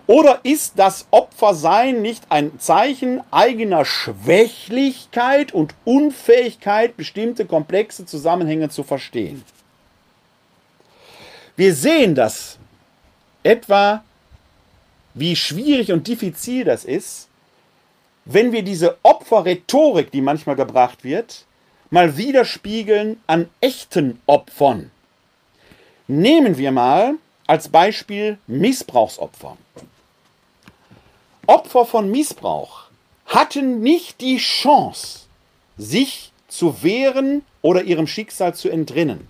Oder 0.07 0.41
ist 0.43 0.75
das 0.77 1.07
Opfersein 1.11 2.03
nicht 2.03 2.25
ein 2.29 2.59
Zeichen 2.61 3.23
eigener 3.31 3.87
Schwächlichkeit 3.87 5.53
und 5.53 5.75
Unfähigkeit, 5.85 6.97
bestimmte 6.97 7.47
komplexe 7.47 8.05
Zusammenhänge 8.05 8.69
zu 8.69 8.83
verstehen? 8.83 9.43
Wir 11.57 11.75
sehen 11.75 12.15
das 12.15 12.59
etwa, 13.43 14.05
wie 15.15 15.37
schwierig 15.37 15.91
und 15.93 16.07
diffizil 16.07 16.65
das 16.65 16.85
ist, 16.85 17.29
wenn 18.27 18.53
wir 18.53 18.63
diese 18.63 18.99
Opferrhetorik, 19.03 20.11
die 20.11 20.21
manchmal 20.21 20.57
gebracht 20.57 21.05
wird, 21.05 21.45
mal 21.91 22.17
widerspiegeln 22.17 23.21
an 23.27 23.49
echten 23.61 24.21
Opfern. 24.27 24.91
Nehmen 26.09 26.59
wir 26.59 26.73
mal 26.73 27.15
als 27.47 27.69
Beispiel 27.69 28.39
Missbrauchsopfer. 28.47 29.57
Opfer 31.47 31.85
von 31.85 32.11
Missbrauch 32.11 32.85
hatten 33.27 33.81
nicht 33.81 34.21
die 34.21 34.39
Chance, 34.39 35.21
sich 35.77 36.33
zu 36.49 36.83
wehren 36.83 37.43
oder 37.63 37.83
ihrem 37.83 38.07
Schicksal 38.07 38.55
zu 38.55 38.69
entrinnen, 38.69 39.29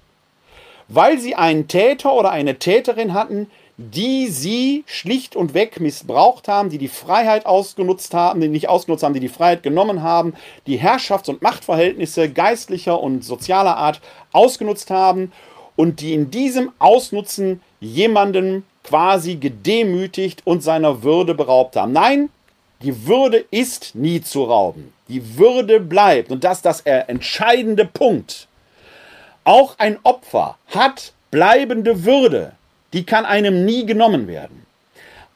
weil 0.89 1.19
sie 1.19 1.35
einen 1.35 1.69
Täter 1.69 2.13
oder 2.13 2.31
eine 2.31 2.59
Täterin 2.59 3.15
hatten, 3.15 3.51
die 3.77 4.29
sie 4.29 4.85
schlicht 4.87 5.35
und 5.35 5.53
weg 5.55 5.81
missbraucht 5.81 6.47
haben, 6.47 6.69
die 6.69 6.79
die 6.79 6.89
Freiheit 6.89 7.45
ausgenutzt 7.45 8.15
haben, 8.15 8.41
die 8.41 8.49
nicht 8.49 8.69
ausgenutzt 8.69 9.03
haben, 9.03 9.15
die 9.15 9.21
die 9.21 9.29
Freiheit 9.29 9.63
genommen 9.63 10.03
haben, 10.03 10.35
die 10.67 10.79
Herrschafts- 10.79 11.29
und 11.29 11.43
Machtverhältnisse 11.43 12.31
geistlicher 12.31 13.01
und 13.01 13.25
sozialer 13.25 13.77
Art 13.77 14.01
ausgenutzt 14.33 14.91
haben 14.91 15.33
und 15.75 16.01
die 16.01 16.15
in 16.15 16.31
diesem 16.31 16.71
Ausnutzen 16.79 17.63
jemanden 17.81 18.65
quasi 18.85 19.37
gedemütigt 19.37 20.43
und 20.45 20.63
seiner 20.63 21.03
Würde 21.03 21.35
beraubt 21.35 21.75
haben. 21.77 21.93
Nein, 21.93 22.31
die 22.83 23.07
Würde 23.07 23.45
ist 23.51 23.95
nie 23.95 24.21
zu 24.21 24.45
rauben. 24.45 24.93
Die 25.09 25.37
Würde 25.39 25.81
bleibt 25.81 26.31
und 26.31 26.45
das 26.45 26.59
ist 26.59 26.67
das 26.67 26.81
entscheidende 26.83 27.85
Punkt. 27.85 28.47
Auch 29.45 29.75
ein 29.79 29.99
Opfer 30.05 30.57
hat 30.69 31.13
bleibende 31.31 32.05
Würde 32.05 32.53
die 32.95 33.05
kann 33.05 33.27
einem 33.27 33.65
nie 33.67 33.85
genommen 33.85 34.29
werden. 34.29 34.65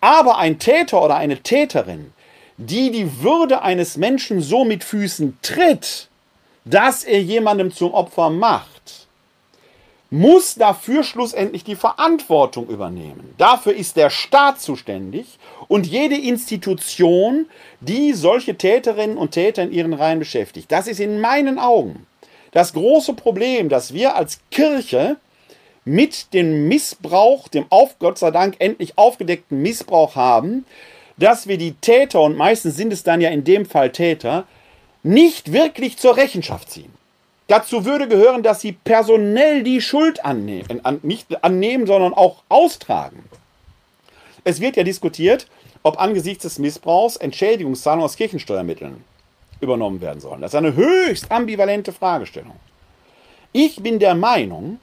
Aber 0.00 0.38
ein 0.38 0.60
Täter 0.60 1.02
oder 1.02 1.16
eine 1.16 1.38
Täterin, 1.38 2.12
die 2.56 2.90
die 2.90 3.22
Würde 3.22 3.62
eines 3.62 3.96
Menschen 3.96 4.40
so 4.40 4.64
mit 4.64 4.84
Füßen 4.84 5.36
tritt, 5.42 6.08
dass 6.64 7.02
er 7.02 7.20
jemandem 7.20 7.72
zum 7.72 7.92
Opfer 7.92 8.30
macht, 8.30 9.07
muss 10.10 10.54
dafür 10.54 11.02
schlussendlich 11.02 11.64
die 11.64 11.76
Verantwortung 11.76 12.68
übernehmen. 12.68 13.34
Dafür 13.36 13.74
ist 13.74 13.96
der 13.96 14.08
Staat 14.10 14.60
zuständig 14.60 15.38
und 15.68 15.86
jede 15.86 16.16
Institution, 16.16 17.46
die 17.80 18.14
solche 18.14 18.56
Täterinnen 18.56 19.18
und 19.18 19.32
Täter 19.32 19.62
in 19.62 19.72
ihren 19.72 19.92
Reihen 19.92 20.18
beschäftigt. 20.18 20.72
Das 20.72 20.86
ist 20.86 21.00
in 21.00 21.20
meinen 21.20 21.58
Augen 21.58 22.06
das 22.52 22.72
große 22.72 23.14
Problem, 23.14 23.68
dass 23.68 23.92
wir 23.92 24.16
als 24.16 24.40
Kirche 24.50 25.16
mit 25.84 26.32
dem 26.34 26.68
Missbrauch, 26.68 27.48
dem 27.48 27.66
auf 27.70 27.98
Gott 27.98 28.18
sei 28.18 28.30
Dank 28.30 28.56
endlich 28.58 28.96
aufgedeckten 28.96 29.60
Missbrauch 29.60 30.16
haben, 30.16 30.64
dass 31.16 31.46
wir 31.48 31.58
die 31.58 31.72
Täter, 31.72 32.22
und 32.22 32.36
meistens 32.36 32.76
sind 32.76 32.92
es 32.92 33.02
dann 33.02 33.20
ja 33.20 33.30
in 33.30 33.44
dem 33.44 33.66
Fall 33.66 33.90
Täter, 33.90 34.46
nicht 35.02 35.52
wirklich 35.52 35.96
zur 35.96 36.16
Rechenschaft 36.16 36.70
ziehen. 36.70 36.92
Dazu 37.48 37.86
würde 37.86 38.08
gehören, 38.08 38.42
dass 38.42 38.60
sie 38.60 38.72
personell 38.72 39.62
die 39.62 39.80
Schuld 39.80 40.24
annehmen, 40.24 40.84
an, 40.84 41.00
nicht 41.02 41.42
annehmen, 41.42 41.86
sondern 41.86 42.12
auch 42.12 42.42
austragen. 42.50 43.24
Es 44.44 44.60
wird 44.60 44.76
ja 44.76 44.84
diskutiert, 44.84 45.46
ob 45.82 45.98
angesichts 45.98 46.42
des 46.42 46.58
Missbrauchs 46.58 47.16
Entschädigungszahlungen 47.16 48.04
aus 48.04 48.16
Kirchensteuermitteln 48.16 49.02
übernommen 49.60 50.00
werden 50.02 50.20
sollen. 50.20 50.42
Das 50.42 50.52
ist 50.52 50.56
eine 50.56 50.76
höchst 50.76 51.32
ambivalente 51.32 51.92
Fragestellung. 51.92 52.56
Ich 53.52 53.82
bin 53.82 53.98
der 53.98 54.14
Meinung, 54.14 54.78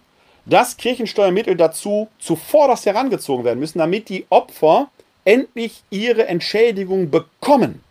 dass 0.46 0.76
Kirchensteuermittel 0.76 1.56
dazu 1.56 2.08
zuvorderst 2.18 2.88
herangezogen 2.88 3.46
werden 3.46 3.60
müssen, 3.60 3.78
damit 3.80 4.10
die 4.10 4.26
Opfer 4.30 4.90
endlich 5.24 5.84
ihre 5.92 6.28
Entschädigung 6.28 7.12
bekommen. 7.12 7.84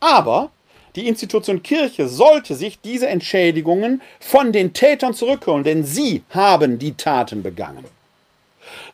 Aber 0.00 0.50
die 0.96 1.06
Institution 1.06 1.62
Kirche 1.62 2.08
sollte 2.08 2.54
sich 2.54 2.80
diese 2.80 3.06
Entschädigungen 3.06 4.00
von 4.18 4.50
den 4.52 4.72
Tätern 4.72 5.12
zurückholen, 5.12 5.62
denn 5.62 5.84
sie 5.84 6.22
haben 6.30 6.78
die 6.78 6.94
Taten 6.94 7.42
begangen. 7.42 7.84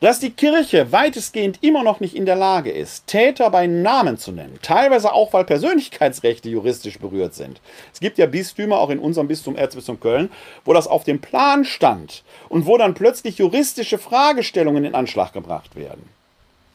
Dass 0.00 0.18
die 0.18 0.30
Kirche 0.30 0.90
weitestgehend 0.90 1.61
immer 1.62 1.84
noch 1.84 2.00
nicht 2.00 2.16
in 2.16 2.26
der 2.26 2.34
Lage 2.34 2.72
ist, 2.72 3.07
Täter 3.07 3.50
bei 3.50 3.68
Namen 3.68 4.18
zu 4.18 4.32
nennen, 4.32 4.59
teilweise 4.61 5.12
auch, 5.12 5.32
weil 5.32 5.44
Persönlichkeitsrechte 5.44 6.48
juristisch 6.48 6.98
berührt 6.98 7.34
sind. 7.34 7.61
Es 7.92 8.00
gibt 8.00 8.18
ja 8.18 8.26
Bistümer, 8.26 8.78
auch 8.78 8.90
in 8.90 8.98
unserem 8.98 9.28
Bistum 9.28 9.55
Erzbistum 9.55 10.00
Köln, 10.00 10.30
wo 10.64 10.72
das 10.72 10.88
auf 10.88 11.05
dem 11.05 11.20
Plan 11.20 11.64
stand 11.64 12.24
und 12.48 12.66
wo 12.66 12.76
dann 12.76 12.94
plötzlich 12.94 13.38
juristische 13.38 13.96
Fragestellungen 13.96 14.84
in 14.84 14.96
Anschlag 14.96 15.32
gebracht 15.32 15.76
werden. 15.76 16.03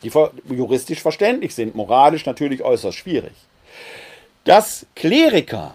die 0.04 0.12
juristisch 0.50 1.02
verständlich 1.02 1.54
sind, 1.54 1.76
moralisch 1.76 2.26
natürlich 2.26 2.64
äußerst 2.64 2.98
schwierig. 2.98 3.34
Dass 4.48 4.86
Kleriker, 4.96 5.74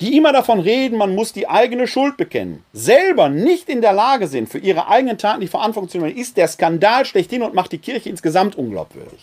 die 0.00 0.16
immer 0.16 0.32
davon 0.32 0.58
reden, 0.58 0.96
man 0.96 1.14
muss 1.14 1.34
die 1.34 1.46
eigene 1.46 1.86
Schuld 1.86 2.16
bekennen, 2.16 2.64
selber 2.72 3.28
nicht 3.28 3.68
in 3.68 3.82
der 3.82 3.92
Lage 3.92 4.26
sind, 4.26 4.48
für 4.48 4.56
ihre 4.56 4.88
eigenen 4.88 5.18
Taten 5.18 5.42
die 5.42 5.48
Verantwortung 5.48 5.90
zu 5.90 5.98
nehmen, 5.98 6.16
ist 6.16 6.38
der 6.38 6.48
Skandal 6.48 7.04
schlechthin 7.04 7.42
und 7.42 7.52
macht 7.52 7.72
die 7.72 7.78
Kirche 7.78 8.08
insgesamt 8.08 8.56
unglaubwürdig. 8.56 9.20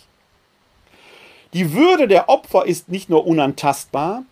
Die 1.54 1.74
Würde 1.74 2.08
der 2.08 2.30
Opfer 2.30 2.68
ist 2.68 2.88
nicht 2.88 3.10
nur 3.10 3.26
unantastbar, 3.26 4.26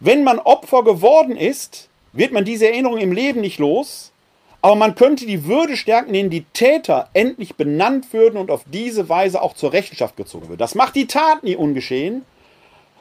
wenn 0.00 0.22
man 0.22 0.38
Opfer 0.38 0.84
geworden 0.84 1.34
ist, 1.34 1.88
wird 2.12 2.32
man 2.32 2.44
diese 2.44 2.68
Erinnerung 2.68 2.98
im 2.98 3.12
Leben 3.12 3.40
nicht 3.40 3.58
los, 3.58 4.12
aber 4.60 4.74
man 4.74 4.94
könnte 4.94 5.24
die 5.24 5.46
Würde 5.46 5.78
stärken, 5.78 6.08
indem 6.08 6.28
die 6.28 6.44
Täter 6.52 7.08
endlich 7.14 7.54
benannt 7.54 8.12
würden 8.12 8.36
und 8.36 8.50
auf 8.50 8.64
diese 8.70 9.08
Weise 9.08 9.40
auch 9.40 9.54
zur 9.54 9.72
Rechenschaft 9.72 10.18
gezogen 10.18 10.50
wird. 10.50 10.60
Das 10.60 10.74
macht 10.74 10.94
die 10.94 11.06
Tat 11.06 11.42
nie 11.42 11.56
ungeschehen. 11.56 12.26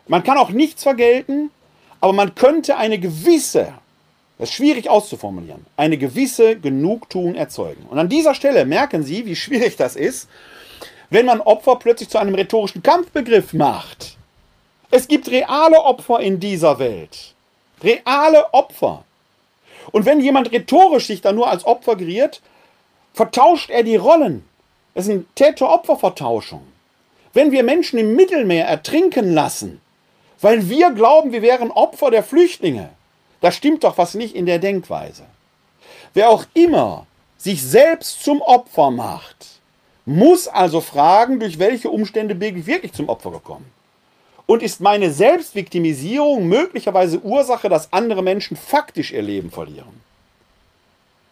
Man 0.07 0.23
kann 0.23 0.37
auch 0.37 0.49
nichts 0.49 0.83
vergelten, 0.83 1.51
aber 1.99 2.13
man 2.13 2.35
könnte 2.35 2.77
eine 2.77 2.99
gewisse, 2.99 3.73
das 4.37 4.49
ist 4.49 4.55
schwierig 4.55 4.89
auszuformulieren, 4.89 5.65
eine 5.77 5.97
gewisse 5.97 6.59
Genugtuung 6.59 7.35
erzeugen. 7.35 7.85
Und 7.89 7.97
an 7.97 8.09
dieser 8.09 8.35
Stelle 8.35 8.65
merken 8.65 9.03
Sie, 9.03 9.25
wie 9.25 9.35
schwierig 9.35 9.75
das 9.77 9.95
ist, 9.95 10.29
wenn 11.09 11.25
man 11.25 11.41
Opfer 11.41 11.77
plötzlich 11.77 12.09
zu 12.09 12.19
einem 12.19 12.35
rhetorischen 12.35 12.83
Kampfbegriff 12.83 13.53
macht. 13.53 14.17
Es 14.91 15.07
gibt 15.07 15.29
reale 15.29 15.81
Opfer 15.83 16.19
in 16.19 16.39
dieser 16.39 16.77
Welt. 16.79 17.33
Reale 17.83 18.53
Opfer. 18.53 19.03
Und 19.91 20.05
wenn 20.05 20.21
jemand 20.21 20.51
rhetorisch 20.51 21.07
sich 21.07 21.21
da 21.21 21.31
nur 21.31 21.49
als 21.49 21.65
Opfer 21.65 21.95
geriert, 21.95 22.41
vertauscht 23.13 23.69
er 23.69 23.83
die 23.83 23.95
Rollen. 23.95 24.45
Es 24.93 25.05
ist 25.05 25.11
eine 25.11 25.25
Täter-Opfer-Vertauschung. 25.35 26.61
Wenn 27.33 27.51
wir 27.51 27.63
Menschen 27.63 27.99
im 27.99 28.15
Mittelmeer 28.15 28.65
ertrinken 28.65 29.33
lassen, 29.33 29.81
weil 30.45 30.69
wir 30.69 30.91
glauben, 30.91 31.31
wir 31.31 31.41
wären 31.41 31.71
Opfer 31.71 32.11
der 32.11 32.21
Flüchtlinge, 32.21 32.91
da 33.41 33.51
stimmt 33.51 33.83
doch 33.83 33.97
was 33.97 34.13
nicht 34.13 34.35
in 34.35 34.45
der 34.45 34.59
Denkweise. 34.59 35.23
Wer 36.13 36.29
auch 36.29 36.45
immer 36.53 37.07
sich 37.35 37.63
selbst 37.63 38.23
zum 38.23 38.43
Opfer 38.43 38.91
macht, 38.91 39.47
muss 40.05 40.47
also 40.47 40.81
fragen, 40.81 41.39
durch 41.39 41.57
welche 41.57 41.89
Umstände 41.89 42.35
bin 42.35 42.59
ich 42.59 42.67
wirklich 42.67 42.93
zum 42.93 43.09
Opfer 43.09 43.31
gekommen. 43.31 43.65
Und 44.45 44.61
ist 44.61 44.81
meine 44.81 45.09
Selbstviktimisierung 45.09 46.47
möglicherweise 46.47 47.21
Ursache, 47.21 47.67
dass 47.67 47.91
andere 47.91 48.21
Menschen 48.21 48.55
faktisch 48.55 49.13
ihr 49.13 49.23
Leben 49.23 49.49
verlieren? 49.49 49.99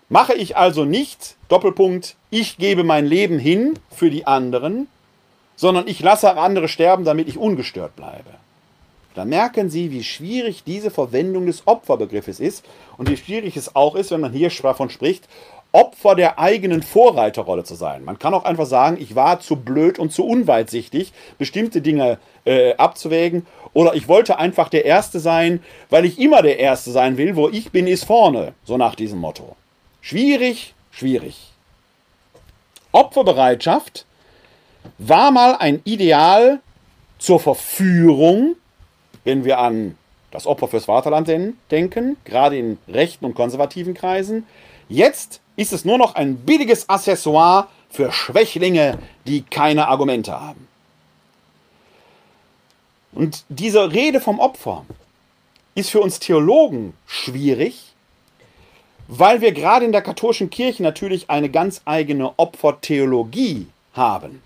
Mache 0.09 0.33
ich 0.33 0.57
also 0.57 0.85
nicht, 0.85 1.35
Doppelpunkt, 1.49 2.15
ich 2.31 2.57
gebe 2.57 2.83
mein 2.83 3.05
Leben 3.05 3.37
hin 3.37 3.77
für 3.91 4.09
die 4.09 4.25
anderen, 4.25 4.87
sondern 5.55 5.87
ich 5.87 5.99
lasse 5.99 6.35
andere 6.35 6.67
sterben, 6.67 7.05
damit 7.05 7.27
ich 7.27 7.37
ungestört 7.37 7.95
bleibe. 7.95 8.41
Da 9.13 9.25
merken 9.25 9.69
Sie, 9.69 9.91
wie 9.91 10.03
schwierig 10.03 10.63
diese 10.63 10.91
Verwendung 10.91 11.45
des 11.45 11.67
Opferbegriffes 11.67 12.39
ist 12.39 12.65
und 12.97 13.09
wie 13.09 13.17
schwierig 13.17 13.57
es 13.57 13.75
auch 13.75 13.95
ist, 13.95 14.11
wenn 14.11 14.21
man 14.21 14.33
hier 14.33 14.49
davon 14.49 14.89
spricht, 14.89 15.27
Opfer 15.73 16.13
der 16.13 16.37
eigenen 16.37 16.83
Vorreiterrolle 16.83 17.63
zu 17.63 17.73
sein. 17.73 18.05
Man 18.05 18.19
kann 18.19 18.35
auch 18.35 18.45
einfach 18.45 18.67
sagen, 18.67 18.97
ich 18.99 19.15
war 19.15 19.39
zu 19.39 19.55
blöd 19.55 19.97
und 19.97 20.11
zu 20.11 20.23
unweitsichtig, 20.23 21.13
bestimmte 21.39 21.81
Dinge 21.81 22.19
äh, 22.45 22.75
abzuwägen. 22.75 23.47
Oder 23.73 23.95
ich 23.95 24.07
wollte 24.07 24.37
einfach 24.37 24.69
der 24.69 24.85
Erste 24.85 25.19
sein, 25.19 25.63
weil 25.89 26.05
ich 26.05 26.19
immer 26.19 26.43
der 26.43 26.59
Erste 26.59 26.91
sein 26.91 27.17
will. 27.17 27.35
Wo 27.35 27.49
ich 27.49 27.71
bin, 27.71 27.87
ist 27.87 28.05
vorne. 28.05 28.53
So 28.63 28.77
nach 28.77 28.93
diesem 28.93 29.17
Motto. 29.17 29.55
Schwierig, 29.99 30.75
schwierig. 30.91 31.51
Opferbereitschaft 32.91 34.05
war 34.99 35.31
mal 35.31 35.55
ein 35.55 35.81
Ideal 35.85 36.59
zur 37.17 37.39
Verführung, 37.39 38.55
wenn 39.23 39.45
wir 39.45 39.59
an 39.59 39.97
das 40.31 40.47
Opfer 40.47 40.67
fürs 40.67 40.85
Vaterland 40.85 41.31
denken, 41.69 42.17
gerade 42.25 42.57
in 42.57 42.77
rechten 42.87 43.25
und 43.25 43.35
konservativen 43.35 43.93
Kreisen. 43.93 44.47
Jetzt 44.89 45.41
ist 45.55 45.73
es 45.73 45.85
nur 45.85 45.97
noch 45.97 46.15
ein 46.15 46.37
billiges 46.37 46.89
Accessoire 46.89 47.67
für 47.89 48.11
Schwächlinge, 48.11 48.97
die 49.27 49.43
keine 49.43 49.87
Argumente 49.87 50.39
haben. 50.39 50.67
Und 53.11 53.43
diese 53.49 53.91
Rede 53.93 54.19
vom 54.19 54.39
Opfer 54.39 54.85
ist 55.75 55.91
für 55.91 56.01
uns 56.01 56.17
Theologen 56.17 56.93
schwierig, 57.05 57.93
weil 59.07 59.41
wir 59.41 59.51
gerade 59.51 59.85
in 59.85 59.91
der 59.91 60.01
katholischen 60.01 60.49
Kirche 60.49 60.81
natürlich 60.81 61.29
eine 61.29 61.49
ganz 61.49 61.81
eigene 61.85 62.33
Opfertheologie 62.37 63.67
haben. 63.93 64.41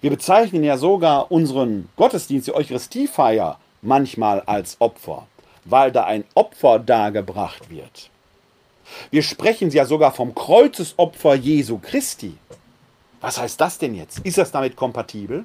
Wir 0.00 0.10
bezeichnen 0.10 0.64
ja 0.64 0.76
sogar 0.76 1.30
unseren 1.30 1.88
Gottesdienst, 1.96 2.48
die 2.48 2.54
Eucharistiefeier, 2.54 3.58
manchmal 3.82 4.40
als 4.42 4.76
Opfer, 4.80 5.26
weil 5.64 5.92
da 5.92 6.04
ein 6.04 6.24
Opfer 6.34 6.78
dargebracht 6.78 7.68
wird. 7.68 8.10
Wir 9.10 9.22
sprechen 9.22 9.70
ja 9.70 9.84
sogar 9.84 10.12
vom 10.12 10.34
Kreuzesopfer 10.34 11.34
Jesu 11.34 11.78
Christi. 11.78 12.34
Was 13.20 13.38
heißt 13.38 13.60
das 13.60 13.78
denn 13.78 13.94
jetzt? 13.94 14.20
Ist 14.20 14.38
das 14.38 14.50
damit 14.50 14.76
kompatibel? 14.76 15.44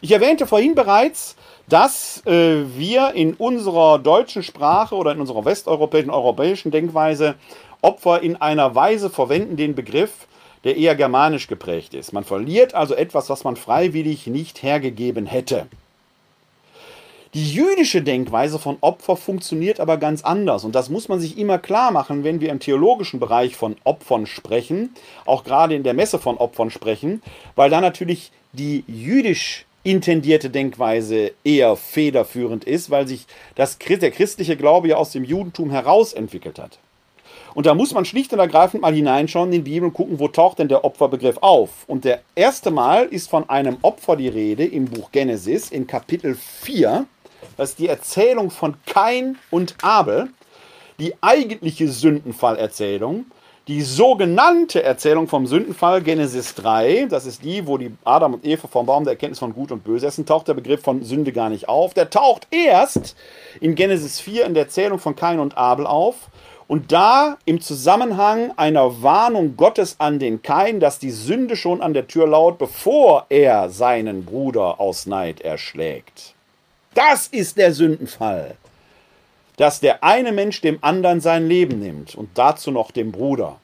Ich 0.00 0.12
erwähnte 0.12 0.46
vorhin 0.46 0.74
bereits, 0.74 1.36
dass 1.68 2.24
äh, 2.26 2.64
wir 2.76 3.12
in 3.14 3.34
unserer 3.34 3.98
deutschen 3.98 4.42
Sprache 4.42 4.94
oder 4.94 5.12
in 5.12 5.20
unserer 5.20 5.44
westeuropäischen, 5.44 6.10
europäischen 6.10 6.70
Denkweise 6.70 7.34
Opfer 7.80 8.22
in 8.22 8.36
einer 8.36 8.74
Weise 8.74 9.10
verwenden, 9.10 9.56
den 9.56 9.74
Begriff, 9.74 10.26
der 10.64 10.76
eher 10.76 10.96
germanisch 10.96 11.46
geprägt 11.46 11.94
ist. 11.94 12.12
Man 12.12 12.24
verliert 12.24 12.74
also 12.74 12.94
etwas, 12.94 13.30
was 13.30 13.44
man 13.44 13.56
freiwillig 13.56 14.26
nicht 14.26 14.62
hergegeben 14.62 15.26
hätte. 15.26 15.68
Die 17.38 17.52
jüdische 17.52 18.02
Denkweise 18.02 18.58
von 18.58 18.78
Opfer 18.80 19.14
funktioniert 19.14 19.78
aber 19.78 19.96
ganz 19.96 20.24
anders. 20.24 20.64
Und 20.64 20.74
das 20.74 20.90
muss 20.90 21.06
man 21.06 21.20
sich 21.20 21.38
immer 21.38 21.58
klar 21.58 21.92
machen, 21.92 22.24
wenn 22.24 22.40
wir 22.40 22.50
im 22.50 22.58
theologischen 22.58 23.20
Bereich 23.20 23.54
von 23.54 23.76
Opfern 23.84 24.26
sprechen, 24.26 24.92
auch 25.24 25.44
gerade 25.44 25.76
in 25.76 25.84
der 25.84 25.94
Messe 25.94 26.18
von 26.18 26.36
Opfern 26.36 26.72
sprechen, 26.72 27.22
weil 27.54 27.70
da 27.70 27.80
natürlich 27.80 28.32
die 28.54 28.82
jüdisch 28.88 29.66
intendierte 29.84 30.50
Denkweise 30.50 31.30
eher 31.44 31.76
federführend 31.76 32.64
ist, 32.64 32.90
weil 32.90 33.06
sich 33.06 33.26
das, 33.54 33.78
der 33.78 34.10
christliche 34.10 34.56
Glaube 34.56 34.88
ja 34.88 34.96
aus 34.96 35.12
dem 35.12 35.22
Judentum 35.22 35.70
heraus 35.70 36.14
entwickelt 36.14 36.58
hat. 36.58 36.80
Und 37.54 37.66
da 37.66 37.74
muss 37.74 37.94
man 37.94 38.04
schlicht 38.04 38.32
und 38.32 38.40
ergreifend 38.40 38.82
mal 38.82 38.94
hineinschauen 38.94 39.52
in 39.52 39.64
die 39.64 39.70
Bibel 39.70 39.88
und 39.88 39.94
gucken, 39.94 40.18
wo 40.18 40.26
taucht 40.26 40.58
denn 40.58 40.68
der 40.68 40.84
Opferbegriff 40.84 41.38
auf. 41.38 41.84
Und 41.86 42.04
der 42.04 42.20
erste 42.34 42.72
Mal 42.72 43.04
ist 43.06 43.30
von 43.30 43.48
einem 43.48 43.76
Opfer 43.82 44.16
die 44.16 44.28
Rede 44.28 44.64
im 44.64 44.86
Buch 44.86 45.12
Genesis 45.12 45.70
in 45.70 45.86
Kapitel 45.86 46.34
4 46.34 47.06
das 47.58 47.70
ist 47.70 47.80
die 47.80 47.88
Erzählung 47.88 48.52
von 48.52 48.76
Kain 48.86 49.36
und 49.50 49.74
Abel, 49.82 50.28
die 51.00 51.12
eigentliche 51.20 51.88
Sündenfallerzählung. 51.88 53.26
Die 53.66 53.82
sogenannte 53.82 54.84
Erzählung 54.84 55.26
vom 55.26 55.46
Sündenfall, 55.46 56.00
Genesis 56.00 56.54
3, 56.54 57.08
das 57.10 57.26
ist 57.26 57.44
die, 57.44 57.66
wo 57.66 57.76
die 57.76 57.92
Adam 58.04 58.34
und 58.34 58.46
Eva 58.46 58.68
vom 58.68 58.86
Baum 58.86 59.02
der 59.02 59.14
Erkenntnis 59.14 59.40
von 59.40 59.52
Gut 59.52 59.72
und 59.72 59.82
Böse 59.82 60.06
essen, 60.06 60.24
taucht 60.24 60.46
der 60.46 60.54
Begriff 60.54 60.82
von 60.82 61.02
Sünde 61.02 61.32
gar 61.32 61.50
nicht 61.50 61.68
auf. 61.68 61.94
Der 61.94 62.08
taucht 62.08 62.46
erst 62.52 63.16
in 63.60 63.74
Genesis 63.74 64.20
4 64.20 64.46
in 64.46 64.54
der 64.54 64.62
Erzählung 64.62 65.00
von 65.00 65.16
Kain 65.16 65.40
und 65.40 65.58
Abel 65.58 65.86
auf. 65.86 66.30
Und 66.68 66.92
da 66.92 67.38
im 67.44 67.60
Zusammenhang 67.60 68.52
einer 68.56 69.02
Warnung 69.02 69.56
Gottes 69.56 69.96
an 69.98 70.20
den 70.20 70.42
Kain, 70.42 70.78
dass 70.78 71.00
die 71.00 71.10
Sünde 71.10 71.56
schon 71.56 71.82
an 71.82 71.92
der 71.92 72.06
Tür 72.06 72.28
laut, 72.28 72.56
bevor 72.58 73.26
er 73.30 73.68
seinen 73.68 74.24
Bruder 74.24 74.78
aus 74.78 75.06
Neid 75.06 75.40
erschlägt. 75.40 76.36
Das 76.98 77.28
ist 77.28 77.56
der 77.56 77.72
Sündenfall. 77.72 78.56
Dass 79.56 79.78
der 79.78 80.02
eine 80.02 80.32
Mensch 80.32 80.60
dem 80.62 80.80
anderen 80.82 81.20
sein 81.20 81.46
Leben 81.46 81.78
nimmt 81.78 82.16
und 82.16 82.36
dazu 82.36 82.72
noch 82.72 82.90
dem 82.90 83.12
Bruder. 83.12 83.60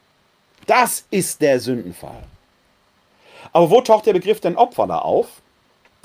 Das 0.69 1.05
ist 1.11 1.43
der 1.43 1.59
Sündenfall. 1.59 2.23
Aber 3.53 3.71
wo 3.71 3.81
taucht 3.81 4.07
der 4.07 4.13
Begriff 4.13 4.41
denn 4.41 4.55
Opfer 4.55 4.87
da 4.87 4.99
auf? 4.99 5.27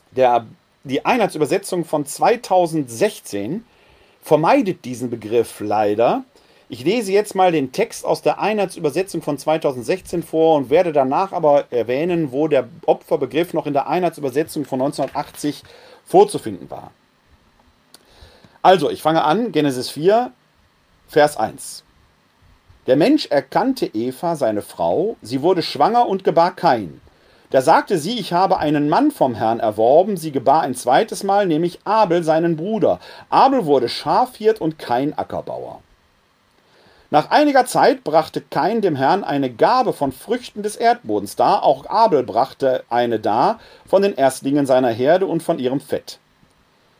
Der, 0.09 0.47
die 0.84 1.05
Einheitsübersetzung 1.05 1.86
von 1.86 2.03
2016 2.03 3.63
vermeidet 4.23 4.84
diesen 4.84 5.11
Begriff 5.11 5.59
leider. 5.59 6.23
Ich 6.67 6.84
lese 6.84 7.11
jetzt 7.11 7.36
mal 7.36 7.51
den 7.51 7.71
Text 7.71 8.05
aus 8.05 8.23
der 8.23 8.39
Einheitsübersetzung 8.39 9.21
von 9.21 9.38
2016 9.38 10.23
vor 10.23 10.57
und 10.57 10.71
werde 10.71 10.93
danach 10.93 11.32
aber 11.32 11.71
erwähnen, 11.71 12.32
wo 12.32 12.47
der 12.47 12.67
Opferbegriff 12.88 13.53
noch 13.53 13.67
in 13.67 13.73
der 13.73 13.88
Einheitsübersetzung 13.88 14.65
von 14.65 14.82
1980 14.82 15.61
vorzufinden 16.05 16.71
war. 16.71 16.89
Also, 18.62 18.89
ich 18.89 19.01
fange 19.01 19.24
an, 19.24 19.53
Genesis 19.53 19.89
4, 19.89 20.32
Vers 21.07 21.38
1. 21.38 21.84
Der 22.88 22.97
Mensch 22.97 23.28
erkannte 23.28 23.86
Eva, 23.86 24.36
seine 24.36 24.62
Frau, 24.62 25.16
sie 25.22 25.41
wurde 25.41 25.62
schwanger 25.62 26.07
und 26.07 26.26
gebar 26.26 26.55
Kain. 26.55 26.99
Da 27.51 27.62
sagte 27.62 27.97
sie, 27.97 28.20
ich 28.20 28.34
habe 28.34 28.57
einen 28.57 28.89
Mann 28.89 29.12
vom 29.12 29.34
Herrn 29.34 29.60
erworben, 29.60 30.18
sie 30.18 30.32
gebar 30.32 30.62
ein 30.62 30.76
zweites 30.76 31.24
Mal, 31.24 31.45
nämlich 31.45 31.80
Abel, 31.86 32.24
seinen 32.24 32.57
Bruder. 32.57 32.99
Abel 33.30 33.66
wurde 33.66 33.88
Schafhirt 33.88 34.60
und 34.60 34.78
Kain 34.78 35.18
Ackerbauer. 35.18 35.82
Nach 37.12 37.32
einiger 37.32 37.66
Zeit 37.66 38.03
brachte 38.03 38.41
Kain 38.41 38.82
dem 38.82 38.95
Herrn 38.95 39.24
eine 39.24 39.49
Gabe 39.49 39.93
von 39.93 40.12
Früchten 40.12 40.64
des 40.64 40.76
Erdbodens 40.76 41.36
dar, 41.36 41.64
auch 41.64 41.86
Abel 41.88 42.24
brachte 42.24 42.84
eine 42.89 43.20
dar 43.20 43.60
von 43.88 44.01
den 44.01 44.16
Erstlingen 44.16 44.66
seiner 44.66 44.89
Herde 44.89 45.26
und 45.26 45.41
von 45.41 45.60
ihrem 45.60 45.80
Fett. 45.80 46.20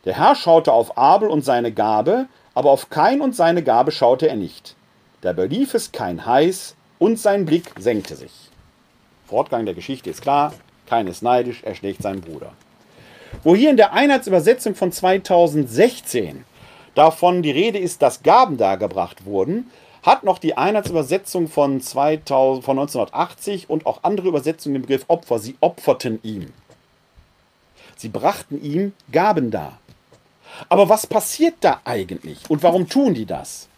Der 0.04 0.16
Herr 0.16 0.34
schaute 0.34 0.72
auf 0.72 0.96
Abel 0.96 1.28
und 1.28 1.44
seine 1.44 1.72
Gabe, 1.72 2.26
aber 2.54 2.70
auf 2.70 2.88
Kain 2.88 3.20
und 3.20 3.36
seine 3.36 3.62
Gabe 3.62 3.92
schaute 3.92 4.28
er 4.28 4.36
nicht. 4.36 4.74
Da 5.20 5.32
belief 5.32 5.74
es 5.74 5.92
Kain 5.92 6.24
heiß 6.24 6.74
und 6.98 7.18
sein 7.18 7.44
Blick 7.44 7.72
senkte 7.78 8.16
sich. 8.16 8.32
Fortgang 9.26 9.66
der 9.66 9.74
Geschichte 9.74 10.08
ist 10.10 10.22
klar, 10.22 10.54
Kain 10.86 11.06
ist 11.06 11.22
neidisch, 11.22 11.62
er 11.62 11.74
schlägt 11.74 12.02
seinen 12.02 12.22
Bruder. 12.22 12.52
Wo 13.44 13.54
hier 13.54 13.70
in 13.70 13.76
der 13.76 13.92
Einheitsübersetzung 13.92 14.74
von 14.74 14.90
2016 14.90 16.44
davon 16.94 17.42
die 17.42 17.50
Rede 17.50 17.78
ist, 17.78 18.02
dass 18.02 18.22
Gaben 18.22 18.56
dargebracht 18.56 19.24
wurden, 19.24 19.70
hat 20.02 20.24
noch 20.24 20.38
die 20.38 20.56
Einheitsübersetzung 20.56 21.48
von, 21.48 21.80
2000, 21.80 22.64
von 22.64 22.78
1980 22.78 23.68
und 23.68 23.86
auch 23.86 24.02
andere 24.02 24.28
Übersetzungen 24.28 24.74
den 24.74 24.82
Begriff 24.82 25.04
Opfer. 25.08 25.38
Sie 25.38 25.56
opferten 25.60 26.20
ihm. 26.22 26.52
Sie 27.96 28.08
brachten 28.08 28.62
ihm 28.62 28.94
Gaben 29.12 29.50
dar. 29.50 29.78
Aber 30.68 30.88
was 30.88 31.06
passiert 31.06 31.54
da 31.60 31.80
eigentlich 31.84 32.38
und 32.48 32.62
warum 32.62 32.88
tun 32.88 33.14
die 33.14 33.26
das? 33.26 33.68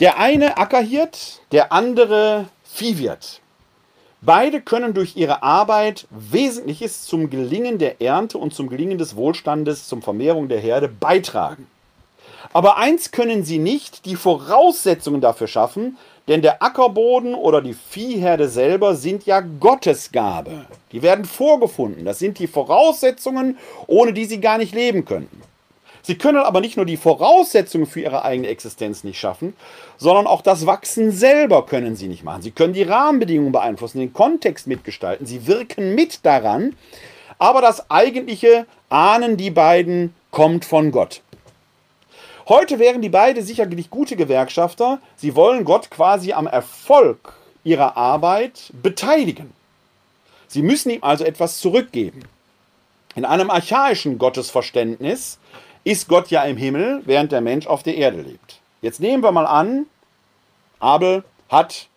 Der 0.00 0.18
eine 0.18 0.58
Ackerhirt, 0.58 1.40
der 1.50 1.72
andere 1.72 2.46
Viehwirt. 2.64 3.40
Beide 4.20 4.60
können 4.60 4.94
durch 4.94 5.16
ihre 5.16 5.42
Arbeit 5.42 6.06
Wesentliches 6.10 7.04
zum 7.04 7.30
Gelingen 7.30 7.78
der 7.78 8.00
Ernte 8.00 8.38
und 8.38 8.52
zum 8.52 8.68
Gelingen 8.68 8.98
des 8.98 9.16
Wohlstandes, 9.16 9.88
zum 9.88 10.02
Vermehrung 10.02 10.48
der 10.48 10.60
Herde 10.60 10.88
beitragen. 10.88 11.66
Aber 12.52 12.78
eins 12.78 13.10
können 13.10 13.44
sie 13.44 13.58
nicht, 13.58 14.06
die 14.06 14.16
Voraussetzungen 14.16 15.20
dafür 15.20 15.46
schaffen, 15.46 15.96
denn 16.28 16.42
der 16.42 16.62
Ackerboden 16.62 17.34
oder 17.34 17.62
die 17.62 17.74
Viehherde 17.74 18.48
selber 18.48 18.94
sind 18.94 19.24
ja 19.26 19.40
Gottesgabe. 19.40 20.66
Die 20.92 21.02
werden 21.02 21.24
vorgefunden. 21.24 22.04
Das 22.04 22.18
sind 22.18 22.38
die 22.38 22.46
Voraussetzungen, 22.46 23.58
ohne 23.86 24.12
die 24.12 24.26
sie 24.26 24.40
gar 24.40 24.58
nicht 24.58 24.74
leben 24.74 25.04
könnten. 25.04 25.42
Sie 26.02 26.16
können 26.16 26.38
aber 26.38 26.60
nicht 26.60 26.76
nur 26.76 26.86
die 26.86 26.96
Voraussetzungen 26.96 27.86
für 27.86 28.00
ihre 28.00 28.24
eigene 28.24 28.48
Existenz 28.48 29.04
nicht 29.04 29.18
schaffen, 29.18 29.54
sondern 29.98 30.26
auch 30.26 30.40
das 30.40 30.64
Wachsen 30.64 31.10
selber 31.10 31.66
können 31.66 31.96
sie 31.96 32.08
nicht 32.08 32.24
machen. 32.24 32.40
Sie 32.40 32.50
können 32.50 32.72
die 32.72 32.82
Rahmenbedingungen 32.82 33.52
beeinflussen, 33.52 33.98
den 33.98 34.12
Kontext 34.12 34.66
mitgestalten, 34.66 35.26
sie 35.26 35.46
wirken 35.46 35.94
mit 35.94 36.24
daran, 36.24 36.76
aber 37.38 37.60
das 37.60 37.90
eigentliche 37.90 38.66
Ahnen 38.88 39.36
die 39.36 39.50
beiden 39.50 40.14
kommt 40.30 40.64
von 40.64 40.92
Gott. 40.92 41.20
Heute 42.48 42.78
wären 42.78 43.02
die 43.02 43.10
beiden 43.10 43.44
sicherlich 43.44 43.90
gute 43.90 44.16
Gewerkschafter. 44.16 45.00
Sie 45.16 45.36
wollen 45.36 45.66
Gott 45.66 45.90
quasi 45.90 46.32
am 46.32 46.46
Erfolg 46.46 47.34
ihrer 47.62 47.98
Arbeit 47.98 48.72
beteiligen. 48.82 49.52
Sie 50.46 50.62
müssen 50.62 50.88
ihm 50.88 51.04
also 51.04 51.24
etwas 51.24 51.58
zurückgeben. 51.58 52.22
In 53.14 53.26
einem 53.26 53.50
archaischen 53.50 54.16
Gottesverständnis 54.16 55.38
ist 55.84 56.08
Gott 56.08 56.30
ja 56.30 56.42
im 56.44 56.56
Himmel, 56.56 57.02
während 57.04 57.32
der 57.32 57.42
Mensch 57.42 57.66
auf 57.66 57.82
der 57.82 57.96
Erde 57.96 58.22
lebt. 58.22 58.60
Jetzt 58.80 59.00
nehmen 59.00 59.22
wir 59.22 59.32
mal 59.32 59.46
an, 59.46 59.84
Abel 60.78 61.24
hat, 61.50 61.88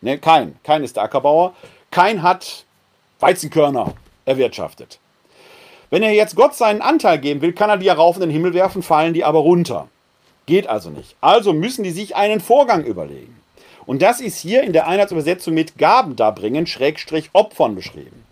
ne, 0.00 0.18
kein, 0.18 0.56
kein 0.62 0.84
ist 0.84 0.94
der 0.94 1.02
Ackerbauer, 1.02 1.52
kein 1.90 2.22
hat 2.22 2.64
Weizenkörner 3.18 3.94
erwirtschaftet. 4.24 5.00
Wenn 5.90 6.02
er 6.02 6.12
jetzt 6.12 6.36
Gott 6.36 6.54
seinen 6.54 6.82
Anteil 6.82 7.18
geben 7.18 7.42
will, 7.42 7.52
kann 7.52 7.70
er 7.70 7.76
die 7.76 7.86
ja 7.86 7.94
rauf 7.94 8.16
in 8.16 8.22
den 8.22 8.30
Himmel 8.30 8.54
werfen, 8.54 8.82
fallen 8.82 9.14
die 9.14 9.24
aber 9.24 9.40
runter. 9.40 9.88
Geht 10.46 10.66
also 10.66 10.90
nicht. 10.90 11.16
Also 11.20 11.52
müssen 11.52 11.84
die 11.84 11.90
sich 11.90 12.16
einen 12.16 12.40
Vorgang 12.40 12.84
überlegen. 12.84 13.40
Und 13.86 14.02
das 14.02 14.20
ist 14.20 14.38
hier 14.38 14.62
in 14.62 14.72
der 14.72 14.86
Einheitsübersetzung 14.86 15.54
mit 15.54 15.78
Gaben 15.78 16.16
darbringen, 16.16 16.66
Schrägstrich 16.66 17.30
Opfern 17.32 17.74
beschrieben. 17.74 18.24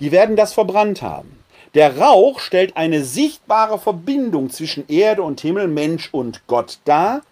Die 0.00 0.12
werden 0.12 0.36
das 0.36 0.52
verbrannt 0.52 1.02
haben. 1.02 1.38
Der 1.74 1.98
Rauch 1.98 2.38
stellt 2.40 2.76
eine 2.76 3.02
sichtbare 3.04 3.78
Verbindung 3.78 4.50
zwischen 4.50 4.86
Erde 4.88 5.22
und 5.22 5.40
Himmel, 5.40 5.68
Mensch 5.68 6.08
und 6.12 6.46
Gott 6.46 6.78
dar, 6.84 7.22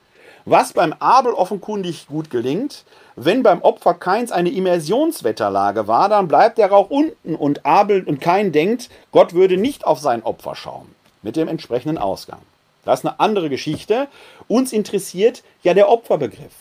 was 0.44 0.72
beim 0.72 0.92
Abel 0.94 1.32
offenkundig 1.32 2.08
gut 2.08 2.28
gelingt, 2.28 2.84
wenn 3.16 3.42
beim 3.42 3.62
Opfer 3.62 3.94
Keins 3.94 4.32
eine 4.32 4.50
Immersionswetterlage 4.50 5.86
war, 5.86 6.08
dann 6.08 6.28
bleibt 6.28 6.58
der 6.58 6.70
Rauch 6.70 6.90
unten 6.90 7.34
und 7.34 7.66
Abel 7.66 8.04
und 8.04 8.20
Kein 8.20 8.52
denkt, 8.52 8.88
Gott 9.10 9.34
würde 9.34 9.56
nicht 9.56 9.86
auf 9.86 9.98
sein 9.98 10.22
Opfer 10.22 10.54
schauen. 10.54 10.94
Mit 11.22 11.36
dem 11.36 11.48
entsprechenden 11.48 11.98
Ausgang. 11.98 12.40
Das 12.84 13.00
ist 13.00 13.06
eine 13.06 13.20
andere 13.20 13.48
Geschichte. 13.48 14.08
Uns 14.48 14.72
interessiert 14.72 15.42
ja 15.62 15.74
der 15.74 15.88
Opferbegriff. 15.88 16.54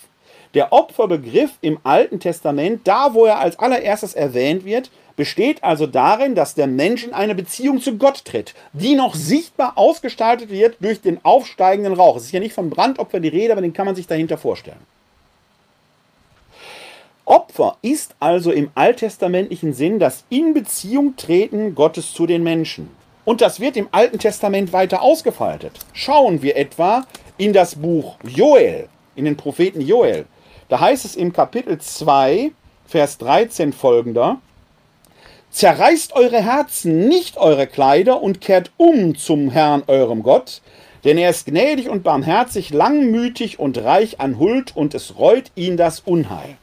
Der 0.54 0.74
Opferbegriff 0.74 1.52
im 1.62 1.80
Alten 1.84 2.20
Testament, 2.20 2.82
da 2.84 3.14
wo 3.14 3.26
er 3.26 3.40
als 3.40 3.58
allererstes 3.58 4.14
erwähnt 4.14 4.66
wird, 4.66 4.92
besteht 5.16 5.64
also 5.64 5.88
darin, 5.88 6.36
dass 6.36 6.56
der 6.56 6.68
Mensch 6.68 7.06
in 7.06 7.14
eine 7.14 7.36
Beziehung 7.36 7.80
zu 7.80 7.98
Gott 7.98 8.26
tritt, 8.26 8.54
die 8.74 8.96
noch 8.96 9.16
sichtbar 9.16 9.74
ausgestaltet 9.78 10.50
wird 10.50 10.78
durch 10.82 11.02
den 11.02 11.24
aufsteigenden 11.24 11.94
Rauch. 11.94 12.18
Es 12.18 12.24
ist 12.24 12.32
ja 12.34 12.40
nicht 12.40 12.54
von 12.54 12.70
Brandopfer 12.70 13.20
die 13.20 13.30
Rede, 13.30 13.54
aber 13.54 13.62
den 13.62 13.74
kann 13.74 13.86
man 13.86 13.96
sich 13.96 14.08
dahinter 14.08 14.38
vorstellen. 14.38 14.80
Opfer 17.32 17.78
ist 17.82 18.14
also 18.20 18.52
im 18.52 18.72
alttestamentlichen 18.76 19.72
Sinn 19.72 20.00
das 20.00 20.26
in 20.28 20.54
Beziehung 20.54 21.16
treten 21.16 21.76
Gottes 21.76 22.14
zu 22.14 22.28
den 22.28 22.44
Menschen. 22.44 22.90
Und 23.24 23.40
das 23.40 23.62
wird 23.62 23.78
im 23.78 23.88
Alten 23.94 24.20
Testament 24.20 24.74
weiter 24.74 25.02
ausgefaltet. 25.02 25.80
Schauen 25.94 26.42
wir 26.42 26.58
etwa 26.58 27.06
in 27.38 27.54
das 27.54 27.76
Buch 27.76 28.18
Joel, 28.28 28.90
in 29.16 29.24
den 29.24 29.38
Propheten 29.38 29.80
Joel. 29.80 30.26
Da 30.68 30.82
heißt 30.82 31.06
es 31.06 31.16
im 31.16 31.32
Kapitel 31.32 31.78
2, 31.78 32.52
Vers 32.86 33.18
13 33.20 33.72
folgender, 33.72 34.42
Zerreißt 35.52 36.12
eure 36.12 36.44
Herzen, 36.44 37.08
nicht 37.08 37.38
eure 37.38 37.66
Kleider, 37.66 38.22
und 38.22 38.42
kehrt 38.42 38.72
um 38.76 39.16
zum 39.16 39.52
Herrn 39.52 39.84
eurem 39.88 40.22
Gott, 40.22 40.62
denn 41.06 41.18
er 41.18 41.30
ist 41.30 41.46
gnädig 41.46 41.88
und 41.88 42.04
barmherzig, 42.04 42.72
langmütig 42.72 43.58
und 43.58 43.78
reich 43.78 44.20
an 44.20 44.38
Huld, 44.38 44.76
und 44.76 44.94
es 44.94 45.18
reut 45.18 45.52
ihn 45.56 45.78
das 45.78 46.02
Unheil. 46.02 46.58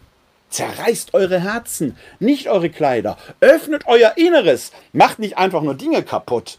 Zerreißt 0.51 1.14
eure 1.14 1.40
Herzen, 1.40 1.96
nicht 2.20 2.49
eure 2.49 2.70
Kleider. 2.70 3.18
Öffnet 3.40 3.86
euer 3.86 4.16
Inneres. 4.16 4.72
Macht 4.92 5.18
nicht 5.18 5.36
einfach 5.36 5.62
nur 5.62 5.74
Dinge 5.74 6.03
kaputt. 6.03 6.59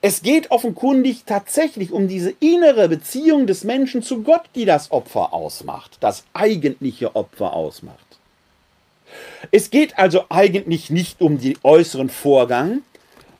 Es 0.00 0.22
geht 0.22 0.50
offenkundig 0.50 1.24
tatsächlich 1.26 1.92
um 1.92 2.08
diese 2.08 2.34
innere 2.40 2.88
Beziehung 2.88 3.46
des 3.46 3.64
Menschen 3.64 4.02
zu 4.02 4.22
Gott, 4.22 4.42
die 4.54 4.64
das 4.64 4.90
Opfer 4.90 5.32
ausmacht, 5.32 5.98
das 6.00 6.24
eigentliche 6.32 7.16
Opfer 7.16 7.52
ausmacht. 7.52 7.98
Es 9.50 9.70
geht 9.70 9.98
also 9.98 10.24
eigentlich 10.28 10.90
nicht 10.90 11.20
um 11.20 11.38
den 11.38 11.58
äußeren 11.62 12.08
Vorgang, 12.08 12.82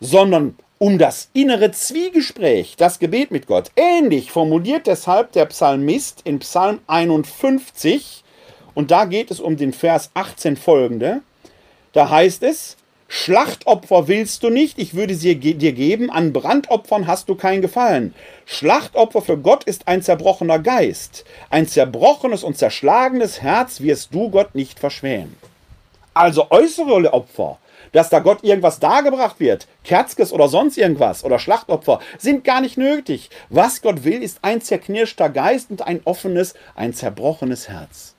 sondern 0.00 0.56
um 0.78 0.98
das 0.98 1.30
innere 1.32 1.70
Zwiegespräch, 1.70 2.76
das 2.76 2.98
Gebet 2.98 3.30
mit 3.30 3.46
Gott. 3.46 3.70
Ähnlich 3.76 4.30
formuliert 4.30 4.86
deshalb 4.86 5.32
der 5.32 5.46
Psalmist 5.46 6.20
in 6.24 6.40
Psalm 6.40 6.80
51, 6.86 8.23
und 8.74 8.90
da 8.90 9.04
geht 9.04 9.30
es 9.30 9.40
um 9.40 9.56
den 9.56 9.72
Vers 9.72 10.10
18 10.14 10.56
folgende. 10.56 11.20
Da 11.92 12.10
heißt 12.10 12.42
es, 12.42 12.76
Schlachtopfer 13.06 14.08
willst 14.08 14.42
du 14.42 14.50
nicht, 14.50 14.78
ich 14.78 14.94
würde 14.94 15.14
sie 15.14 15.36
dir 15.36 15.72
geben, 15.72 16.10
an 16.10 16.32
Brandopfern 16.32 17.06
hast 17.06 17.28
du 17.28 17.36
kein 17.36 17.62
Gefallen. 17.62 18.14
Schlachtopfer 18.46 19.22
für 19.22 19.38
Gott 19.38 19.64
ist 19.64 19.86
ein 19.86 20.02
zerbrochener 20.02 20.58
Geist, 20.58 21.24
ein 21.50 21.68
zerbrochenes 21.68 22.42
und 22.42 22.58
zerschlagenes 22.58 23.40
Herz 23.40 23.80
wirst 23.80 24.12
du 24.14 24.30
Gott 24.30 24.54
nicht 24.54 24.80
verschmähen. 24.80 25.36
Also 26.12 26.50
äußere 26.50 27.12
Opfer, 27.12 27.58
dass 27.92 28.08
da 28.08 28.18
Gott 28.18 28.42
irgendwas 28.42 28.80
dargebracht 28.80 29.38
wird, 29.38 29.68
Kerzkes 29.84 30.32
oder 30.32 30.48
sonst 30.48 30.78
irgendwas 30.78 31.24
oder 31.24 31.38
Schlachtopfer, 31.38 32.00
sind 32.18 32.42
gar 32.42 32.60
nicht 32.60 32.78
nötig. 32.78 33.30
Was 33.50 33.82
Gott 33.82 34.04
will, 34.04 34.22
ist 34.22 34.38
ein 34.42 34.60
zerknirschter 34.60 35.28
Geist 35.28 35.70
und 35.70 35.82
ein 35.82 36.00
offenes, 36.04 36.54
ein 36.74 36.94
zerbrochenes 36.94 37.68
Herz. 37.68 38.13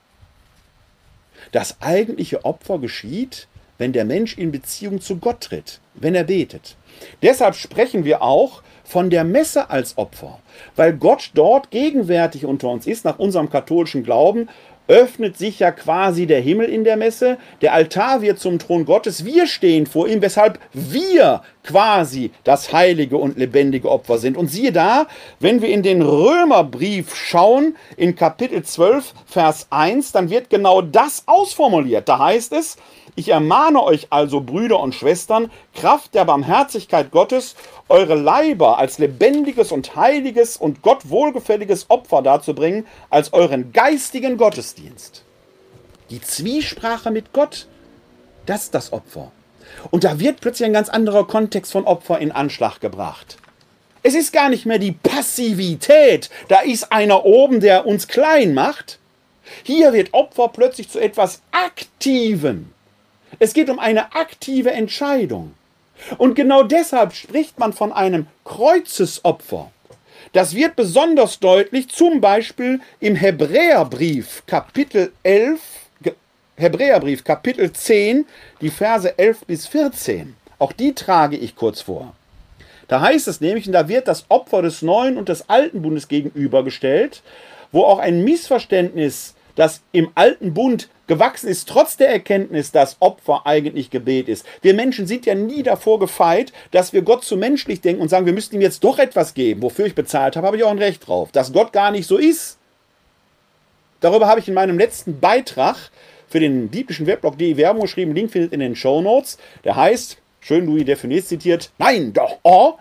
Das 1.55 1.77
eigentliche 1.79 2.43
Opfer 2.43 2.79
geschieht, 2.79 3.47
wenn 3.77 3.93
der 3.93 4.03
Mensch 4.03 4.37
in 4.37 4.51
Beziehung 4.51 4.99
zu 4.99 5.15
Gott 5.15 5.39
tritt, 5.39 5.79
wenn 5.93 6.13
er 6.13 6.25
betet. 6.25 6.75
Deshalb 7.21 7.55
sprechen 7.55 8.03
wir 8.03 8.21
auch 8.21 8.61
von 8.83 9.09
der 9.09 9.23
Messe 9.23 9.69
als 9.69 9.97
Opfer, 9.97 10.39
weil 10.75 10.91
Gott 10.91 11.31
dort 11.33 11.71
gegenwärtig 11.71 12.43
unter 12.43 12.67
uns 12.67 12.85
ist, 12.85 13.05
nach 13.05 13.19
unserem 13.19 13.49
katholischen 13.49 14.03
Glauben, 14.03 14.49
öffnet 14.89 15.37
sich 15.37 15.59
ja 15.59 15.71
quasi 15.71 16.25
der 16.25 16.41
Himmel 16.41 16.67
in 16.67 16.83
der 16.83 16.97
Messe, 16.97 17.37
der 17.61 17.71
Altar 17.71 18.21
wird 18.21 18.37
zum 18.37 18.59
Thron 18.59 18.83
Gottes, 18.83 19.23
wir 19.23 19.47
stehen 19.47 19.85
vor 19.85 20.09
ihm, 20.09 20.21
weshalb 20.21 20.59
wir 20.73 21.41
quasi 21.65 22.31
das 22.43 22.71
heilige 22.71 23.17
und 23.17 23.37
lebendige 23.37 23.89
Opfer 23.89 24.17
sind. 24.17 24.37
Und 24.37 24.47
siehe 24.47 24.71
da, 24.71 25.07
wenn 25.39 25.61
wir 25.61 25.69
in 25.69 25.83
den 25.83 26.01
Römerbrief 26.01 27.15
schauen, 27.15 27.75
in 27.97 28.15
Kapitel 28.15 28.63
12, 28.63 29.13
Vers 29.25 29.67
1, 29.71 30.11
dann 30.11 30.29
wird 30.29 30.49
genau 30.49 30.81
das 30.81 31.23
ausformuliert. 31.25 32.07
Da 32.07 32.19
heißt 32.19 32.53
es, 32.53 32.77
ich 33.15 33.29
ermahne 33.29 33.81
euch 33.81 34.07
also, 34.09 34.41
Brüder 34.41 34.79
und 34.79 34.93
Schwestern, 34.93 35.49
Kraft 35.73 36.13
der 36.15 36.25
Barmherzigkeit 36.25 37.11
Gottes, 37.11 37.55
eure 37.87 38.15
Leiber 38.15 38.77
als 38.77 38.99
lebendiges 38.99 39.71
und 39.71 39.95
heiliges 39.95 40.57
und 40.57 40.81
Gott 40.81 41.09
wohlgefälliges 41.09 41.89
Opfer 41.89 42.21
darzubringen, 42.21 42.85
als 43.09 43.31
euren 43.33 43.71
geistigen 43.71 44.37
Gottesdienst. 44.37 45.23
Die 46.09 46.21
Zwiesprache 46.21 47.09
mit 47.09 47.31
Gott, 47.33 47.67
das 48.45 48.65
ist 48.65 48.75
das 48.75 48.93
Opfer. 48.93 49.31
Und 49.91 50.03
da 50.03 50.19
wird 50.19 50.41
plötzlich 50.41 50.65
ein 50.65 50.73
ganz 50.73 50.89
anderer 50.89 51.27
Kontext 51.27 51.71
von 51.71 51.85
Opfer 51.85 52.19
in 52.19 52.31
Anschlag 52.31 52.79
gebracht. 52.79 53.37
Es 54.03 54.13
ist 54.13 54.33
gar 54.33 54.49
nicht 54.49 54.65
mehr 54.65 54.77
die 54.77 54.91
Passivität, 54.91 56.29
da 56.47 56.59
ist 56.59 56.91
einer 56.91 57.25
oben, 57.25 57.59
der 57.59 57.87
uns 57.87 58.07
klein 58.07 58.53
macht. 58.53 58.99
Hier 59.63 59.93
wird 59.93 60.13
Opfer 60.13 60.49
plötzlich 60.49 60.89
zu 60.89 60.99
etwas 60.99 61.41
Aktiven. 61.51 62.71
Es 63.39 63.53
geht 63.53 63.69
um 63.69 63.79
eine 63.79 64.13
aktive 64.13 64.71
Entscheidung. 64.71 65.53
Und 66.17 66.35
genau 66.35 66.63
deshalb 66.63 67.13
spricht 67.13 67.57
man 67.59 67.73
von 67.73 67.91
einem 67.91 68.27
Kreuzesopfer. 68.43 69.71
Das 70.33 70.55
wird 70.55 70.75
besonders 70.75 71.39
deutlich, 71.39 71.89
zum 71.89 72.21
Beispiel 72.21 72.81
im 72.99 73.15
Hebräerbrief 73.15 74.43
Kapitel 74.45 75.13
11, 75.23 75.59
Hebräerbrief 76.57 77.25
Kapitel 77.25 77.73
10, 77.73 78.25
die 78.61 78.69
Verse 78.69 79.19
11 79.19 79.45
bis 79.45 79.67
14. 79.67 80.37
Auch 80.57 80.71
die 80.71 80.95
trage 80.95 81.35
ich 81.35 81.57
kurz 81.57 81.81
vor. 81.81 82.15
Da 82.87 83.01
heißt 83.01 83.27
es 83.27 83.41
nämlich, 83.41 83.67
und 83.67 83.73
da 83.73 83.89
wird 83.89 84.07
das 84.07 84.23
Opfer 84.29 84.61
des 84.61 84.81
neuen 84.81 85.17
und 85.17 85.27
des 85.27 85.49
alten 85.49 85.81
Bundes 85.81 86.07
gegenübergestellt, 86.07 87.23
wo 87.73 87.83
auch 87.83 87.99
ein 87.99 88.23
Missverständnis, 88.23 89.35
das 89.55 89.81
im 89.91 90.11
alten 90.15 90.53
Bund 90.53 90.87
gewachsen 91.07 91.49
ist, 91.49 91.67
trotz 91.67 91.97
der 91.97 92.09
Erkenntnis, 92.09 92.71
dass 92.71 92.95
Opfer 93.01 93.45
eigentlich 93.45 93.89
Gebet 93.89 94.29
ist. 94.29 94.45
Wir 94.61 94.73
Menschen 94.73 95.07
sind 95.07 95.25
ja 95.25 95.35
nie 95.35 95.61
davor 95.61 95.99
gefeit, 95.99 96.53
dass 96.71 96.93
wir 96.93 97.01
Gott 97.01 97.25
zu 97.25 97.35
menschlich 97.35 97.81
denken 97.81 98.01
und 98.01 98.07
sagen, 98.07 98.25
wir 98.25 98.33
müssten 98.33 98.55
ihm 98.55 98.61
jetzt 98.61 98.83
doch 98.85 98.97
etwas 98.97 99.33
geben, 99.33 99.61
wofür 99.61 99.87
ich 99.87 99.95
bezahlt 99.95 100.37
habe, 100.37 100.47
habe 100.47 100.55
ich 100.55 100.63
auch 100.63 100.71
ein 100.71 100.77
Recht 100.77 101.05
drauf. 101.05 101.33
Dass 101.33 101.51
Gott 101.51 101.73
gar 101.73 101.91
nicht 101.91 102.07
so 102.07 102.17
ist. 102.17 102.59
Darüber 103.99 104.27
habe 104.27 104.39
ich 104.39 104.47
in 104.47 104.53
meinem 104.53 104.77
letzten 104.77 105.19
Beitrag 105.19 105.75
für 106.35 106.41
den 106.41 106.67
biblischen 106.67 107.07
Webblog 107.07 107.37
DI 107.37 107.55
Werbung 107.55 107.83
geschrieben. 107.83 108.13
Link 108.13 108.29
findet 108.29 108.51
in 108.51 108.59
den 108.59 108.75
Show 108.75 109.01
Notes. 109.01 109.37
Der 109.63 109.77
heißt, 109.77 110.17
schön 110.41 110.65
Louis 110.65 110.83
Definies 110.83 111.29
zitiert, 111.29 111.71
nein, 111.77 112.11
doch, 112.11 112.39
oh. 112.43 112.73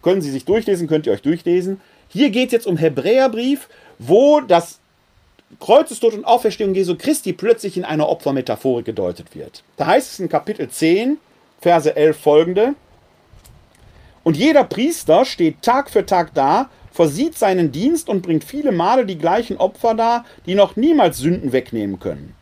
Können 0.00 0.22
Sie 0.22 0.30
sich 0.30 0.46
durchlesen, 0.46 0.88
könnt 0.88 1.06
ihr 1.06 1.12
euch 1.12 1.20
durchlesen. 1.20 1.82
Hier 2.08 2.30
geht 2.30 2.46
es 2.46 2.52
jetzt 2.52 2.66
um 2.66 2.78
Hebräerbrief, 2.78 3.68
wo 3.98 4.40
das 4.40 4.80
Kreuzestod 5.60 6.14
und 6.14 6.24
Auferstehung 6.24 6.74
Jesu 6.74 6.96
Christi 6.96 7.34
plötzlich 7.34 7.76
in 7.76 7.84
einer 7.84 8.08
Opfermetaphorik 8.08 8.86
gedeutet 8.86 9.34
wird. 9.34 9.62
Da 9.76 9.84
heißt 9.84 10.14
es 10.14 10.18
in 10.18 10.30
Kapitel 10.30 10.70
10, 10.70 11.18
Verse 11.60 11.94
11 11.94 12.16
folgende: 12.16 12.74
Und 14.24 14.38
jeder 14.38 14.64
Priester 14.64 15.26
steht 15.26 15.60
Tag 15.60 15.90
für 15.90 16.06
Tag 16.06 16.32
da, 16.32 16.70
versieht 16.92 17.36
seinen 17.36 17.72
Dienst 17.72 18.08
und 18.08 18.22
bringt 18.22 18.44
viele 18.44 18.72
Male 18.72 19.04
die 19.04 19.18
gleichen 19.18 19.58
Opfer 19.58 19.92
dar, 19.92 20.24
die 20.46 20.54
noch 20.54 20.76
niemals 20.76 21.18
Sünden 21.18 21.52
wegnehmen 21.52 22.00
können. 22.00 22.39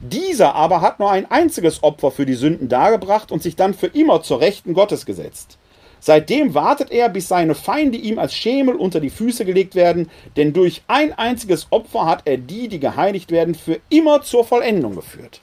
Dieser 0.00 0.54
aber 0.54 0.80
hat 0.80 1.00
nur 1.00 1.10
ein 1.10 1.30
einziges 1.30 1.82
Opfer 1.82 2.10
für 2.10 2.24
die 2.24 2.34
Sünden 2.34 2.68
dargebracht 2.68 3.32
und 3.32 3.42
sich 3.42 3.56
dann 3.56 3.74
für 3.74 3.88
immer 3.88 4.22
zur 4.22 4.40
Rechten 4.40 4.72
Gottes 4.72 5.06
gesetzt. 5.06 5.58
Seitdem 6.00 6.54
wartet 6.54 6.92
er, 6.92 7.08
bis 7.08 7.26
seine 7.26 7.56
Feinde 7.56 7.98
ihm 7.98 8.20
als 8.20 8.32
Schemel 8.32 8.76
unter 8.76 9.00
die 9.00 9.10
Füße 9.10 9.44
gelegt 9.44 9.74
werden, 9.74 10.08
denn 10.36 10.52
durch 10.52 10.82
ein 10.86 11.12
einziges 11.12 11.66
Opfer 11.70 12.06
hat 12.06 12.22
er 12.24 12.36
die, 12.36 12.68
die 12.68 12.78
geheiligt 12.78 13.32
werden, 13.32 13.56
für 13.56 13.80
immer 13.88 14.22
zur 14.22 14.44
Vollendung 14.44 14.94
geführt. 14.94 15.40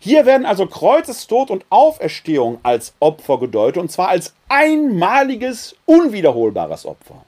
Hier 0.00 0.26
werden 0.26 0.46
also 0.46 0.66
Kreuzestod 0.66 1.52
und 1.52 1.64
Auferstehung 1.70 2.58
als 2.64 2.92
Opfer 2.98 3.38
gedeutet, 3.38 3.80
und 3.80 3.92
zwar 3.92 4.08
als 4.08 4.34
einmaliges, 4.48 5.76
unwiederholbares 5.86 6.84
Opfer. 6.86 7.24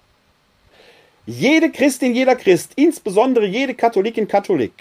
Jede 1.25 1.71
Christin, 1.71 2.17
jeder 2.17 2.35
Christ, 2.35 2.73
insbesondere 2.75 3.47
jede 3.47 3.75
Katholikin, 3.75 4.27
Katholik, 4.27 4.73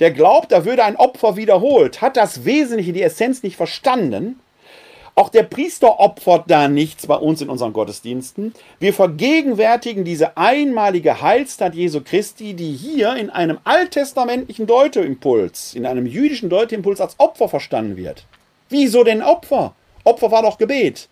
der 0.00 0.10
glaubt, 0.10 0.52
da 0.52 0.64
würde 0.64 0.84
ein 0.84 0.96
Opfer 0.96 1.36
wiederholt, 1.36 2.00
hat 2.00 2.16
das 2.16 2.44
Wesentliche, 2.44 2.92
die 2.92 3.02
Essenz 3.02 3.42
nicht 3.42 3.56
verstanden 3.56 4.40
auch 5.14 5.28
der 5.28 5.42
Priester 5.42 6.00
opfert 6.00 6.44
da 6.46 6.68
nichts 6.68 7.06
bei 7.06 7.16
uns 7.16 7.42
in 7.42 7.50
unseren 7.50 7.74
Gottesdiensten. 7.74 8.54
Wir 8.80 8.94
vergegenwärtigen 8.94 10.04
diese 10.04 10.38
einmalige 10.38 11.20
Heilstat 11.20 11.74
Jesu 11.74 12.00
Christi, 12.02 12.54
die 12.54 12.72
hier 12.72 13.14
in 13.16 13.28
einem 13.28 13.58
alttestamentlichen 13.64 14.66
Deuteimpuls, 14.66 15.74
in 15.74 15.84
einem 15.84 16.06
jüdischen 16.06 16.48
Deuteimpuls 16.48 17.00
als 17.02 17.20
Opfer 17.20 17.50
verstanden 17.50 17.98
wird. 17.98 18.24
Wieso 18.70 19.04
denn 19.04 19.22
Opfer? 19.22 19.74
Opfer 20.04 20.30
war 20.30 20.42
doch 20.42 20.56
Gebet. 20.56 21.08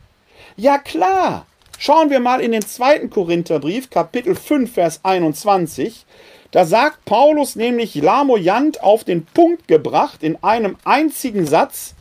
Ja 0.57 0.79
klar. 0.79 1.47
Schauen 1.79 2.09
wir 2.09 2.21
mal 2.21 2.41
in 2.41 2.53
den 2.53 2.63
zweiten 2.63 3.11
Korintherbrief, 3.11 3.91
Kapitel 3.91 4.35
5, 4.35 4.73
Vers 4.73 5.01
21. 5.03 6.07
Da 6.51 6.65
sagt 6.65 7.05
Paulus 7.05 7.55
nämlich 7.55 7.95
lamoyant 7.95 8.83
auf 8.83 9.05
den 9.05 9.25
Punkt 9.25 9.69
gebracht 9.69 10.23
in 10.23 10.43
einem 10.43 10.77
einzigen 10.85 11.47
Satz, 11.47 11.95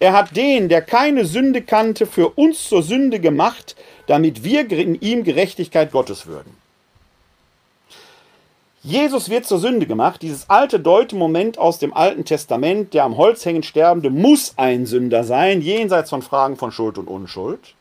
er 0.00 0.12
hat 0.12 0.36
den, 0.36 0.68
der 0.68 0.82
keine 0.82 1.24
Sünde 1.24 1.62
kannte, 1.62 2.06
für 2.06 2.28
uns 2.30 2.68
zur 2.68 2.82
Sünde 2.82 3.18
gemacht, 3.18 3.74
damit 4.06 4.44
wir 4.44 4.70
in 4.70 4.94
ihm 5.00 5.24
Gerechtigkeit 5.24 5.90
Gottes 5.90 6.26
würden. 6.26 6.56
Jesus 8.84 9.28
wird 9.28 9.44
zur 9.44 9.58
Sünde 9.58 9.86
gemacht. 9.86 10.22
Dieses 10.22 10.48
alte 10.48 10.78
Deutemoment 10.78 11.58
aus 11.58 11.80
dem 11.80 11.92
Alten 11.92 12.24
Testament, 12.24 12.94
der 12.94 13.04
am 13.04 13.16
Holz 13.16 13.44
hängend 13.44 13.66
Sterbende 13.66 14.08
muss 14.08 14.54
ein 14.56 14.86
Sünder 14.86 15.24
sein, 15.24 15.60
jenseits 15.60 16.10
von 16.10 16.22
Fragen 16.22 16.56
von 16.56 16.70
Schuld 16.70 16.96
und 16.96 17.08
Unschuld. 17.08 17.74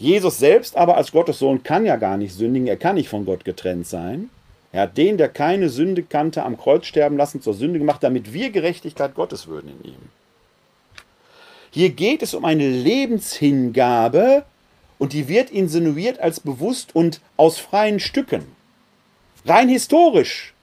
Jesus 0.00 0.38
selbst 0.38 0.76
aber 0.76 0.96
als 0.96 1.12
Gottes 1.12 1.38
Sohn 1.38 1.62
kann 1.62 1.84
ja 1.84 1.96
gar 1.96 2.16
nicht 2.16 2.34
sündigen, 2.34 2.66
er 2.66 2.78
kann 2.78 2.94
nicht 2.94 3.10
von 3.10 3.26
Gott 3.26 3.44
getrennt 3.44 3.86
sein. 3.86 4.30
Er 4.72 4.82
hat 4.82 4.96
den, 4.96 5.18
der 5.18 5.28
keine 5.28 5.68
Sünde 5.68 6.02
kannte, 6.02 6.42
am 6.42 6.56
Kreuz 6.56 6.86
sterben 6.86 7.18
lassen, 7.18 7.42
zur 7.42 7.52
Sünde 7.52 7.78
gemacht, 7.78 8.02
damit 8.02 8.32
wir 8.32 8.50
Gerechtigkeit 8.50 9.14
Gottes 9.14 9.46
würden 9.46 9.70
in 9.70 9.90
ihm. 9.92 10.00
Hier 11.70 11.90
geht 11.90 12.22
es 12.22 12.32
um 12.32 12.46
eine 12.46 12.66
Lebenshingabe 12.68 14.44
und 14.98 15.12
die 15.12 15.28
wird 15.28 15.50
insinuiert 15.50 16.18
als 16.18 16.40
bewusst 16.40 16.94
und 16.94 17.20
aus 17.36 17.58
freien 17.58 18.00
Stücken. 18.00 18.46
Rein 19.44 19.68
historisch 19.68 20.54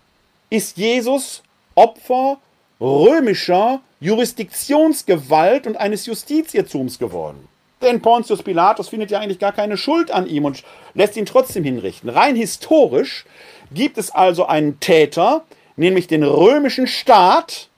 ist 0.49 0.77
Jesus 0.77 1.43
Opfer 1.75 2.39
römischer 2.81 3.81
Jurisdiktionsgewalt 3.99 5.67
und 5.67 5.77
eines 5.77 6.07
Justizirrtums 6.07 6.97
geworden. 6.97 7.47
Denn 7.82 8.01
Pontius 8.01 8.41
Pilatus 8.41 8.89
findet 8.89 9.11
ja 9.11 9.19
eigentlich 9.19 9.39
gar 9.39 9.51
keine 9.51 9.78
Schuld 9.78 10.09
an 10.11 10.28
ihm 10.28 10.45
und 10.45 10.63
lässt 10.93 11.15
ihn 11.15 11.25
trotzdem 11.25 11.63
hinrichten. 11.63 12.09
Rein 12.09 12.36
historisch 12.36 13.25
gibt 13.71 13.97
es 13.97 14.09
also 14.09 14.45
einen 14.47 14.80
Täter, 14.80 15.43
nämlich 15.75 16.07
den 16.07 16.23
römischen 16.23 16.88
Staat 16.88 17.69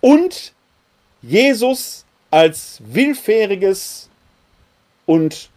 und 0.00 0.52
Jesus 1.22 2.04
als 2.30 2.80
willfähriges 2.84 4.08
und 5.06 5.50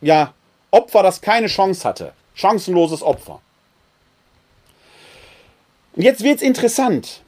ja, 0.00 0.34
Opfer, 0.70 1.02
das 1.02 1.20
keine 1.20 1.46
Chance 1.46 1.88
hatte. 1.88 2.12
Chancenloses 2.34 3.02
Opfer. 3.02 3.40
Und 5.94 6.02
jetzt 6.02 6.22
wird 6.22 6.36
es 6.36 6.42
interessant. 6.42 7.22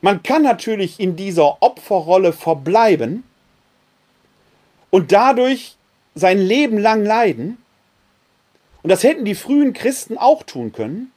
Man 0.00 0.22
kann 0.22 0.42
natürlich 0.42 0.98
in 0.98 1.16
dieser 1.16 1.62
Opferrolle 1.62 2.32
verbleiben 2.32 3.24
und 4.94 5.10
dadurch 5.10 5.74
sein 6.14 6.38
Leben 6.38 6.78
lang 6.78 7.04
leiden. 7.04 7.58
Und 8.84 8.90
das 8.90 9.02
hätten 9.02 9.24
die 9.24 9.34
frühen 9.34 9.72
Christen 9.72 10.16
auch 10.16 10.44
tun 10.44 10.70
können. 10.70 11.10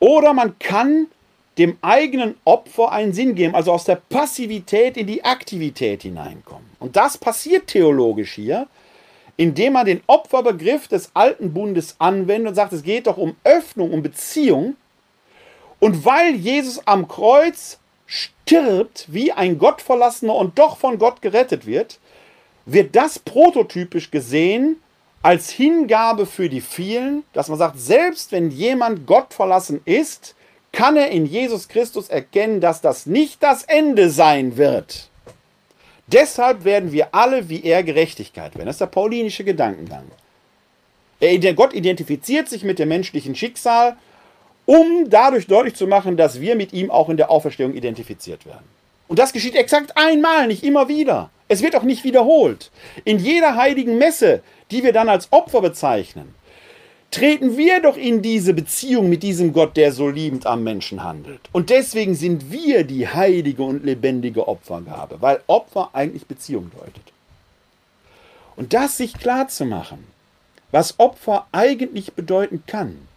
Oder 0.00 0.32
man 0.32 0.58
kann 0.58 1.06
dem 1.56 1.78
eigenen 1.82 2.34
Opfer 2.44 2.90
einen 2.90 3.12
Sinn 3.12 3.36
geben, 3.36 3.54
also 3.54 3.70
aus 3.70 3.84
der 3.84 3.94
Passivität 3.94 4.96
in 4.96 5.06
die 5.06 5.22
Aktivität 5.22 6.02
hineinkommen. 6.02 6.68
Und 6.80 6.96
das 6.96 7.16
passiert 7.16 7.68
theologisch 7.68 8.32
hier, 8.32 8.66
indem 9.36 9.74
man 9.74 9.86
den 9.86 10.02
Opferbegriff 10.08 10.88
des 10.88 11.12
alten 11.14 11.54
Bundes 11.54 11.94
anwendet 12.00 12.48
und 12.48 12.54
sagt, 12.56 12.72
es 12.72 12.82
geht 12.82 13.06
doch 13.06 13.18
um 13.18 13.36
Öffnung, 13.44 13.92
um 13.92 14.02
Beziehung. 14.02 14.74
Und 15.78 16.04
weil 16.04 16.34
Jesus 16.34 16.84
am 16.88 17.06
Kreuz 17.06 17.78
stirbt, 18.06 19.06
wie 19.12 19.30
ein 19.30 19.58
Gottverlassener 19.58 20.34
und 20.34 20.58
doch 20.58 20.76
von 20.76 20.98
Gott 20.98 21.22
gerettet 21.22 21.66
wird, 21.66 22.00
wird 22.66 22.94
das 22.96 23.18
prototypisch 23.18 24.10
gesehen 24.10 24.76
als 25.22 25.50
Hingabe 25.50 26.26
für 26.26 26.48
die 26.48 26.60
vielen, 26.60 27.24
dass 27.32 27.48
man 27.48 27.58
sagt, 27.58 27.78
selbst 27.78 28.32
wenn 28.32 28.50
jemand 28.50 29.06
Gott 29.06 29.34
verlassen 29.34 29.80
ist, 29.84 30.34
kann 30.72 30.96
er 30.96 31.10
in 31.10 31.26
Jesus 31.26 31.68
Christus 31.68 32.08
erkennen, 32.08 32.60
dass 32.60 32.80
das 32.80 33.06
nicht 33.06 33.42
das 33.42 33.64
Ende 33.64 34.08
sein 34.10 34.56
wird. 34.56 35.10
Deshalb 36.06 36.64
werden 36.64 36.92
wir 36.92 37.14
alle 37.14 37.48
wie 37.48 37.62
er 37.62 37.82
Gerechtigkeit 37.82 38.54
werden. 38.54 38.66
Das 38.66 38.76
ist 38.76 38.80
der 38.80 38.86
paulinische 38.86 39.44
Gedankengang. 39.44 40.04
Er, 41.20 41.54
Gott 41.54 41.74
identifiziert 41.74 42.48
sich 42.48 42.64
mit 42.64 42.78
dem 42.78 42.88
menschlichen 42.88 43.34
Schicksal, 43.34 43.96
um 44.64 45.10
dadurch 45.10 45.46
deutlich 45.46 45.74
zu 45.74 45.86
machen, 45.86 46.16
dass 46.16 46.40
wir 46.40 46.56
mit 46.56 46.72
ihm 46.72 46.90
auch 46.90 47.08
in 47.10 47.16
der 47.16 47.30
Auferstehung 47.30 47.74
identifiziert 47.74 48.46
werden. 48.46 48.64
Und 49.10 49.18
das 49.18 49.32
geschieht 49.32 49.56
exakt 49.56 49.96
einmal, 49.96 50.46
nicht 50.46 50.62
immer 50.62 50.86
wieder. 50.86 51.30
Es 51.48 51.62
wird 51.62 51.74
auch 51.74 51.82
nicht 51.82 52.04
wiederholt. 52.04 52.70
In 53.04 53.18
jeder 53.18 53.56
heiligen 53.56 53.98
Messe, 53.98 54.40
die 54.70 54.84
wir 54.84 54.92
dann 54.92 55.08
als 55.08 55.32
Opfer 55.32 55.60
bezeichnen, 55.62 56.32
treten 57.10 57.56
wir 57.56 57.82
doch 57.82 57.96
in 57.96 58.22
diese 58.22 58.54
Beziehung 58.54 59.08
mit 59.08 59.24
diesem 59.24 59.52
Gott, 59.52 59.76
der 59.76 59.90
so 59.90 60.08
liebend 60.08 60.46
am 60.46 60.62
Menschen 60.62 61.02
handelt. 61.02 61.40
Und 61.50 61.70
deswegen 61.70 62.14
sind 62.14 62.52
wir 62.52 62.84
die 62.84 63.08
heilige 63.08 63.64
und 63.64 63.84
lebendige 63.84 64.46
Opfergabe, 64.46 65.20
weil 65.20 65.40
Opfer 65.48 65.90
eigentlich 65.92 66.26
Beziehung 66.26 66.70
deutet. 66.70 67.12
Und 68.54 68.74
das 68.74 68.96
sich 68.96 69.14
klar 69.14 69.48
zu 69.48 69.64
machen, 69.64 70.06
was 70.70 71.00
Opfer 71.00 71.48
eigentlich 71.50 72.12
bedeuten 72.12 72.62
kann, 72.64 73.08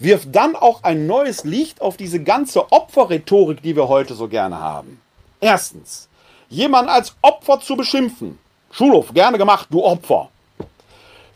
wirft 0.00 0.34
dann 0.34 0.56
auch 0.56 0.82
ein 0.82 1.06
neues 1.06 1.44
Licht 1.44 1.82
auf 1.82 1.98
diese 1.98 2.22
ganze 2.22 2.72
Opferrhetorik, 2.72 3.60
die 3.60 3.76
wir 3.76 3.88
heute 3.88 4.14
so 4.14 4.26
gerne 4.26 4.58
haben. 4.58 4.98
Erstens, 5.40 6.08
jemanden 6.48 6.90
als 6.90 7.14
Opfer 7.22 7.60
zu 7.60 7.76
beschimpfen. 7.76 8.38
Schulhof, 8.70 9.12
gerne 9.12 9.38
gemacht, 9.38 9.68
du 9.70 9.84
Opfer 9.84 10.28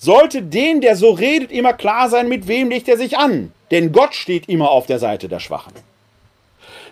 sollte 0.05 0.43
den, 0.43 0.81
der 0.81 0.97
so 0.97 1.11
redet, 1.11 1.51
immer 1.51 1.73
klar 1.73 2.09
sein, 2.09 2.29
mit 2.29 2.47
wem 2.47 2.69
legt 2.69 2.89
er 2.89 2.97
sich 2.97 3.17
an. 3.17 3.53
Denn 3.71 3.91
Gott 3.91 4.15
steht 4.15 4.49
immer 4.49 4.71
auf 4.71 4.87
der 4.87 4.99
Seite 4.99 5.29
der 5.29 5.41
Schwachen. 5.41 5.73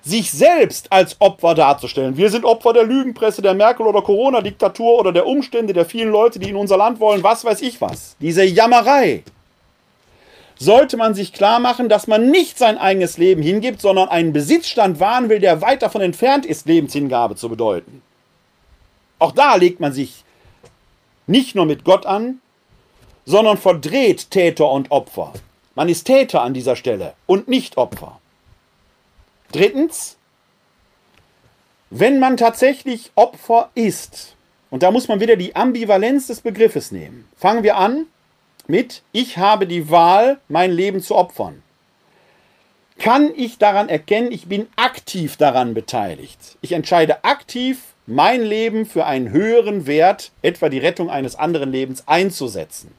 Sich 0.03 0.33
selbst 0.33 0.91
als 0.91 1.21
Opfer 1.21 1.55
darzustellen. 1.55 2.17
Wir 2.17 2.31
sind 2.31 2.45
Opfer 2.45 2.73
der 2.73 2.85
Lügenpresse, 2.85 3.41
der 3.41 3.55
Merkel- 3.55 3.87
oder 3.87 4.03
Corona-Diktatur 4.03 4.99
oder 4.99 5.13
der 5.13 5.27
Umstände 5.27 5.73
der 5.73 5.85
vielen 5.85 6.11
Leute, 6.11 6.41
die 6.41 6.49
in 6.49 6.57
unser 6.57 6.77
Land 6.77 6.99
wollen, 6.99 7.23
was 7.23 7.45
weiß 7.45 7.61
ich 7.61 7.81
was. 7.81 8.17
Diese 8.19 8.43
Jammerei. 8.43 9.23
Sollte 10.63 10.97
man 10.97 11.13
sich 11.13 11.33
klar 11.33 11.59
machen, 11.59 11.89
dass 11.89 12.07
man 12.07 12.31
nicht 12.31 12.57
sein 12.57 12.79
eigenes 12.79 13.19
Leben 13.19 13.43
hingibt, 13.43 13.81
sondern 13.81 14.09
einen 14.09 14.33
Besitzstand 14.33 15.01
wahren 15.01 15.29
will, 15.29 15.41
der 15.41 15.61
weit 15.61 15.83
davon 15.83 16.03
entfernt 16.03 16.47
ist, 16.47 16.67
Lebenshingabe 16.67 17.35
zu 17.35 17.49
bedeuten. 17.49 18.01
Auch 19.19 19.33
da 19.33 19.57
legt 19.57 19.81
man 19.81 19.93
sich 19.93 20.23
nicht 21.27 21.57
nur 21.57 21.67
mit 21.67 21.83
Gott 21.83 22.07
an, 22.07 22.41
sondern 23.25 23.57
verdreht 23.57 24.31
Täter 24.31 24.71
und 24.71 24.93
Opfer. 24.93 25.33
Man 25.75 25.89
ist 25.89 26.05
Täter 26.05 26.43
an 26.43 26.55
dieser 26.55 26.77
Stelle 26.77 27.15
und 27.27 27.49
nicht 27.49 27.77
Opfer. 27.77 28.21
Drittens, 29.51 30.17
wenn 31.91 32.21
man 32.21 32.37
tatsächlich 32.37 33.11
Opfer 33.17 33.71
ist, 33.75 34.37
und 34.71 34.85
da 34.85 34.93
muss 34.93 35.09
man 35.09 35.19
wieder 35.19 35.35
die 35.35 35.57
Ambivalenz 35.57 36.29
des 36.29 36.41
Begriffes 36.41 36.93
nehmen. 36.93 37.29
Fangen 37.37 37.65
wir 37.65 37.79
an 37.79 38.07
mit, 38.69 39.03
ich 39.13 39.39
habe 39.39 39.67
die 39.67 39.91
Wahl, 39.91 40.39
mein 40.49 40.73
Leben 40.73 41.01
zu 41.01 41.15
opfern. 41.15 41.63
Kann 42.99 43.33
ich 43.35 43.59
daran 43.59 43.89
erkennen, 43.89 44.33
ich 44.33 44.47
bin 44.47 44.69
aktiv 44.77 45.37
daran 45.37 45.75
beteiligt. 45.75 46.57
Ich 46.61 46.73
entscheide 46.73 47.25
aktiv, 47.25 47.95
mein 48.07 48.43
Leben 48.43 48.87
für 48.87 49.07
einen 49.07 49.31
höheren 49.31 49.87
Wert, 49.87 50.31
etwa 50.43 50.69
die 50.69 50.79
Rettung 50.79 51.11
eines 51.11 51.37
anderen 51.37 51.73
Lebens, 51.73 52.07
einzusetzen 52.07 52.93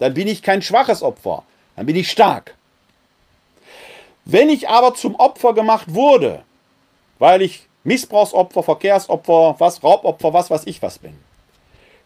dann 0.00 0.14
bin 0.14 0.26
ich 0.26 0.42
kein 0.42 0.62
schwaches 0.62 1.02
Opfer, 1.02 1.44
dann 1.76 1.86
bin 1.86 1.94
ich 1.94 2.10
stark. 2.10 2.56
Wenn 4.24 4.48
ich 4.48 4.68
aber 4.68 4.94
zum 4.94 5.14
Opfer 5.14 5.54
gemacht 5.54 5.94
wurde, 5.94 6.42
weil 7.18 7.42
ich 7.42 7.68
Missbrauchsopfer, 7.84 8.62
Verkehrsopfer, 8.62 9.56
was, 9.58 9.82
Raubopfer, 9.82 10.32
was 10.32 10.50
weiß 10.50 10.66
ich 10.66 10.82
was 10.82 10.98
bin, 10.98 11.16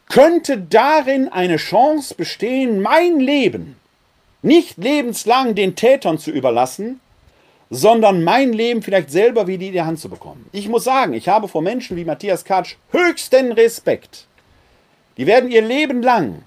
könnte 0.09 0.59
darin 0.59 1.29
eine 1.29 1.57
Chance 1.57 2.15
bestehen, 2.15 2.81
mein 2.81 3.21
Leben 3.21 3.77
nicht 4.43 4.77
lebenslang 4.77 5.55
den 5.55 5.75
Tätern 5.75 6.19
zu 6.19 6.31
überlassen, 6.31 7.01
sondern 7.71 8.23
mein 8.23 8.53
Leben 8.53 8.83
vielleicht 8.83 9.11
selber 9.11 9.47
wieder 9.47 9.65
in 9.65 9.73
die 9.73 9.83
Hand 9.83 9.99
zu 9.99 10.11
bekommen. 10.11 10.47
Ich 10.53 10.69
muss 10.69 10.85
sagen, 10.85 11.15
ich 11.15 11.29
habe 11.29 11.49
vor 11.49 11.63
Menschen 11.63 11.97
wie 11.97 12.05
Matthias 12.05 12.45
Katsch 12.45 12.77
höchsten 12.91 13.53
Respekt. 13.53 14.27
Die 15.17 15.27
werden 15.27 15.51
ihr 15.51 15.63
Leben 15.63 16.03
lang 16.03 16.43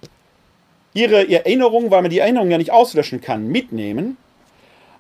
ihre 0.93 1.29
Erinnerungen, 1.29 1.91
weil 1.91 2.01
man 2.01 2.11
die 2.11 2.19
Erinnerungen 2.19 2.51
ja 2.51 2.57
nicht 2.57 2.71
auslöschen 2.71 3.21
kann, 3.21 3.47
mitnehmen. 3.47 4.17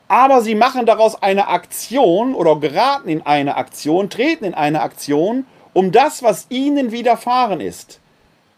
Aber 0.07 0.41
sie 0.41 0.55
machen 0.55 0.85
daraus 0.85 1.21
eine 1.21 1.47
Aktion 1.47 2.33
oder 2.33 2.55
geraten 2.59 3.09
in 3.09 3.25
eine 3.25 3.57
Aktion, 3.57 4.09
treten 4.09 4.45
in 4.45 4.53
eine 4.53 4.81
Aktion, 4.81 5.45
um 5.73 5.91
das, 5.91 6.23
was 6.23 6.47
ihnen 6.49 6.91
widerfahren 6.91 7.61
ist, 7.61 7.99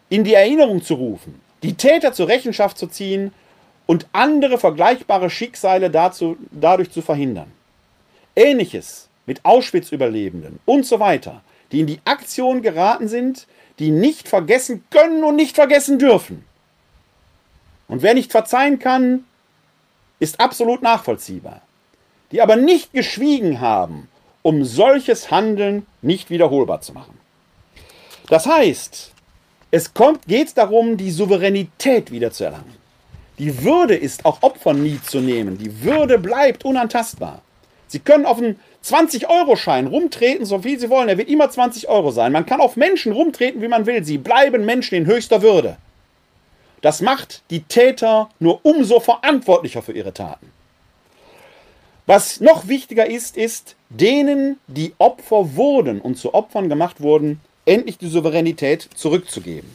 in 0.09 0.23
die 0.23 0.33
Erinnerung 0.33 0.83
zu 0.83 0.95
rufen, 0.95 1.39
die 1.63 1.75
Täter 1.75 2.13
zur 2.13 2.27
Rechenschaft 2.27 2.77
zu 2.77 2.87
ziehen 2.87 3.31
und 3.85 4.07
andere 4.11 4.57
vergleichbare 4.57 5.29
Schicksale 5.29 5.89
dazu, 5.89 6.37
dadurch 6.51 6.91
zu 6.91 7.01
verhindern. 7.01 7.51
Ähnliches 8.35 9.09
mit 9.25 9.45
Auschwitz-Überlebenden 9.45 10.59
und 10.65 10.85
so 10.85 10.99
weiter, 10.99 11.41
die 11.71 11.81
in 11.81 11.87
die 11.87 11.99
Aktion 12.05 12.61
geraten 12.61 13.07
sind, 13.07 13.47
die 13.77 13.91
nicht 13.91 14.27
vergessen 14.27 14.83
können 14.89 15.23
und 15.23 15.35
nicht 15.35 15.55
vergessen 15.55 15.99
dürfen. 15.99 16.45
Und 17.87 18.01
wer 18.01 18.13
nicht 18.13 18.31
verzeihen 18.31 18.79
kann, 18.79 19.25
ist 20.19 20.39
absolut 20.39 20.81
nachvollziehbar. 20.81 21.61
Die 22.31 22.41
aber 22.41 22.55
nicht 22.55 22.93
geschwiegen 22.93 23.59
haben, 23.61 24.07
um 24.41 24.63
solches 24.63 25.31
Handeln 25.31 25.85
nicht 26.01 26.29
wiederholbar 26.29 26.81
zu 26.81 26.93
machen. 26.93 27.17
Das 28.27 28.45
heißt, 28.45 29.13
es 29.71 29.93
kommt, 29.93 30.27
geht 30.27 30.57
darum, 30.57 30.97
die 30.97 31.11
Souveränität 31.11 32.11
wiederzuerlangen. 32.11 32.79
Die 33.37 33.63
Würde 33.63 33.95
ist 33.95 34.25
auch 34.25 34.41
Opfern 34.41 34.81
nie 34.81 34.99
zu 35.01 35.19
nehmen. 35.19 35.57
Die 35.57 35.83
Würde 35.83 36.17
bleibt 36.17 36.65
unantastbar. 36.65 37.41
Sie 37.87 37.99
können 37.99 38.25
auf 38.25 38.37
einen 38.37 38.59
20-Euro-Schein 38.83 39.87
rumtreten, 39.87 40.45
so 40.45 40.59
viel 40.59 40.79
Sie 40.79 40.89
wollen. 40.89 41.09
Er 41.09 41.17
wird 41.17 41.29
immer 41.29 41.49
20 41.49 41.87
Euro 41.87 42.11
sein. 42.11 42.31
Man 42.31 42.45
kann 42.45 42.61
auf 42.61 42.75
Menschen 42.75 43.13
rumtreten, 43.13 43.61
wie 43.61 43.67
man 43.67 43.85
will. 43.85 44.03
Sie 44.03 44.17
bleiben 44.17 44.65
Menschen 44.65 44.95
in 44.95 45.05
höchster 45.05 45.41
Würde. 45.41 45.77
Das 46.81 47.01
macht 47.01 47.43
die 47.49 47.63
Täter 47.63 48.29
nur 48.39 48.59
umso 48.63 48.99
verantwortlicher 48.99 49.81
für 49.81 49.93
ihre 49.93 50.13
Taten. 50.13 50.51
Was 52.05 52.39
noch 52.39 52.67
wichtiger 52.67 53.07
ist, 53.07 53.37
ist, 53.37 53.75
denen, 53.89 54.59
die 54.67 54.93
Opfer 54.97 55.55
wurden 55.55 56.01
und 56.01 56.15
zu 56.15 56.33
Opfern 56.33 56.69
gemacht 56.69 57.01
wurden, 57.01 57.39
endlich 57.65 57.97
die 57.97 58.09
Souveränität 58.09 58.89
zurückzugeben. 58.95 59.69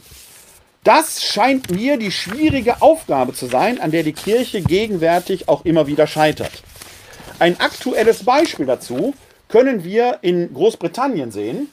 Das 0.84 1.22
scheint 1.22 1.70
mir 1.70 1.96
die 1.96 2.10
schwierige 2.10 2.82
Aufgabe 2.82 3.32
zu 3.32 3.46
sein, 3.46 3.80
an 3.80 3.90
der 3.90 4.02
die 4.02 4.12
Kirche 4.12 4.60
gegenwärtig 4.60 5.48
auch 5.48 5.64
immer 5.64 5.86
wieder 5.86 6.06
scheitert. 6.06 6.62
Ein 7.38 7.58
aktuelles 7.58 8.24
Beispiel 8.24 8.66
dazu 8.66 9.14
können 9.48 9.82
wir 9.82 10.18
in 10.20 10.52
Großbritannien 10.52 11.32
sehen. 11.32 11.68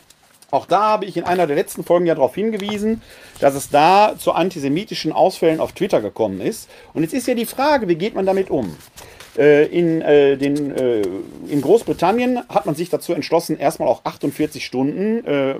Auch 0.49 0.66
da 0.66 0.82
habe 0.82 1.05
ich 1.05 1.18
in 1.18 1.24
einer 1.24 1.45
der 1.45 1.55
letzten 1.55 1.84
Folgen 1.84 2.05
ja 2.05 2.16
darauf 2.16 2.36
hingewiesen, 2.36 3.01
dass 3.39 3.55
es 3.55 3.70
da 3.70 4.16
zu 4.18 4.34
antisemitischen 4.34 5.12
Ausfällen 5.12 5.59
auf 5.59 5.74
Twitter 5.74 6.01
gekommen 6.01 6.41
ist. 6.41 6.70
Und 6.93 7.03
jetzt 7.03 7.14
ist 7.14 7.28
ja 7.28 7.34
die 7.34 7.45
Frage, 7.45 7.88
wie 7.88 7.95
geht 7.95 8.16
man 8.16 8.26
damit 8.26 8.49
um? 8.49 8.76
Äh, 9.38 9.65
in, 9.67 10.01
äh, 10.01 10.38
den, 10.38 10.75
äh, 10.75 11.01
in 11.47 11.61
Großbritannien 11.61 12.41
hat 12.49 12.65
man 12.65 12.75
sich 12.75 12.89
dazu 12.89 13.13
entschlossen, 13.13 13.57
erstmal 13.57 13.88
auch 13.88 14.03
48 14.03 14.65
Stunden 14.65 15.25
äh, 15.25 15.55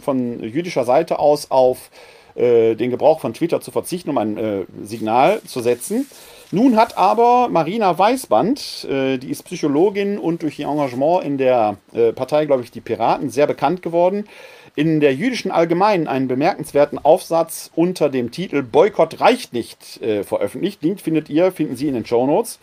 von 0.00 0.40
jüdischer 0.42 0.84
Seite 0.84 1.18
aus 1.18 1.50
auf 1.50 1.90
äh, 2.36 2.76
den 2.76 2.90
Gebrauch 2.90 3.18
von 3.18 3.34
Twitter 3.34 3.60
zu 3.60 3.72
verzichten, 3.72 4.10
um 4.10 4.18
ein 4.18 4.38
äh, 4.38 4.64
Signal 4.84 5.42
zu 5.46 5.60
setzen. 5.60 6.06
Nun 6.52 6.76
hat 6.76 6.96
aber 6.96 7.48
Marina 7.50 7.98
Weißband, 7.98 8.88
die 8.90 9.30
ist 9.30 9.42
Psychologin 9.42 10.16
und 10.16 10.42
durch 10.42 10.58
ihr 10.58 10.66
Engagement 10.66 11.22
in 11.22 11.36
der 11.36 11.76
Partei, 12.14 12.46
glaube 12.46 12.62
ich, 12.62 12.70
die 12.70 12.80
Piraten, 12.80 13.28
sehr 13.28 13.46
bekannt 13.46 13.82
geworden, 13.82 14.24
in 14.78 15.00
der 15.00 15.12
jüdischen 15.12 15.50
Allgemeinen 15.50 16.06
einen 16.06 16.28
bemerkenswerten 16.28 17.00
Aufsatz 17.00 17.72
unter 17.74 18.08
dem 18.08 18.30
Titel 18.30 18.62
Boykott 18.62 19.20
reicht 19.20 19.52
nicht 19.52 20.00
äh, 20.00 20.22
veröffentlicht. 20.22 20.84
Link 20.84 21.00
findet 21.00 21.28
ihr, 21.28 21.50
finden 21.50 21.74
Sie 21.74 21.88
in 21.88 21.94
den 21.94 22.06
Show 22.06 22.24
Notes. 22.28 22.60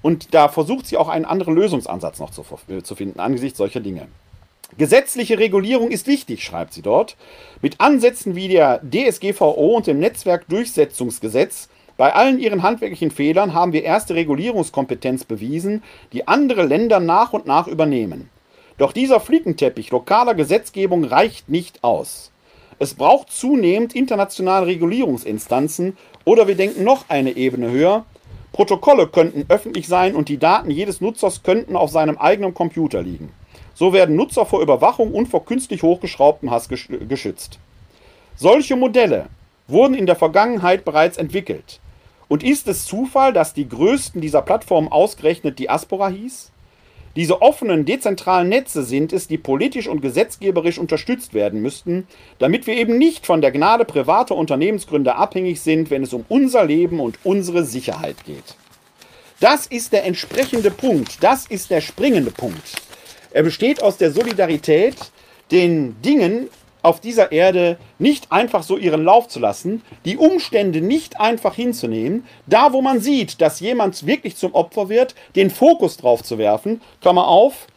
Und 0.00 0.32
da 0.32 0.48
versucht 0.48 0.86
sie 0.86 0.96
auch 0.96 1.10
einen 1.10 1.26
anderen 1.26 1.54
Lösungsansatz 1.54 2.18
noch 2.18 2.30
zu, 2.30 2.46
äh, 2.68 2.80
zu 2.80 2.94
finden 2.94 3.20
angesichts 3.20 3.58
solcher 3.58 3.80
Dinge. 3.80 4.08
Gesetzliche 4.78 5.38
Regulierung 5.38 5.90
ist 5.90 6.06
wichtig, 6.06 6.42
schreibt 6.42 6.72
sie 6.72 6.80
dort. 6.80 7.14
Mit 7.60 7.78
Ansätzen 7.78 8.34
wie 8.34 8.48
der 8.48 8.80
DSGVO 8.80 9.76
und 9.76 9.86
dem 9.86 9.98
Netzwerkdurchsetzungsgesetz 9.98 11.68
bei 11.98 12.14
allen 12.14 12.38
ihren 12.38 12.62
handwerklichen 12.62 13.10
Fehlern 13.10 13.52
haben 13.52 13.74
wir 13.74 13.84
erste 13.84 14.14
Regulierungskompetenz 14.14 15.24
bewiesen, 15.24 15.82
die 16.14 16.26
andere 16.26 16.62
Länder 16.62 17.00
nach 17.00 17.34
und 17.34 17.44
nach 17.44 17.66
übernehmen. 17.66 18.30
Doch 18.78 18.92
dieser 18.92 19.20
Flickenteppich 19.20 19.90
lokaler 19.90 20.34
Gesetzgebung 20.34 21.04
reicht 21.04 21.48
nicht 21.48 21.84
aus. 21.84 22.32
Es 22.78 22.94
braucht 22.94 23.30
zunehmend 23.30 23.94
internationale 23.94 24.66
Regulierungsinstanzen 24.66 25.96
oder 26.24 26.48
wir 26.48 26.56
denken 26.56 26.82
noch 26.82 27.04
eine 27.08 27.36
Ebene 27.36 27.70
höher. 27.70 28.04
Protokolle 28.52 29.06
könnten 29.06 29.44
öffentlich 29.48 29.86
sein 29.86 30.14
und 30.16 30.28
die 30.28 30.38
Daten 30.38 30.70
jedes 30.70 31.00
Nutzers 31.00 31.42
könnten 31.42 31.76
auf 31.76 31.90
seinem 31.90 32.18
eigenen 32.18 32.54
Computer 32.54 33.02
liegen. 33.02 33.32
so 33.74 33.92
werden 33.92 34.16
Nutzer 34.16 34.46
vor 34.46 34.62
Überwachung 34.62 35.12
und 35.12 35.26
vor 35.26 35.44
künstlich 35.44 35.82
hochgeschraubtem 35.82 36.50
Hass 36.50 36.68
geschützt. 36.68 37.58
Solche 38.36 38.76
Modelle 38.76 39.26
wurden 39.66 39.94
in 39.94 40.06
der 40.06 40.16
Vergangenheit 40.16 40.84
bereits 40.84 41.16
entwickelt. 41.16 41.80
Und 42.28 42.42
ist 42.42 42.68
es 42.68 42.86
Zufall, 42.86 43.32
dass 43.32 43.54
die 43.54 43.68
größten 43.68 44.20
dieser 44.20 44.42
Plattformen 44.42 44.88
ausgerechnet 44.88 45.58
Diaspora 45.58 46.08
hieß? 46.08 46.50
Diese 47.16 47.42
offenen, 47.42 47.84
dezentralen 47.84 48.48
Netze 48.48 48.82
sind 48.82 49.12
es, 49.12 49.28
die 49.28 49.38
politisch 49.38 49.86
und 49.86 50.00
gesetzgeberisch 50.00 50.78
unterstützt 50.78 51.32
werden 51.32 51.62
müssten, 51.62 52.08
damit 52.38 52.66
wir 52.66 52.76
eben 52.76 52.98
nicht 52.98 53.24
von 53.24 53.40
der 53.40 53.52
Gnade 53.52 53.84
privater 53.84 54.34
Unternehmensgründer 54.34 55.16
abhängig 55.16 55.60
sind, 55.60 55.90
wenn 55.90 56.02
es 56.02 56.12
um 56.12 56.24
unser 56.28 56.64
Leben 56.64 56.98
und 56.98 57.18
unsere 57.22 57.64
Sicherheit 57.64 58.24
geht. 58.24 58.56
Das 59.38 59.66
ist 59.66 59.92
der 59.92 60.04
entsprechende 60.04 60.70
Punkt, 60.70 61.22
das 61.22 61.46
ist 61.46 61.70
der 61.70 61.80
springende 61.80 62.30
Punkt. 62.30 62.82
Er 63.30 63.42
besteht 63.42 63.82
aus 63.82 63.96
der 63.96 64.10
Solidarität, 64.10 64.96
den 65.50 66.00
Dingen 66.02 66.48
auf 66.84 67.00
dieser 67.00 67.32
Erde 67.32 67.78
nicht 67.98 68.30
einfach 68.30 68.62
so 68.62 68.76
ihren 68.76 69.04
Lauf 69.04 69.28
zu 69.28 69.40
lassen, 69.40 69.82
die 70.04 70.18
Umstände 70.18 70.82
nicht 70.82 71.18
einfach 71.18 71.54
hinzunehmen, 71.54 72.26
da 72.46 72.72
wo 72.74 72.82
man 72.82 73.00
sieht, 73.00 73.40
dass 73.40 73.60
jemand 73.60 74.06
wirklich 74.06 74.36
zum 74.36 74.54
Opfer 74.54 74.90
wird, 74.90 75.14
den 75.34 75.50
Fokus 75.50 75.96
drauf 75.96 76.22
zu 76.22 76.36
werfen, 76.36 76.82
Klammer 77.00 77.26
auf, 77.26 77.68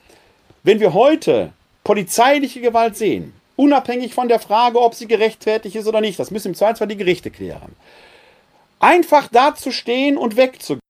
wenn 0.63 0.81
wir 0.81 0.93
heute 0.93 1.53
polizeiliche 1.85 2.59
Gewalt 2.59 2.97
sehen, 2.97 3.33
unabhängig 3.55 4.13
von 4.13 4.27
der 4.27 4.39
Frage, 4.39 4.81
ob 4.81 4.93
sie 4.93 5.07
gerechtfertigt 5.07 5.77
ist 5.77 5.87
oder 5.87 6.01
nicht, 6.01 6.19
das 6.19 6.29
müssen 6.29 6.49
im 6.49 6.55
Zweifelsfall 6.55 6.89
die 6.89 6.97
Gerichte 6.97 7.31
klären, 7.31 7.75
einfach 8.81 9.29
dazustehen 9.29 10.17
und 10.17 10.35
wegzugehen, 10.35 10.81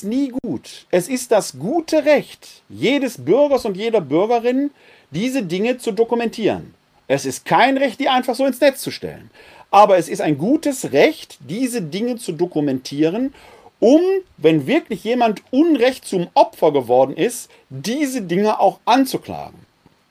ist 0.00 0.08
nie 0.08 0.32
gut. 0.42 0.86
Es 0.90 1.06
ist 1.06 1.30
das 1.30 1.58
gute 1.58 2.06
Recht 2.06 2.62
jedes 2.70 3.22
Bürgers 3.22 3.66
und 3.66 3.76
jeder 3.76 4.00
Bürgerin, 4.00 4.70
diese 5.10 5.42
Dinge 5.42 5.76
zu 5.76 5.92
dokumentieren. 5.92 6.74
Es 7.08 7.26
ist 7.26 7.44
kein 7.44 7.76
Recht, 7.76 8.00
die 8.00 8.08
einfach 8.08 8.34
so 8.34 8.46
ins 8.46 8.60
Netz 8.60 8.80
zu 8.80 8.90
stellen. 8.90 9.30
Aber 9.70 9.96
es 9.96 10.08
ist 10.08 10.20
ein 10.20 10.38
gutes 10.38 10.92
Recht, 10.92 11.38
diese 11.40 11.82
Dinge 11.82 12.16
zu 12.16 12.32
dokumentieren, 12.32 13.34
um, 13.80 14.00
wenn 14.36 14.66
wirklich 14.66 15.02
jemand 15.02 15.42
Unrecht 15.50 16.04
zum 16.04 16.28
Opfer 16.34 16.72
geworden 16.72 17.16
ist, 17.16 17.50
diese 17.68 18.22
Dinge 18.22 18.60
auch 18.60 18.78
anzuklagen. 18.84 19.58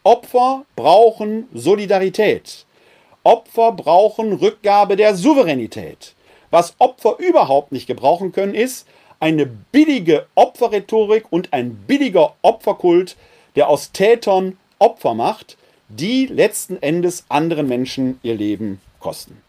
Opfer 0.04 0.66
brauchen 0.76 1.48
Solidarität. 1.54 2.66
Opfer 3.24 3.72
brauchen 3.72 4.34
Rückgabe 4.34 4.96
der 4.96 5.16
Souveränität. 5.16 6.16
Was 6.50 6.74
Opfer 6.80 7.18
überhaupt 7.20 7.72
nicht 7.72 7.88
gebrauchen 7.88 8.32
können, 8.32 8.56
ist 8.56 8.88
eine 9.20 9.46
billige 9.46 10.26
Opferrhetorik 10.36 11.26
und 11.30 11.54
ein 11.54 11.76
billiger 11.88 12.34
Opferkult, 12.42 13.16
der 13.56 13.70
aus 13.70 13.92
Tätern 13.92 14.58
Opfer 14.80 15.14
macht 15.14 15.56
die 15.98 16.26
letzten 16.28 16.82
Endes 16.82 17.26
anderen 17.30 17.68
Menschen 17.68 18.20
ihr 18.24 18.36
Leben 18.36 18.82
kosten. 19.00 19.42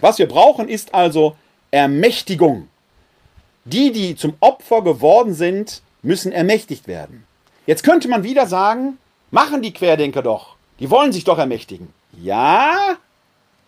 Was 0.00 0.18
wir 0.18 0.28
brauchen, 0.28 0.68
ist 0.68 0.94
also 0.94 1.36
Ermächtigung. 1.70 2.68
Die, 3.64 3.92
die 3.92 4.16
zum 4.16 4.34
Opfer 4.40 4.82
geworden 4.82 5.34
sind, 5.34 5.82
müssen 6.02 6.32
ermächtigt 6.32 6.88
werden. 6.88 7.24
Jetzt 7.66 7.84
könnte 7.84 8.08
man 8.08 8.24
wieder 8.24 8.46
sagen, 8.46 8.98
machen 9.30 9.62
die 9.62 9.72
Querdenker 9.72 10.22
doch. 10.22 10.56
Die 10.80 10.90
wollen 10.90 11.12
sich 11.12 11.24
doch 11.24 11.38
ermächtigen. 11.38 11.88
Ja, 12.20 12.96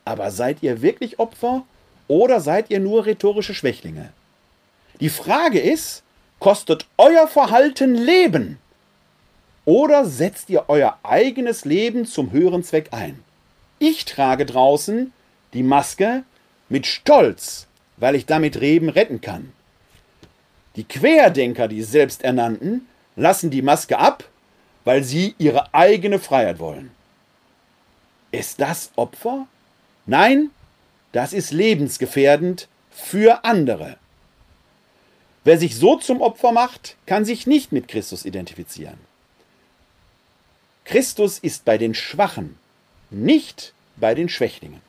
aber 0.05 0.30
seid 0.30 0.62
ihr 0.62 0.82
wirklich 0.82 1.18
Opfer 1.18 1.62
oder 2.09 2.40
seid 2.40 2.70
ihr 2.70 2.80
nur 2.80 3.07
rhetorische 3.07 3.55
Schwächlinge? 3.55 4.12
Die 5.00 5.09
Frage 5.09 5.61
ist, 5.61 6.02
kostet 6.40 6.86
euer 6.98 7.28
Verhalten 7.28 7.94
Leben? 7.94 8.59
Oder 9.64 10.04
setzt 10.04 10.50
ihr 10.50 10.64
euer 10.68 10.98
eigenes 11.02 11.64
Leben 11.64 12.04
zum 12.06 12.32
höheren 12.32 12.62
Zweck 12.62 12.88
ein? 12.92 13.22
Ich 13.78 14.04
trage 14.04 14.44
draußen 14.46 15.12
die 15.54 15.62
Maske 15.62 16.24
mit 16.68 16.86
Stolz, 16.86 17.66
weil 17.96 18.14
ich 18.14 18.26
damit 18.26 18.60
Reben 18.60 18.88
retten 18.88 19.20
kann. 19.20 19.52
Die 20.76 20.84
Querdenker, 20.84 21.68
die 21.68 21.82
Selbsternannten, 21.82 22.86
lassen 23.16 23.50
die 23.50 23.62
Maske 23.62 23.98
ab, 23.98 24.24
weil 24.84 25.04
sie 25.04 25.34
ihre 25.38 25.72
eigene 25.72 26.18
Freiheit 26.18 26.58
wollen. 26.58 26.90
Ist 28.32 28.60
das 28.60 28.90
Opfer? 28.96 29.46
Nein, 30.06 30.50
das 31.12 31.32
ist 31.32 31.52
lebensgefährdend 31.52 32.68
für 32.90 33.44
andere. 33.44 33.96
Wer 35.44 35.58
sich 35.58 35.76
so 35.76 35.96
zum 35.96 36.20
Opfer 36.20 36.52
macht, 36.52 36.96
kann 37.06 37.24
sich 37.24 37.46
nicht 37.46 37.70
mit 37.70 37.86
Christus 37.86 38.24
identifizieren. 38.24 38.98
Christus 40.85 41.39
ist 41.39 41.64
bei 41.64 41.78
den 41.78 41.95
Schwachen, 41.95 42.57
nicht 43.11 43.72
bei 43.97 44.14
den 44.14 44.28
Schwächlingen. 44.28 44.80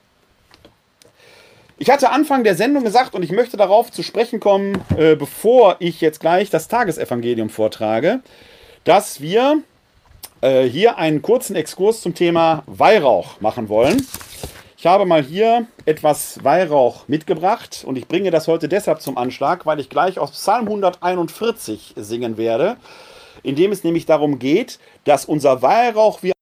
Ich 1.77 1.89
hatte 1.89 2.09
Anfang 2.09 2.43
der 2.43 2.55
Sendung 2.55 2.83
gesagt, 2.83 3.15
und 3.15 3.23
ich 3.23 3.31
möchte 3.31 3.57
darauf 3.57 3.91
zu 3.91 4.03
sprechen 4.03 4.39
kommen, 4.39 4.81
äh, 4.97 5.15
bevor 5.15 5.77
ich 5.79 5.99
jetzt 6.01 6.19
gleich 6.19 6.49
das 6.49 6.67
Tagesevangelium 6.67 7.49
vortrage, 7.49 8.21
dass 8.83 9.19
wir 9.19 9.61
äh, 10.41 10.63
hier 10.63 10.97
einen 10.97 11.21
kurzen 11.21 11.55
Exkurs 11.55 12.01
zum 12.01 12.13
Thema 12.13 12.63
Weihrauch 12.65 13.41
machen 13.41 13.67
wollen. 13.67 14.05
Ich 14.77 14.85
habe 14.85 15.05
mal 15.05 15.23
hier 15.23 15.65
etwas 15.85 16.43
Weihrauch 16.43 17.07
mitgebracht 17.07 17.83
und 17.85 17.97
ich 17.97 18.07
bringe 18.07 18.31
das 18.31 18.47
heute 18.47 18.69
deshalb 18.69 19.01
zum 19.01 19.17
Anschlag, 19.17 19.65
weil 19.65 19.79
ich 19.79 19.89
gleich 19.89 20.19
aus 20.19 20.31
Psalm 20.31 20.67
141 20.67 21.93
singen 21.97 22.37
werde 22.37 22.77
in 23.45 23.55
dem 23.55 23.71
es 23.71 23.83
nämlich 23.83 24.05
darum 24.05 24.39
geht, 24.39 24.79
dass 25.05 25.25
unser 25.25 25.61
Weihrauch 25.61 26.21
wie 26.21 26.33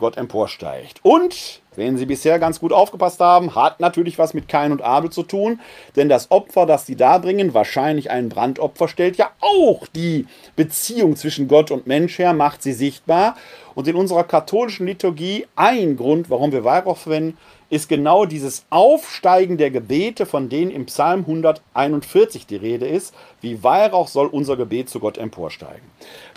Gott 0.00 0.16
emporsteigt. 0.16 1.00
Und, 1.02 1.60
wenn 1.74 1.98
Sie 1.98 2.06
bisher 2.06 2.38
ganz 2.38 2.60
gut 2.60 2.72
aufgepasst 2.72 3.18
haben, 3.18 3.56
hat 3.56 3.80
natürlich 3.80 4.16
was 4.16 4.32
mit 4.32 4.48
Kain 4.48 4.70
und 4.70 4.80
Abel 4.80 5.10
zu 5.10 5.24
tun, 5.24 5.58
denn 5.96 6.08
das 6.08 6.30
Opfer, 6.30 6.66
das 6.66 6.86
sie 6.86 6.94
darbringen, 6.94 7.52
wahrscheinlich 7.52 8.08
ein 8.08 8.28
Brandopfer, 8.28 8.86
stellt 8.86 9.16
ja 9.16 9.30
auch 9.40 9.88
die 9.88 10.28
Beziehung 10.54 11.16
zwischen 11.16 11.48
Gott 11.48 11.72
und 11.72 11.88
Mensch 11.88 12.18
her, 12.20 12.32
macht 12.32 12.62
sie 12.62 12.74
sichtbar. 12.74 13.36
Und 13.74 13.88
in 13.88 13.96
unserer 13.96 14.22
katholischen 14.22 14.86
Liturgie 14.86 15.46
ein 15.56 15.96
Grund, 15.96 16.30
warum 16.30 16.52
wir 16.52 16.62
Weihrauch 16.64 16.96
verwenden, 16.96 17.36
ist 17.70 17.88
genau 17.88 18.24
dieses 18.24 18.64
Aufsteigen 18.70 19.58
der 19.58 19.70
Gebete, 19.70 20.26
von 20.26 20.48
denen 20.48 20.70
im 20.70 20.86
Psalm 20.86 21.20
141 21.20 22.46
die 22.46 22.56
Rede 22.56 22.86
ist. 22.86 23.14
Wie 23.40 23.62
Weihrauch 23.62 24.08
soll 24.08 24.26
unser 24.26 24.56
Gebet 24.56 24.88
zu 24.88 25.00
Gott 25.00 25.18
emporsteigen. 25.18 25.82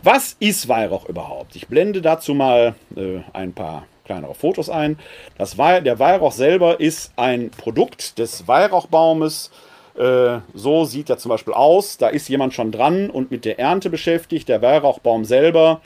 Was 0.03 0.35
ist 0.39 0.67
Weihrauch 0.67 1.07
überhaupt? 1.07 1.55
Ich 1.55 1.67
blende 1.67 2.01
dazu 2.01 2.33
mal 2.33 2.73
äh, 2.95 3.19
ein 3.33 3.53
paar 3.53 3.85
kleinere 4.03 4.33
Fotos 4.33 4.67
ein. 4.67 4.97
Das 5.37 5.59
Wei 5.59 5.79
der 5.79 5.99
Weihrauch 5.99 6.31
selber 6.31 6.79
ist 6.79 7.11
ein 7.17 7.51
Produkt 7.51 8.17
des 8.17 8.47
Weihrauchbaumes. 8.47 9.51
Äh, 9.95 10.39
so 10.55 10.85
sieht 10.85 11.11
er 11.11 11.19
zum 11.19 11.29
Beispiel 11.29 11.53
aus. 11.53 11.97
Da 11.97 12.07
ist 12.07 12.27
jemand 12.29 12.55
schon 12.55 12.71
dran 12.71 13.11
und 13.11 13.29
mit 13.29 13.45
der 13.45 13.59
Ernte 13.59 13.91
beschäftigt. 13.91 14.49
Der 14.49 14.63
Weihrauchbaum 14.63 15.23
selber 15.23 15.81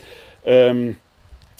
ähm, 0.45 0.95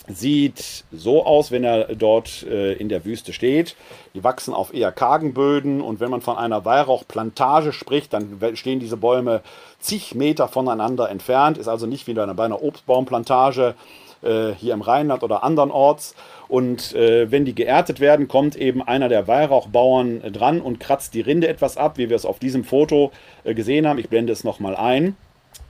sieht 0.08 0.86
so 0.92 1.26
aus, 1.26 1.52
wenn 1.52 1.64
er 1.64 1.96
dort 1.96 2.44
äh, 2.44 2.74
in 2.74 2.90
der 2.90 3.06
Wüste 3.06 3.34
steht. 3.34 3.76
Die 4.14 4.24
wachsen 4.24 4.54
auf 4.54 4.74
eher 4.74 4.92
kargen 4.92 5.34
Böden 5.34 5.82
und 5.82 6.00
wenn 6.00 6.12
man 6.12 6.22
von 6.22 6.38
einer 6.38 6.64
Weihrauchplantage 6.64 7.74
spricht, 7.74 8.14
dann 8.14 8.40
stehen 8.54 8.80
diese 8.80 8.98
Bäume 8.98 9.42
zig 9.80 10.16
Meter 10.16 10.48
voneinander 10.48 11.10
entfernt. 11.10 11.58
Ist 11.58 11.68
also 11.68 11.88
nicht 11.88 12.08
wie 12.08 12.14
bei 12.14 12.24
einer 12.24 12.62
Obstbaumplantage 12.62 13.76
äh, 14.22 14.54
hier 14.54 14.74
im 14.74 14.82
Rheinland 14.82 15.24
oder 15.24 15.44
andernorts. 15.44 16.16
Und 16.48 16.94
äh, 16.94 17.32
wenn 17.32 17.46
die 17.46 17.56
geerntet 17.56 18.00
werden, 18.00 18.28
kommt 18.28 18.56
eben 18.56 18.82
einer 18.82 19.10
der 19.10 19.28
Weihrauchbauern 19.28 20.22
dran 20.32 20.62
und 20.62 20.80
kratzt 20.80 21.14
die 21.14 21.22
Rinde 21.22 21.48
etwas 21.48 21.78
ab, 21.78 21.98
wie 21.98 22.10
wir 22.10 22.16
es 22.16 22.26
auf 22.26 22.40
diesem 22.40 22.64
Foto 22.64 23.12
äh, 23.44 23.54
gesehen 23.54 23.88
haben. 23.88 24.00
Ich 24.00 24.10
blende 24.10 24.34
es 24.34 24.44
nochmal 24.44 24.76
ein. 24.76 25.16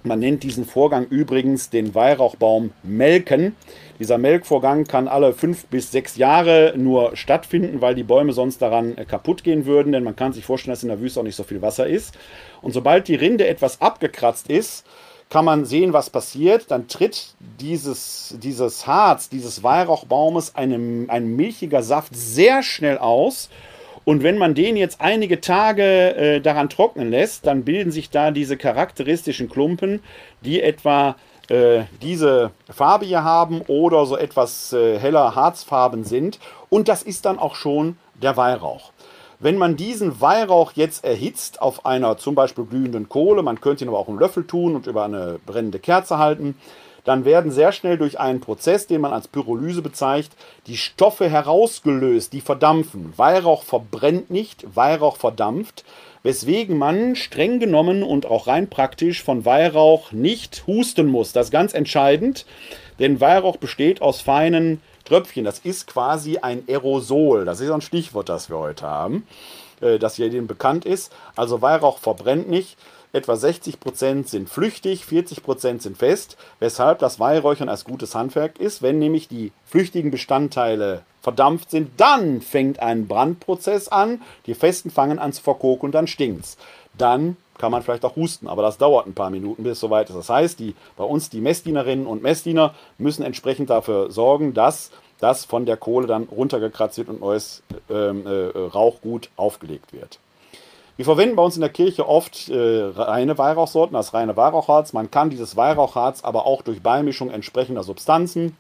Man 0.03 0.19
nennt 0.19 0.43
diesen 0.43 0.65
Vorgang 0.65 1.05
übrigens 1.07 1.69
den 1.69 1.95
Weihrauchbaum 1.95 2.71
melken. 2.83 3.55
Dieser 3.99 4.17
Melkvorgang 4.17 4.83
kann 4.83 5.07
alle 5.07 5.33
fünf 5.33 5.67
bis 5.67 5.91
sechs 5.91 6.17
Jahre 6.17 6.73
nur 6.75 7.15
stattfinden, 7.15 7.79
weil 7.79 7.95
die 7.95 8.03
Bäume 8.03 8.33
sonst 8.33 8.61
daran 8.61 8.97
äh, 8.97 9.05
kaputt 9.05 9.43
gehen 9.43 9.65
würden, 9.65 9.93
denn 9.93 10.03
man 10.03 10.15
kann 10.15 10.33
sich 10.33 10.45
vorstellen, 10.45 10.73
dass 10.73 10.83
in 10.83 10.89
der 10.89 10.99
Wüste 10.99 11.19
auch 11.19 11.23
nicht 11.23 11.35
so 11.35 11.43
viel 11.43 11.61
Wasser 11.61 11.87
ist. 11.87 12.17
Und 12.61 12.73
sobald 12.73 13.07
die 13.07 13.15
Rinde 13.15 13.47
etwas 13.47 13.81
abgekratzt 13.81 14.49
ist, 14.49 14.85
kann 15.29 15.45
man 15.45 15.65
sehen, 15.65 15.93
was 15.93 16.09
passiert. 16.09 16.71
Dann 16.71 16.87
tritt 16.87 17.35
dieses, 17.59 18.37
dieses 18.41 18.85
Harz, 18.85 19.29
dieses 19.29 19.63
Weihrauchbaumes, 19.63 20.55
einem, 20.55 21.09
ein 21.09 21.35
milchiger 21.35 21.81
Saft 21.81 22.15
sehr 22.15 22.63
schnell 22.63 22.97
aus. 22.97 23.49
Und 24.03 24.21
wenn 24.21 24.37
man 24.37 24.53
den 24.53 24.77
jetzt 24.77 25.01
einige 25.01 25.41
Tage 25.41 26.15
äh, 26.15 26.39
daran 26.41 26.69
trocknen 26.69 27.09
lässt, 27.09 27.47
dann 27.47 27.63
bilden 27.63 27.91
sich 27.91 28.11
da 28.11 28.29
diese 28.29 28.55
charakteristischen 28.55 29.49
Klumpen, 29.49 30.01
die 30.41 30.61
etwa 30.61 31.15
diese 32.01 32.51
Farbe 32.69 33.05
hier 33.05 33.23
haben 33.23 33.61
oder 33.67 34.05
so 34.05 34.17
etwas 34.17 34.73
äh, 34.73 34.97
heller 34.99 35.35
Harzfarben 35.35 36.03
sind. 36.03 36.39
Und 36.69 36.87
das 36.87 37.03
ist 37.03 37.25
dann 37.25 37.39
auch 37.39 37.55
schon 37.55 37.97
der 38.21 38.35
Weihrauch. 38.37 38.91
Wenn 39.39 39.57
man 39.57 39.75
diesen 39.75 40.21
Weihrauch 40.21 40.71
jetzt 40.75 41.03
erhitzt 41.03 41.61
auf 41.61 41.85
einer 41.85 42.17
zum 42.17 42.35
Beispiel 42.35 42.65
glühenden 42.65 43.09
Kohle, 43.09 43.43
man 43.43 43.59
könnte 43.61 43.83
ihn 43.83 43.89
aber 43.89 43.99
auch 43.99 44.07
einen 44.07 44.19
Löffel 44.19 44.47
tun 44.47 44.75
und 44.75 44.87
über 44.87 45.03
eine 45.03 45.39
brennende 45.45 45.79
Kerze 45.79 46.17
halten, 46.17 46.57
dann 47.03 47.23
werden 47.23 47.51
sehr 47.51 47.71
schnell 47.71 47.97
durch 47.97 48.19
einen 48.19 48.41
Prozess, 48.41 48.87
den 48.87 49.01
man 49.01 49.13
als 49.13 49.27
Pyrolyse 49.27 49.81
bezeichnet, 49.81 50.35
die 50.67 50.77
Stoffe 50.77 51.29
herausgelöst, 51.29 52.33
die 52.33 52.41
verdampfen. 52.41 53.13
Weihrauch 53.15 53.63
verbrennt 53.63 54.31
nicht, 54.31 54.65
Weihrauch 54.75 55.17
verdampft, 55.17 55.85
weswegen 56.25 56.79
man 56.79 57.15
streng 57.15 57.59
genommen 57.59 58.01
und 58.01 58.25
auch 58.25 58.47
rein 58.47 58.67
praktisch 58.67 59.21
von 59.21 59.45
Weihrauch 59.45 60.11
nicht 60.11 60.63
husten 60.65 61.05
muss. 61.05 61.33
Das 61.33 61.47
ist 61.47 61.51
ganz 61.51 61.75
entscheidend, 61.75 62.47
denn 62.97 63.21
Weihrauch 63.21 63.57
besteht 63.57 64.01
aus 64.01 64.21
feinen 64.21 64.81
Tröpfchen. 65.03 65.45
Das 65.45 65.59
ist 65.59 65.85
quasi 65.85 66.39
ein 66.39 66.63
Aerosol. 66.67 67.45
Das 67.45 67.59
ist 67.59 67.69
ein 67.69 67.81
Stichwort, 67.81 68.27
das 68.27 68.49
wir 68.49 68.57
heute 68.57 68.87
haben, 68.87 69.27
äh, 69.81 69.99
das 69.99 70.17
jedem 70.17 70.47
bekannt 70.47 70.83
ist. 70.83 71.13
Also 71.35 71.61
Weihrauch 71.61 71.99
verbrennt 71.99 72.49
nicht. 72.49 72.75
Etwa 73.13 73.33
60% 73.33 74.27
sind 74.27 74.49
flüchtig, 74.49 75.03
40% 75.03 75.79
sind 75.79 75.95
fest, 75.95 76.37
weshalb 76.59 76.97
das 76.97 77.19
Weihräuchern 77.19 77.69
als 77.69 77.85
gutes 77.85 78.15
Handwerk 78.15 78.59
ist. 78.59 78.81
Wenn 78.81 78.97
nämlich 78.97 79.27
die 79.27 79.51
flüchtigen 79.63 80.09
Bestandteile 80.09 81.03
verdampft 81.25 81.71
sind, 81.71 81.89
dann 81.97 82.39
fängt 82.39 82.79
ein 82.79 83.07
Brandprozess 83.07 83.87
an, 83.87 84.21
die 84.45 84.53
festen 84.53 84.91
fangen 84.91 85.17
an 85.17 85.33
zu 85.33 85.41
verkoken 85.41 85.87
und 85.87 85.95
dann 85.95 86.05
stinkt's. 86.05 86.55
Dann 86.97 87.35
kann 87.57 87.71
man 87.71 87.81
vielleicht 87.81 88.05
auch 88.05 88.15
husten, 88.15 88.47
aber 88.47 88.61
das 88.61 88.77
dauert 88.77 89.07
ein 89.07 89.15
paar 89.15 89.31
Minuten, 89.31 89.63
bis 89.63 89.73
es 89.73 89.79
soweit 89.79 90.07
ist. 90.09 90.15
Das 90.15 90.29
heißt, 90.29 90.59
die, 90.59 90.75
bei 90.95 91.03
uns 91.03 91.31
die 91.31 91.41
Messdienerinnen 91.41 92.05
und 92.05 92.21
Messdiener 92.21 92.75
müssen 92.99 93.23
entsprechend 93.23 93.71
dafür 93.71 94.11
sorgen, 94.11 94.53
dass 94.53 94.91
das 95.19 95.45
von 95.45 95.65
der 95.65 95.77
Kohle 95.77 96.05
dann 96.05 96.25
runtergekratzt 96.25 96.99
wird 96.99 97.09
und 97.09 97.21
neues 97.21 97.63
ähm, 97.89 98.27
äh, 98.27 98.59
Rauchgut 98.59 99.29
aufgelegt 99.35 99.93
wird. 99.93 100.19
Wir 100.95 101.05
verwenden 101.05 101.35
bei 101.35 101.43
uns 101.43 101.55
in 101.55 101.61
der 101.61 101.71
Kirche 101.71 102.07
oft 102.07 102.49
äh, 102.49 102.83
reine 102.95 103.37
Weihrauchsorten, 103.39 103.95
das 103.95 104.13
reine 104.13 104.37
Weihrauchharz. 104.37 104.93
Man 104.93 105.09
kann 105.09 105.31
dieses 105.31 105.55
Weihrauchharz 105.55 106.23
aber 106.23 106.45
auch 106.45 106.61
durch 106.61 106.83
Beimischung 106.83 107.31
entsprechender 107.31 107.83
Substanzen, 107.83 108.55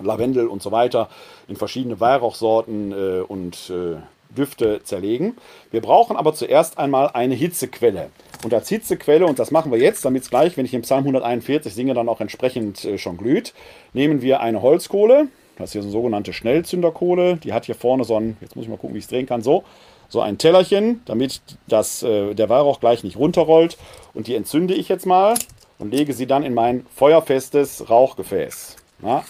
Lavendel 0.00 0.46
und 0.46 0.62
so 0.62 0.72
weiter, 0.72 1.08
in 1.48 1.56
verschiedene 1.56 2.00
Weihrauchsorten 2.00 2.92
äh, 2.92 3.20
und 3.20 3.70
äh, 3.70 3.96
Düfte 4.36 4.82
zerlegen. 4.82 5.36
Wir 5.70 5.80
brauchen 5.80 6.16
aber 6.16 6.34
zuerst 6.34 6.78
einmal 6.78 7.10
eine 7.14 7.34
Hitzequelle. 7.34 8.10
Und 8.44 8.52
als 8.52 8.68
Hitzequelle, 8.68 9.26
und 9.26 9.38
das 9.38 9.50
machen 9.50 9.72
wir 9.72 9.78
jetzt, 9.78 10.04
damit 10.04 10.22
es 10.22 10.30
gleich, 10.30 10.56
wenn 10.56 10.66
ich 10.66 10.74
im 10.74 10.82
Psalm 10.82 11.00
141 11.00 11.74
singe, 11.74 11.94
dann 11.94 12.08
auch 12.08 12.20
entsprechend 12.20 12.84
äh, 12.84 12.98
schon 12.98 13.16
glüht, 13.16 13.54
nehmen 13.92 14.22
wir 14.22 14.40
eine 14.40 14.62
Holzkohle. 14.62 15.28
Das 15.58 15.70
ist 15.70 15.72
hier 15.72 15.82
so 15.82 15.88
eine 15.88 15.92
sogenannte 15.92 16.32
Schnellzünderkohle. 16.32 17.36
Die 17.36 17.52
hat 17.52 17.64
hier 17.64 17.74
vorne 17.74 18.04
so 18.04 18.18
ein, 18.18 18.36
jetzt 18.40 18.56
muss 18.56 18.64
ich 18.64 18.68
mal 18.68 18.76
gucken, 18.76 18.94
wie 18.94 18.98
ich 18.98 19.04
es 19.04 19.10
drehen 19.10 19.26
kann, 19.26 19.42
so, 19.42 19.64
so 20.08 20.20
ein 20.20 20.38
Tellerchen, 20.38 21.00
damit 21.06 21.40
das, 21.66 22.02
äh, 22.02 22.34
der 22.34 22.48
Weihrauch 22.48 22.80
gleich 22.80 23.04
nicht 23.04 23.16
runterrollt. 23.16 23.78
Und 24.12 24.26
die 24.26 24.34
entzünde 24.34 24.74
ich 24.74 24.88
jetzt 24.88 25.06
mal 25.06 25.34
und 25.78 25.92
lege 25.92 26.12
sie 26.12 26.26
dann 26.26 26.42
in 26.42 26.54
mein 26.54 26.84
feuerfestes 26.94 27.88
Rauchgefäß. 27.88 28.76
Na, 28.98 29.24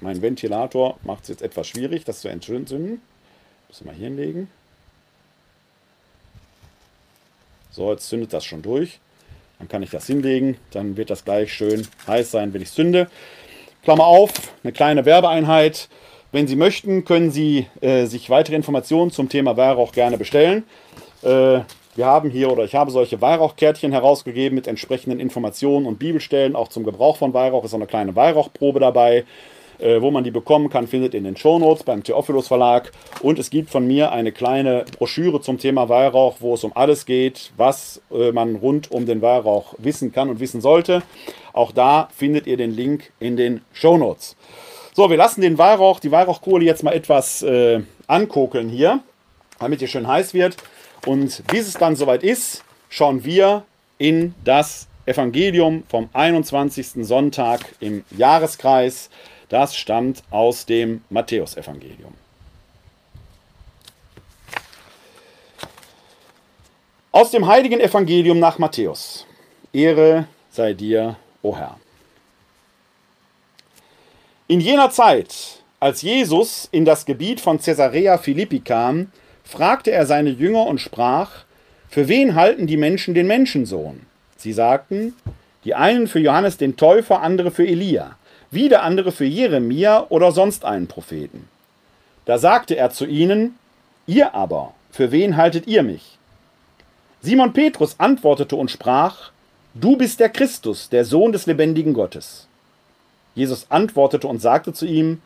mein 0.00 0.20
Ventilator 0.20 0.98
macht 1.04 1.24
es 1.24 1.28
jetzt 1.28 1.42
etwas 1.42 1.68
schwierig, 1.68 2.04
das 2.04 2.20
zu 2.20 2.28
entzünden. 2.28 3.00
Müssen 3.68 3.86
wir 3.86 3.92
hier 3.92 4.08
hinlegen. 4.08 4.48
So, 7.70 7.92
jetzt 7.92 8.08
zündet 8.08 8.32
das 8.32 8.44
schon 8.44 8.62
durch. 8.62 8.98
Dann 9.58 9.68
kann 9.68 9.82
ich 9.82 9.90
das 9.90 10.06
hinlegen. 10.06 10.56
Dann 10.70 10.96
wird 10.96 11.10
das 11.10 11.24
gleich 11.24 11.52
schön 11.52 11.86
heiß 12.06 12.30
sein, 12.30 12.52
wenn 12.52 12.62
ich 12.62 12.72
zünde. 12.72 13.08
Klammer 13.82 14.06
auf, 14.06 14.32
eine 14.64 14.72
kleine 14.72 15.04
Werbeeinheit. 15.04 15.88
Wenn 16.32 16.48
Sie 16.48 16.56
möchten, 16.56 17.04
können 17.04 17.30
Sie 17.30 17.66
äh, 17.80 18.06
sich 18.06 18.28
weitere 18.30 18.56
Informationen 18.56 19.10
zum 19.10 19.28
Thema 19.28 19.56
Weihrauch 19.56 19.92
gerne 19.92 20.18
bestellen. 20.18 20.64
Äh, 21.22 21.60
wir 21.96 22.06
haben 22.06 22.30
hier 22.30 22.50
oder 22.50 22.64
ich 22.64 22.74
habe 22.74 22.90
solche 22.90 23.20
Weihrauchkärtchen 23.20 23.92
herausgegeben 23.92 24.54
mit 24.54 24.66
entsprechenden 24.66 25.20
Informationen 25.20 25.86
und 25.86 25.98
Bibelstellen. 25.98 26.54
Auch 26.54 26.68
zum 26.68 26.84
Gebrauch 26.84 27.16
von 27.16 27.34
Weihrauch 27.34 27.64
ist 27.64 27.72
auch 27.72 27.78
eine 27.78 27.86
kleine 27.86 28.14
Weihrauchprobe 28.14 28.80
dabei. 28.80 29.24
Äh, 29.78 30.00
wo 30.00 30.10
man 30.10 30.24
die 30.24 30.30
bekommen 30.30 30.70
kann, 30.70 30.86
findet 30.86 31.12
in 31.12 31.24
den 31.24 31.36
Shownotes 31.36 31.82
beim 31.82 32.02
Theophilus 32.02 32.48
Verlag. 32.48 32.92
Und 33.20 33.38
es 33.38 33.50
gibt 33.50 33.68
von 33.68 33.86
mir 33.86 34.10
eine 34.10 34.32
kleine 34.32 34.86
Broschüre 34.96 35.42
zum 35.42 35.58
Thema 35.58 35.90
Weihrauch, 35.90 36.36
wo 36.40 36.54
es 36.54 36.64
um 36.64 36.72
alles 36.74 37.04
geht, 37.04 37.52
was 37.58 38.00
äh, 38.10 38.32
man 38.32 38.56
rund 38.56 38.90
um 38.90 39.04
den 39.04 39.20
Weihrauch 39.20 39.74
wissen 39.76 40.12
kann 40.12 40.30
und 40.30 40.40
wissen 40.40 40.62
sollte. 40.62 41.02
Auch 41.52 41.72
da 41.72 42.08
findet 42.16 42.46
ihr 42.46 42.56
den 42.56 42.70
Link 42.70 43.12
in 43.20 43.36
den 43.36 43.60
Shownotes. 43.74 44.36
So, 44.94 45.10
wir 45.10 45.18
lassen 45.18 45.42
den 45.42 45.58
Weihrauch, 45.58 46.00
die 46.00 46.10
Weihrauchkohle 46.10 46.64
jetzt 46.64 46.82
mal 46.82 46.92
etwas 46.92 47.42
äh, 47.42 47.82
ankokeln 48.06 48.70
hier, 48.70 49.00
damit 49.58 49.82
ihr 49.82 49.88
schön 49.88 50.08
heiß 50.08 50.32
wird. 50.32 50.56
Und 51.06 51.46
bis 51.46 51.68
es 51.68 51.74
dann 51.74 51.94
soweit 51.94 52.24
ist, 52.24 52.64
schauen 52.88 53.24
wir 53.24 53.64
in 53.96 54.34
das 54.44 54.88
Evangelium 55.06 55.84
vom 55.88 56.10
21. 56.12 57.06
Sonntag 57.06 57.60
im 57.78 58.04
Jahreskreis. 58.10 59.08
Das 59.48 59.76
stammt 59.76 60.24
aus 60.30 60.66
dem 60.66 61.04
Matthäusevangelium. 61.08 62.12
Aus 67.12 67.30
dem 67.30 67.46
heiligen 67.46 67.80
Evangelium 67.80 68.40
nach 68.40 68.58
Matthäus. 68.58 69.24
Ehre 69.72 70.26
sei 70.50 70.74
dir, 70.74 71.16
o 71.40 71.56
Herr. 71.56 71.78
In 74.48 74.60
jener 74.60 74.90
Zeit, 74.90 75.62
als 75.78 76.02
Jesus 76.02 76.68
in 76.72 76.84
das 76.84 77.06
Gebiet 77.06 77.40
von 77.40 77.60
Caesarea 77.60 78.18
Philippi 78.18 78.58
kam, 78.58 79.12
fragte 79.46 79.92
er 79.92 80.04
seine 80.04 80.30
Jünger 80.30 80.66
und 80.66 80.80
sprach, 80.80 81.30
für 81.88 82.08
wen 82.08 82.34
halten 82.34 82.66
die 82.66 82.76
Menschen 82.76 83.14
den 83.14 83.26
Menschensohn? 83.26 84.00
Sie 84.36 84.52
sagten, 84.52 85.14
die 85.64 85.74
einen 85.74 86.08
für 86.08 86.18
Johannes 86.18 86.58
den 86.58 86.76
Täufer, 86.76 87.22
andere 87.22 87.50
für 87.50 87.66
Elia, 87.66 88.16
wieder 88.50 88.82
andere 88.82 89.12
für 89.12 89.24
Jeremia 89.24 90.06
oder 90.08 90.32
sonst 90.32 90.64
einen 90.64 90.88
Propheten. 90.88 91.48
Da 92.24 92.38
sagte 92.38 92.76
er 92.76 92.90
zu 92.90 93.06
ihnen, 93.06 93.56
ihr 94.06 94.34
aber, 94.34 94.74
für 94.90 95.12
wen 95.12 95.36
haltet 95.36 95.66
ihr 95.66 95.82
mich? 95.82 96.18
Simon 97.22 97.52
Petrus 97.52 97.96
antwortete 97.98 98.56
und 98.56 98.70
sprach, 98.70 99.30
Du 99.74 99.96
bist 99.96 100.20
der 100.20 100.28
Christus, 100.28 100.88
der 100.88 101.04
Sohn 101.04 101.32
des 101.32 101.46
lebendigen 101.46 101.92
Gottes. 101.92 102.46
Jesus 103.34 103.66
antwortete 103.68 104.26
und 104.26 104.40
sagte 104.40 104.72
zu 104.72 104.86
ihm, 104.86 105.20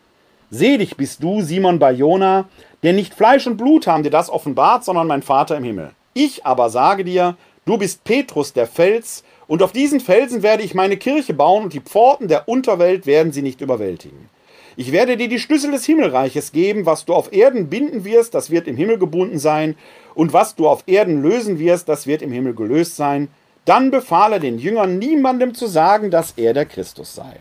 Selig 0.51 0.97
bist 0.97 1.23
du, 1.23 1.43
Simon 1.43 1.79
Barjona, 1.79 2.49
denn 2.83 2.97
nicht 2.97 3.15
Fleisch 3.15 3.47
und 3.47 3.57
Blut 3.57 3.87
haben 3.87 4.03
dir 4.03 4.11
das 4.11 4.29
offenbart, 4.29 4.85
sondern 4.85 5.07
mein 5.07 5.23
Vater 5.23 5.57
im 5.57 5.63
Himmel. 5.63 5.93
Ich 6.13 6.45
aber 6.45 6.71
sage 6.71 7.05
dir, 7.05 7.37
du 7.67 7.79
bist 7.79 8.03
Petrus, 8.03 8.53
der 8.53 8.67
Fels, 8.67 9.23
und 9.47 9.63
auf 9.63 9.71
diesen 9.71 10.01
Felsen 10.01 10.43
werde 10.43 10.65
ich 10.65 10.75
meine 10.75 10.97
Kirche 10.97 11.35
bauen, 11.35 11.65
und 11.65 11.73
die 11.73 11.81
Pforten 11.81 12.27
der 12.27 12.49
Unterwelt 12.49 13.07
werden 13.07 13.31
sie 13.31 13.43
nicht 13.43 13.61
überwältigen. 13.61 14.29
Ich 14.77 14.91
werde 14.91 15.17
dir 15.17 15.29
die 15.29 15.39
Schlüssel 15.39 15.71
des 15.71 15.85
Himmelreiches 15.85 16.51
geben, 16.51 16.85
was 16.85 17.05
du 17.05 17.15
auf 17.15 17.33
Erden 17.33 17.69
binden 17.69 18.05
wirst, 18.05 18.35
das 18.35 18.51
wird 18.51 18.67
im 18.67 18.77
Himmel 18.77 18.99
gebunden 18.99 19.39
sein, 19.39 19.77
und 20.15 20.33
was 20.33 20.57
du 20.57 20.67
auf 20.67 20.83
Erden 20.87 21.23
lösen 21.23 21.61
wirst, 21.61 21.89
das 21.89 22.09
wird 22.09 22.23
im 22.23 22.33
Himmel 22.33 22.55
gelöst 22.55 22.97
sein. 22.97 23.29
Dann 23.67 23.93
befahl 23.93 24.33
er 24.33 24.41
den 24.41 24.59
Jüngern, 24.59 24.99
niemandem 24.99 25.55
zu 25.55 25.69
sagen, 25.69 26.11
dass 26.11 26.33
er 26.37 26.55
der 26.55 26.67
Christus 26.67 27.15
sei. 27.15 27.37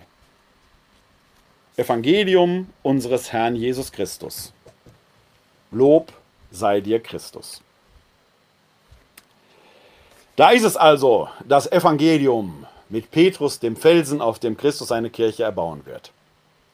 Evangelium 1.79 2.67
unseres 2.83 3.31
Herrn 3.31 3.55
Jesus 3.55 3.91
Christus. 3.91 4.51
Lob 5.71 6.11
sei 6.51 6.81
dir 6.81 6.99
Christus. 6.99 7.61
Da 10.35 10.51
ist 10.51 10.63
es 10.63 10.77
also, 10.77 11.29
das 11.47 11.71
Evangelium 11.71 12.65
mit 12.89 13.11
Petrus, 13.11 13.59
dem 13.59 13.75
Felsen, 13.75 14.21
auf 14.21 14.39
dem 14.39 14.57
Christus 14.57 14.89
seine 14.89 15.09
Kirche 15.09 15.43
erbauen 15.43 15.85
wird. 15.85 16.11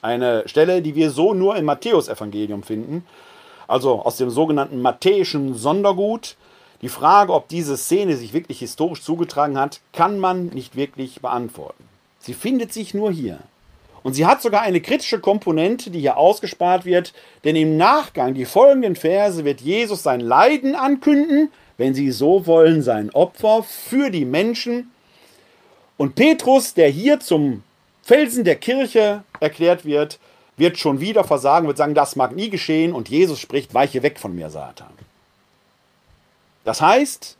Eine 0.01 0.47
Stelle, 0.47 0.81
die 0.81 0.95
wir 0.95 1.11
so 1.11 1.33
nur 1.33 1.55
im 1.55 1.65
Matthäus-Evangelium 1.65 2.63
finden, 2.63 3.05
also 3.67 4.01
aus 4.01 4.17
dem 4.17 4.29
sogenannten 4.29 4.81
matthäischen 4.81 5.55
Sondergut. 5.55 6.35
Die 6.81 6.89
Frage, 6.89 7.33
ob 7.33 7.47
diese 7.47 7.77
Szene 7.77 8.17
sich 8.17 8.33
wirklich 8.33 8.59
historisch 8.59 9.01
zugetragen 9.01 9.57
hat, 9.57 9.81
kann 9.93 10.19
man 10.19 10.47
nicht 10.47 10.75
wirklich 10.75 11.21
beantworten. 11.21 11.83
Sie 12.19 12.33
findet 12.33 12.73
sich 12.73 12.93
nur 12.93 13.11
hier. 13.11 13.39
Und 14.05 14.13
sie 14.13 14.27
hat 14.27 14.39
sogar 14.39 14.61
eine 14.61 14.81
kritische 14.81 15.19
Komponente, 15.19 15.89
die 15.89 16.01
hier 16.01 16.17
ausgespart 16.17 16.85
wird, 16.85 17.11
denn 17.43 17.55
im 17.55 17.75
Nachgang, 17.75 18.35
die 18.35 18.45
folgenden 18.45 18.95
Verse, 18.95 19.43
wird 19.45 19.61
Jesus 19.61 20.03
sein 20.03 20.19
Leiden 20.19 20.75
ankünden, 20.75 21.51
wenn 21.77 21.95
sie 21.95 22.11
so 22.11 22.45
wollen, 22.45 22.83
sein 22.83 23.09
Opfer 23.09 23.63
für 23.63 24.11
die 24.11 24.25
Menschen. 24.25 24.91
Und 25.97 26.13
Petrus, 26.13 26.75
der 26.75 26.87
hier 26.89 27.19
zum 27.19 27.63
Felsen 28.03 28.43
der 28.43 28.57
Kirche 28.57 29.23
erklärt 29.39 29.85
wird, 29.85 30.19
wird 30.55 30.77
schon 30.77 30.99
wieder 30.99 31.23
versagen, 31.23 31.65
wird 31.65 31.77
sagen, 31.77 31.95
das 31.95 32.15
mag 32.15 32.35
nie 32.35 32.51
geschehen 32.51 32.93
und 32.93 33.09
Jesus 33.09 33.39
spricht, 33.39 33.73
weiche 33.73 34.03
weg 34.03 34.19
von 34.19 34.35
mir, 34.35 34.51
Satan. 34.51 34.93
Das 36.63 36.79
heißt, 36.79 37.37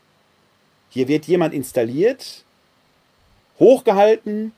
hier 0.90 1.08
wird 1.08 1.26
jemand 1.26 1.54
installiert, 1.54 2.44
hochgehalten, 3.60 4.52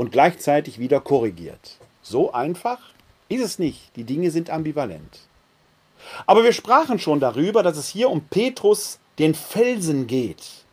und 0.00 0.12
gleichzeitig 0.12 0.78
wieder 0.78 0.98
korrigiert. 0.98 1.76
So 2.00 2.32
einfach 2.32 2.78
ist 3.28 3.44
es 3.44 3.58
nicht. 3.58 3.94
Die 3.96 4.04
Dinge 4.04 4.30
sind 4.30 4.48
ambivalent. 4.48 5.18
Aber 6.24 6.42
wir 6.42 6.54
sprachen 6.54 6.98
schon 6.98 7.20
darüber, 7.20 7.62
dass 7.62 7.76
es 7.76 7.90
hier 7.90 8.08
um 8.08 8.22
Petrus 8.22 8.98
den 9.18 9.34
Felsen 9.34 10.06
geht. 10.06 10.64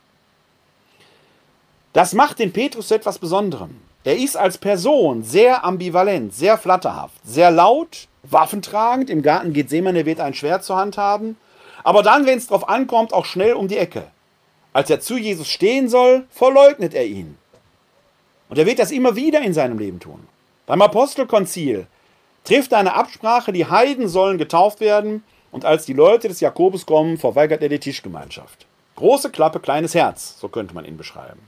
Das 1.91 2.13
macht 2.13 2.39
den 2.39 2.53
Petrus 2.53 2.87
zu 2.87 2.95
etwas 2.95 3.19
Besonderem. 3.19 3.81
Er 4.05 4.15
ist 4.15 4.37
als 4.37 4.57
Person 4.57 5.23
sehr 5.23 5.65
ambivalent, 5.65 6.33
sehr 6.33 6.57
flatterhaft, 6.57 7.19
sehr 7.25 7.51
laut, 7.51 8.07
waffentragend. 8.23 9.09
Im 9.09 9.23
Garten 9.23 9.51
geht 9.51 9.69
Seemann, 9.69 9.97
er 9.97 10.05
wird 10.05 10.21
ein 10.21 10.35
Schwert 10.35 10.63
zur 10.63 10.77
Hand 10.77 10.95
haben. 10.95 11.35
Aber 11.83 12.01
dann, 12.01 12.25
wenn 12.25 12.37
es 12.37 12.47
drauf 12.47 12.69
ankommt, 12.69 13.11
auch 13.11 13.25
schnell 13.25 13.55
um 13.55 13.67
die 13.67 13.77
Ecke. 13.77 14.07
Als 14.71 14.89
er 14.89 15.01
zu 15.01 15.17
Jesus 15.17 15.49
stehen 15.49 15.89
soll, 15.89 16.25
verleugnet 16.29 16.93
er 16.93 17.07
ihn. 17.07 17.37
Und 18.49 18.57
er 18.57 18.65
wird 18.65 18.79
das 18.79 18.91
immer 18.91 19.15
wieder 19.15 19.41
in 19.41 19.53
seinem 19.53 19.77
Leben 19.77 19.99
tun. 19.99 20.27
Beim 20.65 20.81
Apostelkonzil 20.81 21.87
trifft 22.43 22.71
er 22.71 22.79
eine 22.79 22.93
Absprache, 22.93 23.51
die 23.51 23.65
Heiden 23.65 24.07
sollen 24.07 24.37
getauft 24.37 24.79
werden. 24.79 25.23
Und 25.51 25.65
als 25.65 25.85
die 25.85 25.93
Leute 25.93 26.27
des 26.27 26.39
Jakobus 26.39 26.85
kommen, 26.85 27.17
verweigert 27.17 27.61
er 27.61 27.69
die 27.69 27.79
Tischgemeinschaft. 27.79 28.65
Große 28.95 29.29
Klappe, 29.29 29.59
kleines 29.59 29.95
Herz, 29.95 30.37
so 30.39 30.49
könnte 30.49 30.73
man 30.73 30.85
ihn 30.85 30.97
beschreiben. 30.97 31.39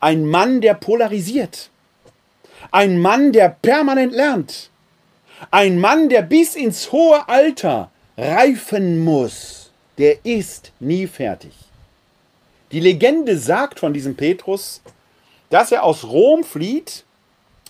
Ein 0.00 0.26
Mann, 0.26 0.60
der 0.60 0.74
polarisiert. 0.74 1.70
Ein 2.72 3.00
Mann, 3.00 3.32
der 3.32 3.48
permanent 3.50 4.12
lernt. 4.12 4.70
Ein 5.50 5.78
Mann, 5.78 6.08
der 6.08 6.22
bis 6.22 6.56
ins 6.56 6.92
hohe 6.92 7.28
Alter 7.28 7.90
reifen 8.16 9.04
muss. 9.04 9.70
Der 9.98 10.24
ist 10.24 10.72
nie 10.80 11.06
fertig. 11.06 11.52
Die 12.72 12.80
Legende 12.80 13.36
sagt 13.36 13.80
von 13.80 13.92
diesem 13.92 14.16
Petrus, 14.16 14.80
dass 15.50 15.70
er 15.72 15.84
aus 15.84 16.04
Rom 16.04 16.42
flieht, 16.42 17.04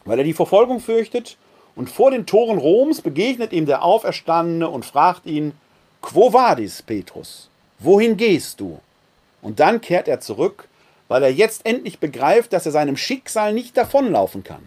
weil 0.04 0.18
er 0.18 0.24
die 0.24 0.34
Verfolgung 0.34 0.80
fürchtet, 0.80 1.36
und 1.76 1.90
vor 1.90 2.10
den 2.10 2.26
Toren 2.26 2.58
Roms 2.58 3.00
begegnet 3.00 3.52
ihm 3.52 3.64
der 3.64 3.82
Auferstandene 3.82 4.68
und 4.68 4.84
fragt 4.84 5.26
ihn, 5.26 5.52
Quo 6.02 6.32
vadis, 6.32 6.82
Petrus? 6.82 7.48
Wohin 7.78 8.16
gehst 8.16 8.60
du? 8.60 8.80
Und 9.40 9.60
dann 9.60 9.80
kehrt 9.80 10.08
er 10.08 10.20
zurück, 10.20 10.68
weil 11.08 11.22
er 11.22 11.32
jetzt 11.32 11.64
endlich 11.64 11.98
begreift, 11.98 12.52
dass 12.52 12.66
er 12.66 12.72
seinem 12.72 12.96
Schicksal 12.96 13.52
nicht 13.52 13.76
davonlaufen 13.76 14.44
kann. 14.44 14.62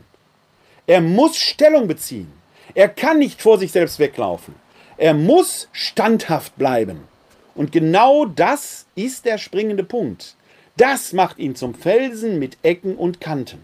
Er 0.87 1.01
muss 1.01 1.37
Stellung 1.37 1.87
beziehen. 1.87 2.31
Er 2.73 2.89
kann 2.89 3.19
nicht 3.19 3.41
vor 3.41 3.57
sich 3.57 3.71
selbst 3.71 3.99
weglaufen. 3.99 4.55
Er 4.97 5.13
muss 5.13 5.69
standhaft 5.71 6.57
bleiben. 6.57 7.07
Und 7.55 7.71
genau 7.71 8.25
das 8.25 8.85
ist 8.95 9.25
der 9.25 9.37
springende 9.37 9.83
Punkt. 9.83 10.35
Das 10.75 11.13
macht 11.13 11.37
ihn 11.37 11.55
zum 11.55 11.75
Felsen 11.75 12.39
mit 12.39 12.57
Ecken 12.63 12.95
und 12.95 13.21
Kanten. 13.21 13.63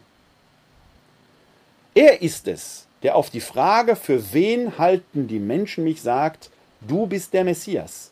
Er 1.95 2.22
ist 2.22 2.48
es, 2.48 2.86
der 3.02 3.15
auf 3.15 3.30
die 3.30 3.41
Frage, 3.41 3.95
für 3.95 4.34
wen 4.34 4.77
halten 4.77 5.27
die 5.27 5.40
Menschen 5.40 5.84
mich, 5.84 6.02
sagt, 6.02 6.49
du 6.81 7.07
bist 7.07 7.34
der 7.34 7.44
Messias. 7.44 8.11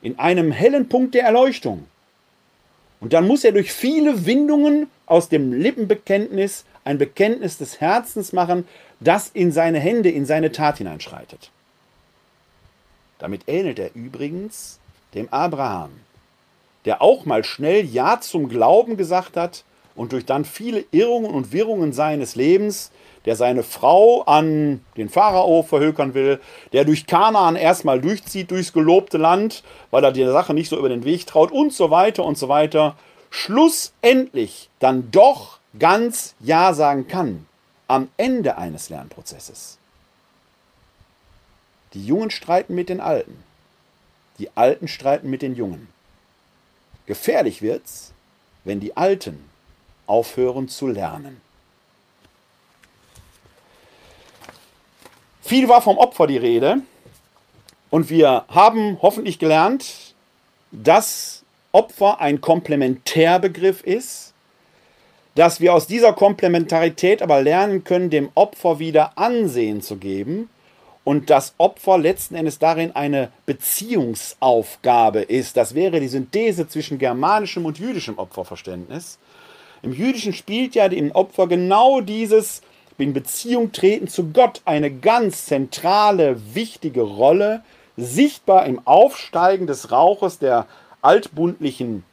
In 0.00 0.18
einem 0.18 0.50
hellen 0.50 0.88
Punkt 0.88 1.14
der 1.14 1.24
Erleuchtung. 1.24 1.86
Und 3.00 3.12
dann 3.12 3.26
muss 3.26 3.44
er 3.44 3.52
durch 3.52 3.72
viele 3.72 4.26
Windungen 4.26 4.88
aus 5.06 5.28
dem 5.28 5.52
Lippenbekenntnis 5.52 6.64
ein 6.84 6.98
Bekenntnis 6.98 7.58
des 7.58 7.80
Herzens 7.80 8.32
machen, 8.32 8.66
das 9.00 9.30
in 9.34 9.52
seine 9.52 9.78
Hände, 9.78 10.10
in 10.10 10.24
seine 10.24 10.52
Tat 10.52 10.78
hineinschreitet. 10.78 11.50
Damit 13.18 13.42
ähnelt 13.46 13.78
er 13.78 13.94
übrigens 13.94 14.78
dem 15.14 15.28
Abraham, 15.32 15.90
der 16.84 17.02
auch 17.02 17.24
mal 17.24 17.44
schnell 17.44 17.84
Ja 17.84 18.20
zum 18.20 18.48
Glauben 18.48 18.96
gesagt 18.96 19.36
hat 19.36 19.64
und 19.94 20.12
durch 20.12 20.24
dann 20.24 20.44
viele 20.44 20.84
Irrungen 20.90 21.30
und 21.30 21.52
Wirrungen 21.52 21.92
seines 21.92 22.34
Lebens, 22.34 22.90
der 23.24 23.36
seine 23.36 23.62
Frau 23.62 24.22
an 24.22 24.84
den 24.96 25.08
Pharao 25.08 25.62
verhökern 25.62 26.14
will, 26.14 26.40
der 26.72 26.84
durch 26.84 27.06
Kanaan 27.06 27.56
erstmal 27.56 28.00
durchzieht 28.00 28.50
durchs 28.50 28.72
gelobte 28.72 29.18
Land, 29.18 29.62
weil 29.90 30.02
er 30.02 30.12
der 30.12 30.32
Sache 30.32 30.54
nicht 30.54 30.68
so 30.68 30.78
über 30.78 30.88
den 30.88 31.04
Weg 31.04 31.26
traut 31.26 31.52
und 31.52 31.72
so 31.72 31.90
weiter 31.90 32.24
und 32.24 32.36
so 32.36 32.48
weiter, 32.48 32.96
schlussendlich 33.30 34.68
dann 34.80 35.10
doch 35.10 35.58
ganz 35.78 36.34
Ja 36.40 36.74
sagen 36.74 37.06
kann 37.06 37.46
am 37.88 38.08
Ende 38.16 38.56
eines 38.56 38.88
Lernprozesses. 38.88 39.78
Die 41.92 42.06
Jungen 42.06 42.30
streiten 42.30 42.74
mit 42.74 42.88
den 42.88 43.00
Alten. 43.00 43.44
Die 44.38 44.48
Alten 44.54 44.88
streiten 44.88 45.28
mit 45.28 45.42
den 45.42 45.54
Jungen. 45.54 45.88
Gefährlich 47.06 47.62
wird's, 47.62 48.12
wenn 48.64 48.80
die 48.80 48.96
Alten 48.96 49.44
aufhören 50.06 50.68
zu 50.68 50.86
lernen. 50.86 51.40
Viel 55.40 55.68
war 55.68 55.82
vom 55.82 55.98
Opfer 55.98 56.26
die 56.26 56.36
Rede 56.36 56.82
und 57.90 58.08
wir 58.08 58.44
haben 58.48 58.98
hoffentlich 59.02 59.38
gelernt, 59.38 60.14
dass 60.70 61.42
Opfer 61.72 62.20
ein 62.20 62.40
Komplementärbegriff 62.40 63.82
ist, 63.82 64.32
dass 65.34 65.60
wir 65.60 65.74
aus 65.74 65.86
dieser 65.86 66.12
Komplementarität 66.12 67.22
aber 67.22 67.42
lernen 67.42 67.84
können, 67.84 68.10
dem 68.10 68.30
Opfer 68.34 68.78
wieder 68.78 69.18
Ansehen 69.18 69.82
zu 69.82 69.96
geben 69.96 70.48
und 71.04 71.30
das 71.30 71.54
Opfer 71.58 71.98
letzten 71.98 72.34
Endes 72.34 72.58
darin 72.58 72.94
eine 72.94 73.30
Beziehungsaufgabe 73.46 75.22
ist. 75.22 75.56
Das 75.56 75.74
wäre 75.74 76.00
die 76.00 76.08
Synthese 76.08 76.68
zwischen 76.68 76.98
germanischem 76.98 77.64
und 77.64 77.78
jüdischem 77.78 78.18
Opferverständnis. 78.18 79.18
Im 79.82 79.92
Jüdischen 79.92 80.32
spielt 80.32 80.74
ja 80.74 80.88
dem 80.88 81.10
Opfer 81.10 81.48
genau 81.48 82.00
dieses 82.00 82.62
in 83.02 83.12
Beziehung 83.12 83.72
treten 83.72 84.08
zu 84.08 84.28
Gott 84.28 84.62
eine 84.64 84.90
ganz 84.90 85.46
zentrale, 85.46 86.54
wichtige 86.54 87.02
Rolle, 87.02 87.62
sichtbar 87.96 88.64
im 88.66 88.86
Aufsteigen 88.86 89.66
des 89.66 89.90
Rauches 89.90 90.38
der 90.38 90.66
altbundlichen 91.02 92.04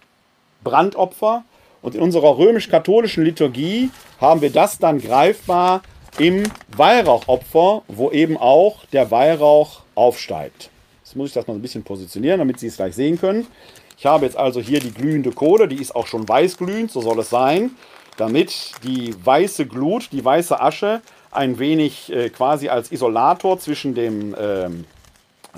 Brandopfer. 0.63 1.43
Und 1.81 1.95
in 1.95 2.01
unserer 2.01 2.37
römisch-katholischen 2.37 3.23
Liturgie 3.23 3.89
haben 4.19 4.41
wir 4.41 4.49
das 4.49 4.79
dann 4.79 4.99
greifbar 4.99 5.81
im 6.17 6.43
Weihrauchopfer, 6.75 7.83
wo 7.87 8.11
eben 8.11 8.37
auch 8.37 8.85
der 8.87 9.11
Weihrauch 9.11 9.81
aufsteigt. 9.95 10.69
Jetzt 11.03 11.15
muss 11.15 11.29
ich 11.29 11.33
das 11.33 11.47
mal 11.47 11.53
ein 11.53 11.61
bisschen 11.61 11.83
positionieren, 11.83 12.39
damit 12.39 12.59
Sie 12.59 12.67
es 12.67 12.77
gleich 12.77 12.95
sehen 12.95 13.19
können. 13.19 13.47
Ich 13.97 14.05
habe 14.05 14.25
jetzt 14.25 14.37
also 14.37 14.61
hier 14.61 14.79
die 14.79 14.93
glühende 14.93 15.31
Kohle, 15.31 15.67
die 15.67 15.81
ist 15.81 15.95
auch 15.95 16.07
schon 16.07 16.27
weißglühend, 16.27 16.91
so 16.91 17.01
soll 17.01 17.19
es 17.19 17.29
sein, 17.29 17.71
damit 18.17 18.71
die 18.83 19.13
weiße 19.23 19.65
Glut, 19.65 20.09
die 20.11 20.23
weiße 20.23 20.59
Asche 20.59 21.01
ein 21.31 21.59
wenig 21.59 22.11
äh, 22.11 22.29
quasi 22.29 22.69
als 22.69 22.91
Isolator 22.91 23.59
zwischen 23.59 23.95
dem 23.95 24.35
ähm, 24.39 24.85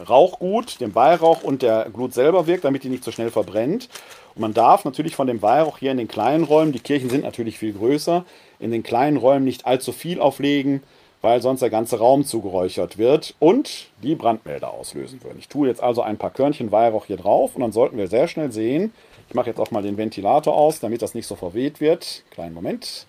Rauchgut, 0.08 0.80
dem 0.80 0.96
Weihrauch 0.96 1.44
und 1.44 1.62
der 1.62 1.90
Glut 1.94 2.14
selber 2.14 2.48
wirkt, 2.48 2.64
damit 2.64 2.84
die 2.84 2.90
nicht 2.90 3.04
so 3.04 3.12
schnell 3.12 3.30
verbrennt. 3.30 3.90
Und 4.36 4.42
man 4.42 4.54
darf 4.54 4.86
natürlich 4.86 5.16
von 5.16 5.28
dem 5.28 5.42
Weihrauch 5.42 5.78
hier 5.78 5.92
in 5.92 5.98
den 5.98 6.08
kleinen 6.08 6.44
Räumen, 6.44 6.72
die 6.72 6.80
Kirchen 6.80 7.10
sind 7.10 7.24
natürlich 7.24 7.58
viel 7.58 7.74
größer, 7.74 8.26
in 8.62 8.72
den 8.72 8.84
kleinen 8.84 9.18
Räumen 9.18 9.46
nicht 9.46 9.66
allzu 9.66 9.92
viel 9.92 10.20
auflegen, 10.20 10.84
weil 11.22 11.42
sonst 11.42 11.60
der 11.60 11.70
ganze 11.70 12.00
Raum 12.00 12.26
zugeräuchert 12.26 12.98
wird 12.98 13.36
und 13.40 13.90
die 14.02 14.16
Brandmelder 14.16 14.72
auslösen 14.72 15.24
würden. 15.24 15.40
Ich 15.40 15.48
tue 15.48 15.68
jetzt 15.68 15.84
also 15.84 16.02
ein 16.02 16.18
paar 16.18 16.32
Körnchen 16.32 16.72
Weihrauch 16.72 17.06
hier 17.06 17.18
drauf 17.18 17.56
und 17.56 17.62
dann 17.62 17.72
sollten 17.72 17.98
wir 17.98 18.08
sehr 18.08 18.28
schnell 18.28 18.52
sehen, 18.52 18.94
ich 19.32 19.36
mache 19.36 19.50
jetzt 19.50 19.62
auch 19.62 19.72
mal 19.72 19.82
den 19.82 19.96
Ventilator 19.96 20.54
aus, 20.54 20.82
damit 20.82 21.02
das 21.02 21.14
nicht 21.14 21.26
so 21.26 21.38
verweht 21.38 21.80
wird. 21.80 22.24
Kleinen 22.32 22.54
Moment. 22.54 23.06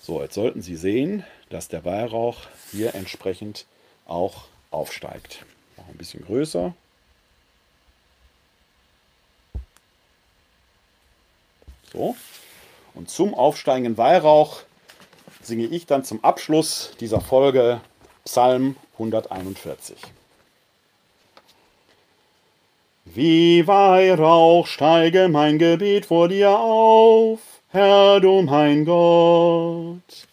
So, 0.00 0.22
jetzt 0.22 0.32
sollten 0.32 0.62
Sie 0.62 0.76
sehen, 0.76 1.24
dass 1.50 1.68
der 1.68 1.84
Weihrauch 1.84 2.36
hier 2.70 2.94
entsprechend 2.94 3.66
auch 4.06 4.44
aufsteigt. 4.70 5.44
Noch 5.76 5.88
ein 5.88 5.98
bisschen 5.98 6.24
größer. 6.24 6.72
So. 11.92 12.16
Und 12.94 13.10
zum 13.10 13.34
aufsteigenden 13.34 13.96
Weihrauch 13.96 14.60
singe 15.42 15.64
ich 15.64 15.86
dann 15.86 16.04
zum 16.04 16.22
Abschluss 16.24 16.92
dieser 17.00 17.20
Folge 17.20 17.80
Psalm 18.24 18.76
141. 18.94 19.96
Wie 23.04 23.66
Weihrauch 23.66 24.66
steige 24.66 25.28
mein 25.28 25.58
Gebet 25.58 26.06
vor 26.06 26.28
dir 26.28 26.58
auf, 26.58 27.40
Herr 27.70 28.20
du 28.20 28.42
mein 28.42 28.84
Gott. 28.84 30.26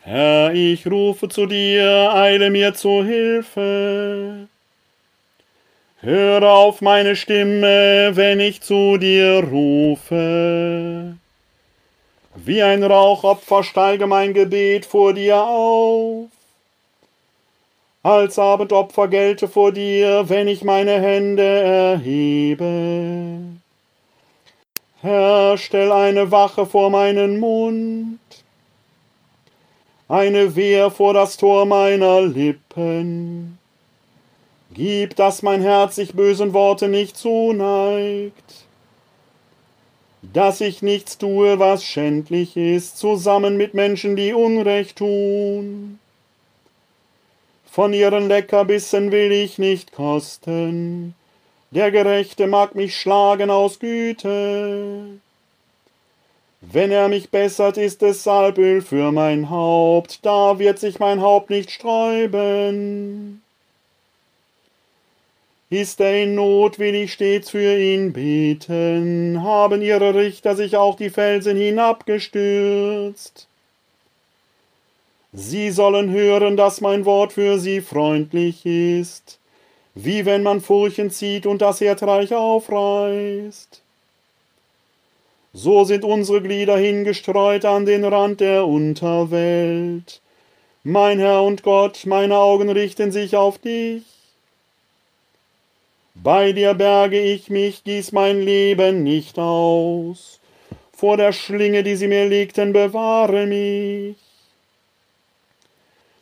Herr, 0.00 0.54
ich 0.54 0.86
rufe 0.86 1.28
zu 1.28 1.46
dir, 1.46 2.14
eile 2.14 2.50
mir 2.50 2.72
zu 2.74 3.04
Hilfe. 3.04 4.48
Hör 6.06 6.44
auf 6.44 6.82
meine 6.82 7.16
Stimme, 7.16 8.12
wenn 8.14 8.38
ich 8.38 8.60
zu 8.60 8.96
dir 8.96 9.42
rufe. 9.42 11.16
Wie 12.36 12.62
ein 12.62 12.84
Rauchopfer 12.84 13.64
steige 13.64 14.06
mein 14.06 14.32
Gebet 14.32 14.86
vor 14.86 15.14
dir 15.14 15.42
auf. 15.42 16.28
Als 18.04 18.38
Abendopfer 18.38 19.08
gelte 19.08 19.48
vor 19.48 19.72
dir, 19.72 20.28
wenn 20.28 20.46
ich 20.46 20.62
meine 20.62 21.00
Hände 21.00 21.42
erhebe. 21.42 23.40
Herr, 25.00 25.58
stell 25.58 25.90
eine 25.90 26.30
Wache 26.30 26.66
vor 26.66 26.88
meinen 26.90 27.40
Mund, 27.40 28.20
eine 30.06 30.54
Wehr 30.54 30.92
vor 30.92 31.14
das 31.14 31.36
Tor 31.36 31.66
meiner 31.66 32.20
Lippen. 32.20 33.55
Gib, 34.76 35.16
dass 35.16 35.42
mein 35.42 35.62
Herz 35.62 35.96
sich 35.96 36.12
bösen 36.12 36.52
Worte 36.52 36.88
nicht 36.88 37.16
zuneigt. 37.16 38.66
dass 40.32 40.60
ich 40.60 40.82
nichts 40.82 41.18
tue, 41.18 41.58
was 41.58 41.84
schändlich 41.84 42.56
ist, 42.56 42.98
zusammen 42.98 43.56
mit 43.56 43.74
Menschen, 43.74 44.16
die 44.16 44.32
Unrecht 44.34 44.98
tun. 44.98 45.98
Von 47.70 47.92
ihren 47.92 48.28
Leckerbissen 48.28 49.12
will 49.12 49.32
ich 49.32 49.58
nicht 49.58 49.92
kosten, 49.92 51.14
der 51.70 51.90
Gerechte 51.90 52.46
mag 52.46 52.74
mich 52.74 52.96
schlagen 52.96 53.50
aus 53.50 53.78
Güte. 53.78 55.20
Wenn 56.60 56.90
er 56.90 57.08
mich 57.08 57.30
bessert, 57.30 57.76
ist 57.78 58.02
es 58.02 58.24
Salböl 58.24 58.82
für 58.82 59.12
mein 59.12 59.48
Haupt, 59.50 60.24
da 60.26 60.58
wird 60.58 60.78
sich 60.78 60.98
mein 60.98 61.20
Haupt 61.20 61.50
nicht 61.50 61.70
sträuben. 61.70 63.42
Ist 65.68 66.00
er 66.00 66.22
in 66.22 66.36
Not, 66.36 66.78
will 66.78 66.94
ich 66.94 67.12
stets 67.12 67.50
für 67.50 67.76
ihn 67.76 68.12
beten, 68.12 69.42
haben 69.42 69.82
ihre 69.82 70.14
Richter 70.14 70.54
sich 70.54 70.76
auch 70.76 70.96
die 70.96 71.10
Felsen 71.10 71.56
hinabgestürzt. 71.56 73.48
Sie 75.32 75.70
sollen 75.72 76.10
hören, 76.10 76.56
dass 76.56 76.80
mein 76.80 77.04
Wort 77.04 77.32
für 77.32 77.58
sie 77.58 77.80
freundlich 77.80 78.64
ist, 78.64 79.40
wie 79.94 80.24
wenn 80.24 80.44
man 80.44 80.60
Furchen 80.60 81.10
zieht 81.10 81.46
und 81.46 81.60
das 81.62 81.80
Erdreich 81.80 82.32
aufreißt. 82.32 83.82
So 85.52 85.84
sind 85.84 86.04
unsere 86.04 86.42
Glieder 86.42 86.76
hingestreut 86.76 87.64
an 87.64 87.86
den 87.86 88.04
Rand 88.04 88.40
der 88.40 88.66
Unterwelt. 88.66 90.20
Mein 90.84 91.18
Herr 91.18 91.42
und 91.42 91.64
Gott, 91.64 92.06
meine 92.06 92.36
Augen 92.36 92.70
richten 92.70 93.10
sich 93.10 93.34
auf 93.34 93.58
dich. 93.58 94.04
Bei 96.22 96.52
dir 96.52 96.74
berge 96.74 97.20
ich 97.20 97.50
mich, 97.50 97.84
gieß 97.84 98.12
mein 98.12 98.40
Leben 98.40 99.02
nicht 99.02 99.38
aus. 99.38 100.40
Vor 100.92 101.16
der 101.16 101.32
Schlinge, 101.32 101.82
die 101.82 101.94
sie 101.94 102.08
mir 102.08 102.26
legten, 102.26 102.72
bewahre 102.72 103.46
mich. 103.46 104.16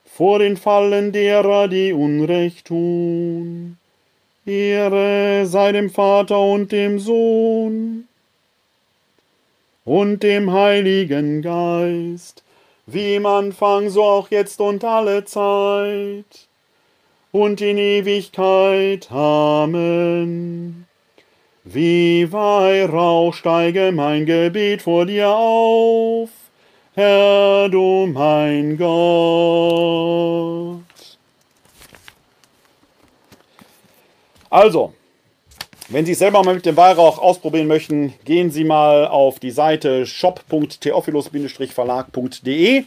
Vor 0.05 0.41
den 0.41 0.57
Fallen 0.57 1.13
derer, 1.13 1.69
die 1.69 1.93
Unrecht 1.93 2.67
tun. 2.67 3.79
Ehre 4.47 5.47
sei 5.47 5.73
dem 5.73 5.91
Vater 5.91 6.41
und 6.41 6.71
dem 6.73 6.99
Sohn 6.99 8.07
und 9.85 10.23
dem 10.23 10.53
Heiligen 10.53 11.41
Geist, 11.41 12.43
wie 12.87 13.15
im 13.15 13.27
Anfang, 13.27 13.89
so 13.89 14.03
auch 14.03 14.31
jetzt 14.31 14.61
und 14.61 14.85
alle 14.85 15.25
Zeit 15.25 16.49
und 17.35 17.61
in 17.61 17.77
Ewigkeit. 17.79 19.11
Amen. 19.11 20.87
Wie 21.65 22.31
Weihrauch 22.31 23.35
steige 23.35 23.91
mein 23.93 24.25
Gebet 24.25 24.83
vor 24.83 25.05
dir 25.05 25.31
auf, 25.31 26.29
Herr 26.95 27.69
du 27.69 28.07
mein 28.07 28.79
Gott. 28.79 30.79
Also, 34.49 34.95
wenn 35.89 36.07
Sie 36.07 36.13
es 36.13 36.21
selber 36.21 36.45
mal 36.45 36.55
mit 36.55 36.67
dem 36.67 36.77
Weihrauch 36.77 37.19
ausprobieren 37.19 37.67
möchten, 37.67 38.15
gehen 38.25 38.53
Sie 38.53 38.63
mal 38.63 39.09
auf 39.09 39.41
die 39.41 39.51
Seite 39.51 40.07
shop.theophilus-verlag.de. 40.07 42.85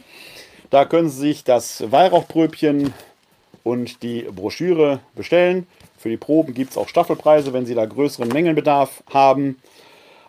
Da 0.70 0.84
können 0.86 1.10
Sie 1.10 1.20
sich 1.20 1.44
das 1.44 1.84
Weihrauchpröbchen 1.90 2.94
und 3.64 4.02
die 4.02 4.22
Broschüre 4.22 5.00
bestellen. 5.14 5.66
Für 5.98 6.08
die 6.08 6.16
Proben 6.16 6.54
gibt 6.54 6.70
es 6.70 6.76
auch 6.76 6.88
Staffelpreise, 6.88 7.52
wenn 7.52 7.66
Sie 7.66 7.74
da 7.74 7.84
größeren 7.84 8.28
Mengenbedarf 8.28 9.02
haben. 9.12 9.56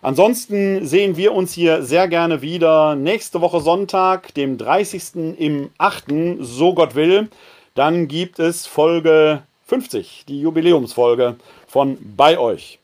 Ansonsten 0.02 0.86
sehen 0.86 1.16
wir 1.16 1.34
uns 1.34 1.52
hier 1.52 1.82
sehr 1.82 2.08
gerne 2.08 2.40
wieder 2.40 2.96
nächste 2.96 3.40
Woche 3.40 3.60
Sonntag, 3.60 4.32
dem 4.34 4.56
30. 4.56 5.36
im 5.38 5.70
8., 5.78 6.04
so 6.40 6.74
Gott 6.74 6.94
will. 6.94 7.28
Dann 7.74 8.08
gibt 8.08 8.38
es 8.38 8.66
Folge 8.66 9.42
50, 9.66 10.24
die 10.26 10.40
Jubiläumsfolge 10.40 11.36
von 11.68 11.98
Bei 12.16 12.38
euch. 12.38 12.78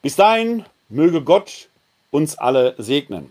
Bis 0.00 0.16
dahin 0.16 0.64
möge 0.88 1.22
Gott 1.22 1.68
uns 2.10 2.38
alle 2.38 2.74
segnen. 2.78 3.28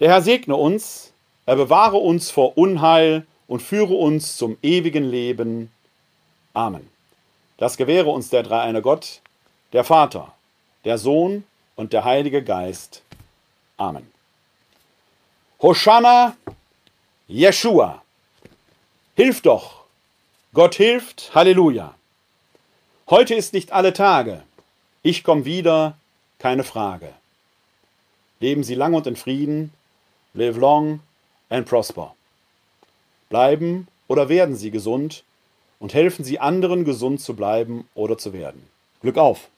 Der 0.00 0.08
Herr 0.08 0.22
segne 0.22 0.56
uns, 0.56 1.12
er 1.46 1.56
bewahre 1.56 1.96
uns 1.96 2.30
vor 2.30 2.58
Unheil 2.58 3.24
und 3.50 3.62
führe 3.62 3.94
uns 3.94 4.36
zum 4.36 4.56
ewigen 4.62 5.02
Leben. 5.02 5.72
Amen. 6.54 6.88
Das 7.58 7.76
gewähre 7.76 8.10
uns 8.10 8.30
der 8.30 8.44
dreieine 8.44 8.80
Gott, 8.80 9.20
der 9.72 9.82
Vater, 9.82 10.32
der 10.84 10.98
Sohn 10.98 11.42
und 11.74 11.92
der 11.92 12.04
Heilige 12.04 12.44
Geist. 12.44 13.02
Amen. 13.76 14.06
Hosanna, 15.60 16.36
Jeshua. 17.26 18.02
Hilf 19.16 19.42
doch. 19.42 19.82
Gott 20.54 20.76
hilft. 20.76 21.32
Halleluja. 21.34 21.96
Heute 23.08 23.34
ist 23.34 23.52
nicht 23.52 23.72
alle 23.72 23.92
Tage. 23.92 24.44
Ich 25.02 25.24
komme 25.24 25.44
wieder, 25.44 25.98
keine 26.38 26.62
Frage. 26.62 27.12
Leben 28.38 28.62
Sie 28.62 28.76
lang 28.76 28.94
und 28.94 29.08
in 29.08 29.16
Frieden. 29.16 29.72
Live 30.34 30.56
long 30.56 31.00
and 31.48 31.66
prosper. 31.66 32.14
Bleiben 33.30 33.86
oder 34.08 34.28
werden 34.28 34.56
Sie 34.56 34.72
gesund 34.72 35.22
und 35.78 35.94
helfen 35.94 36.24
Sie 36.24 36.40
anderen, 36.40 36.84
gesund 36.84 37.20
zu 37.20 37.34
bleiben 37.34 37.88
oder 37.94 38.18
zu 38.18 38.32
werden. 38.32 38.60
Glück 39.02 39.18
auf! 39.18 39.48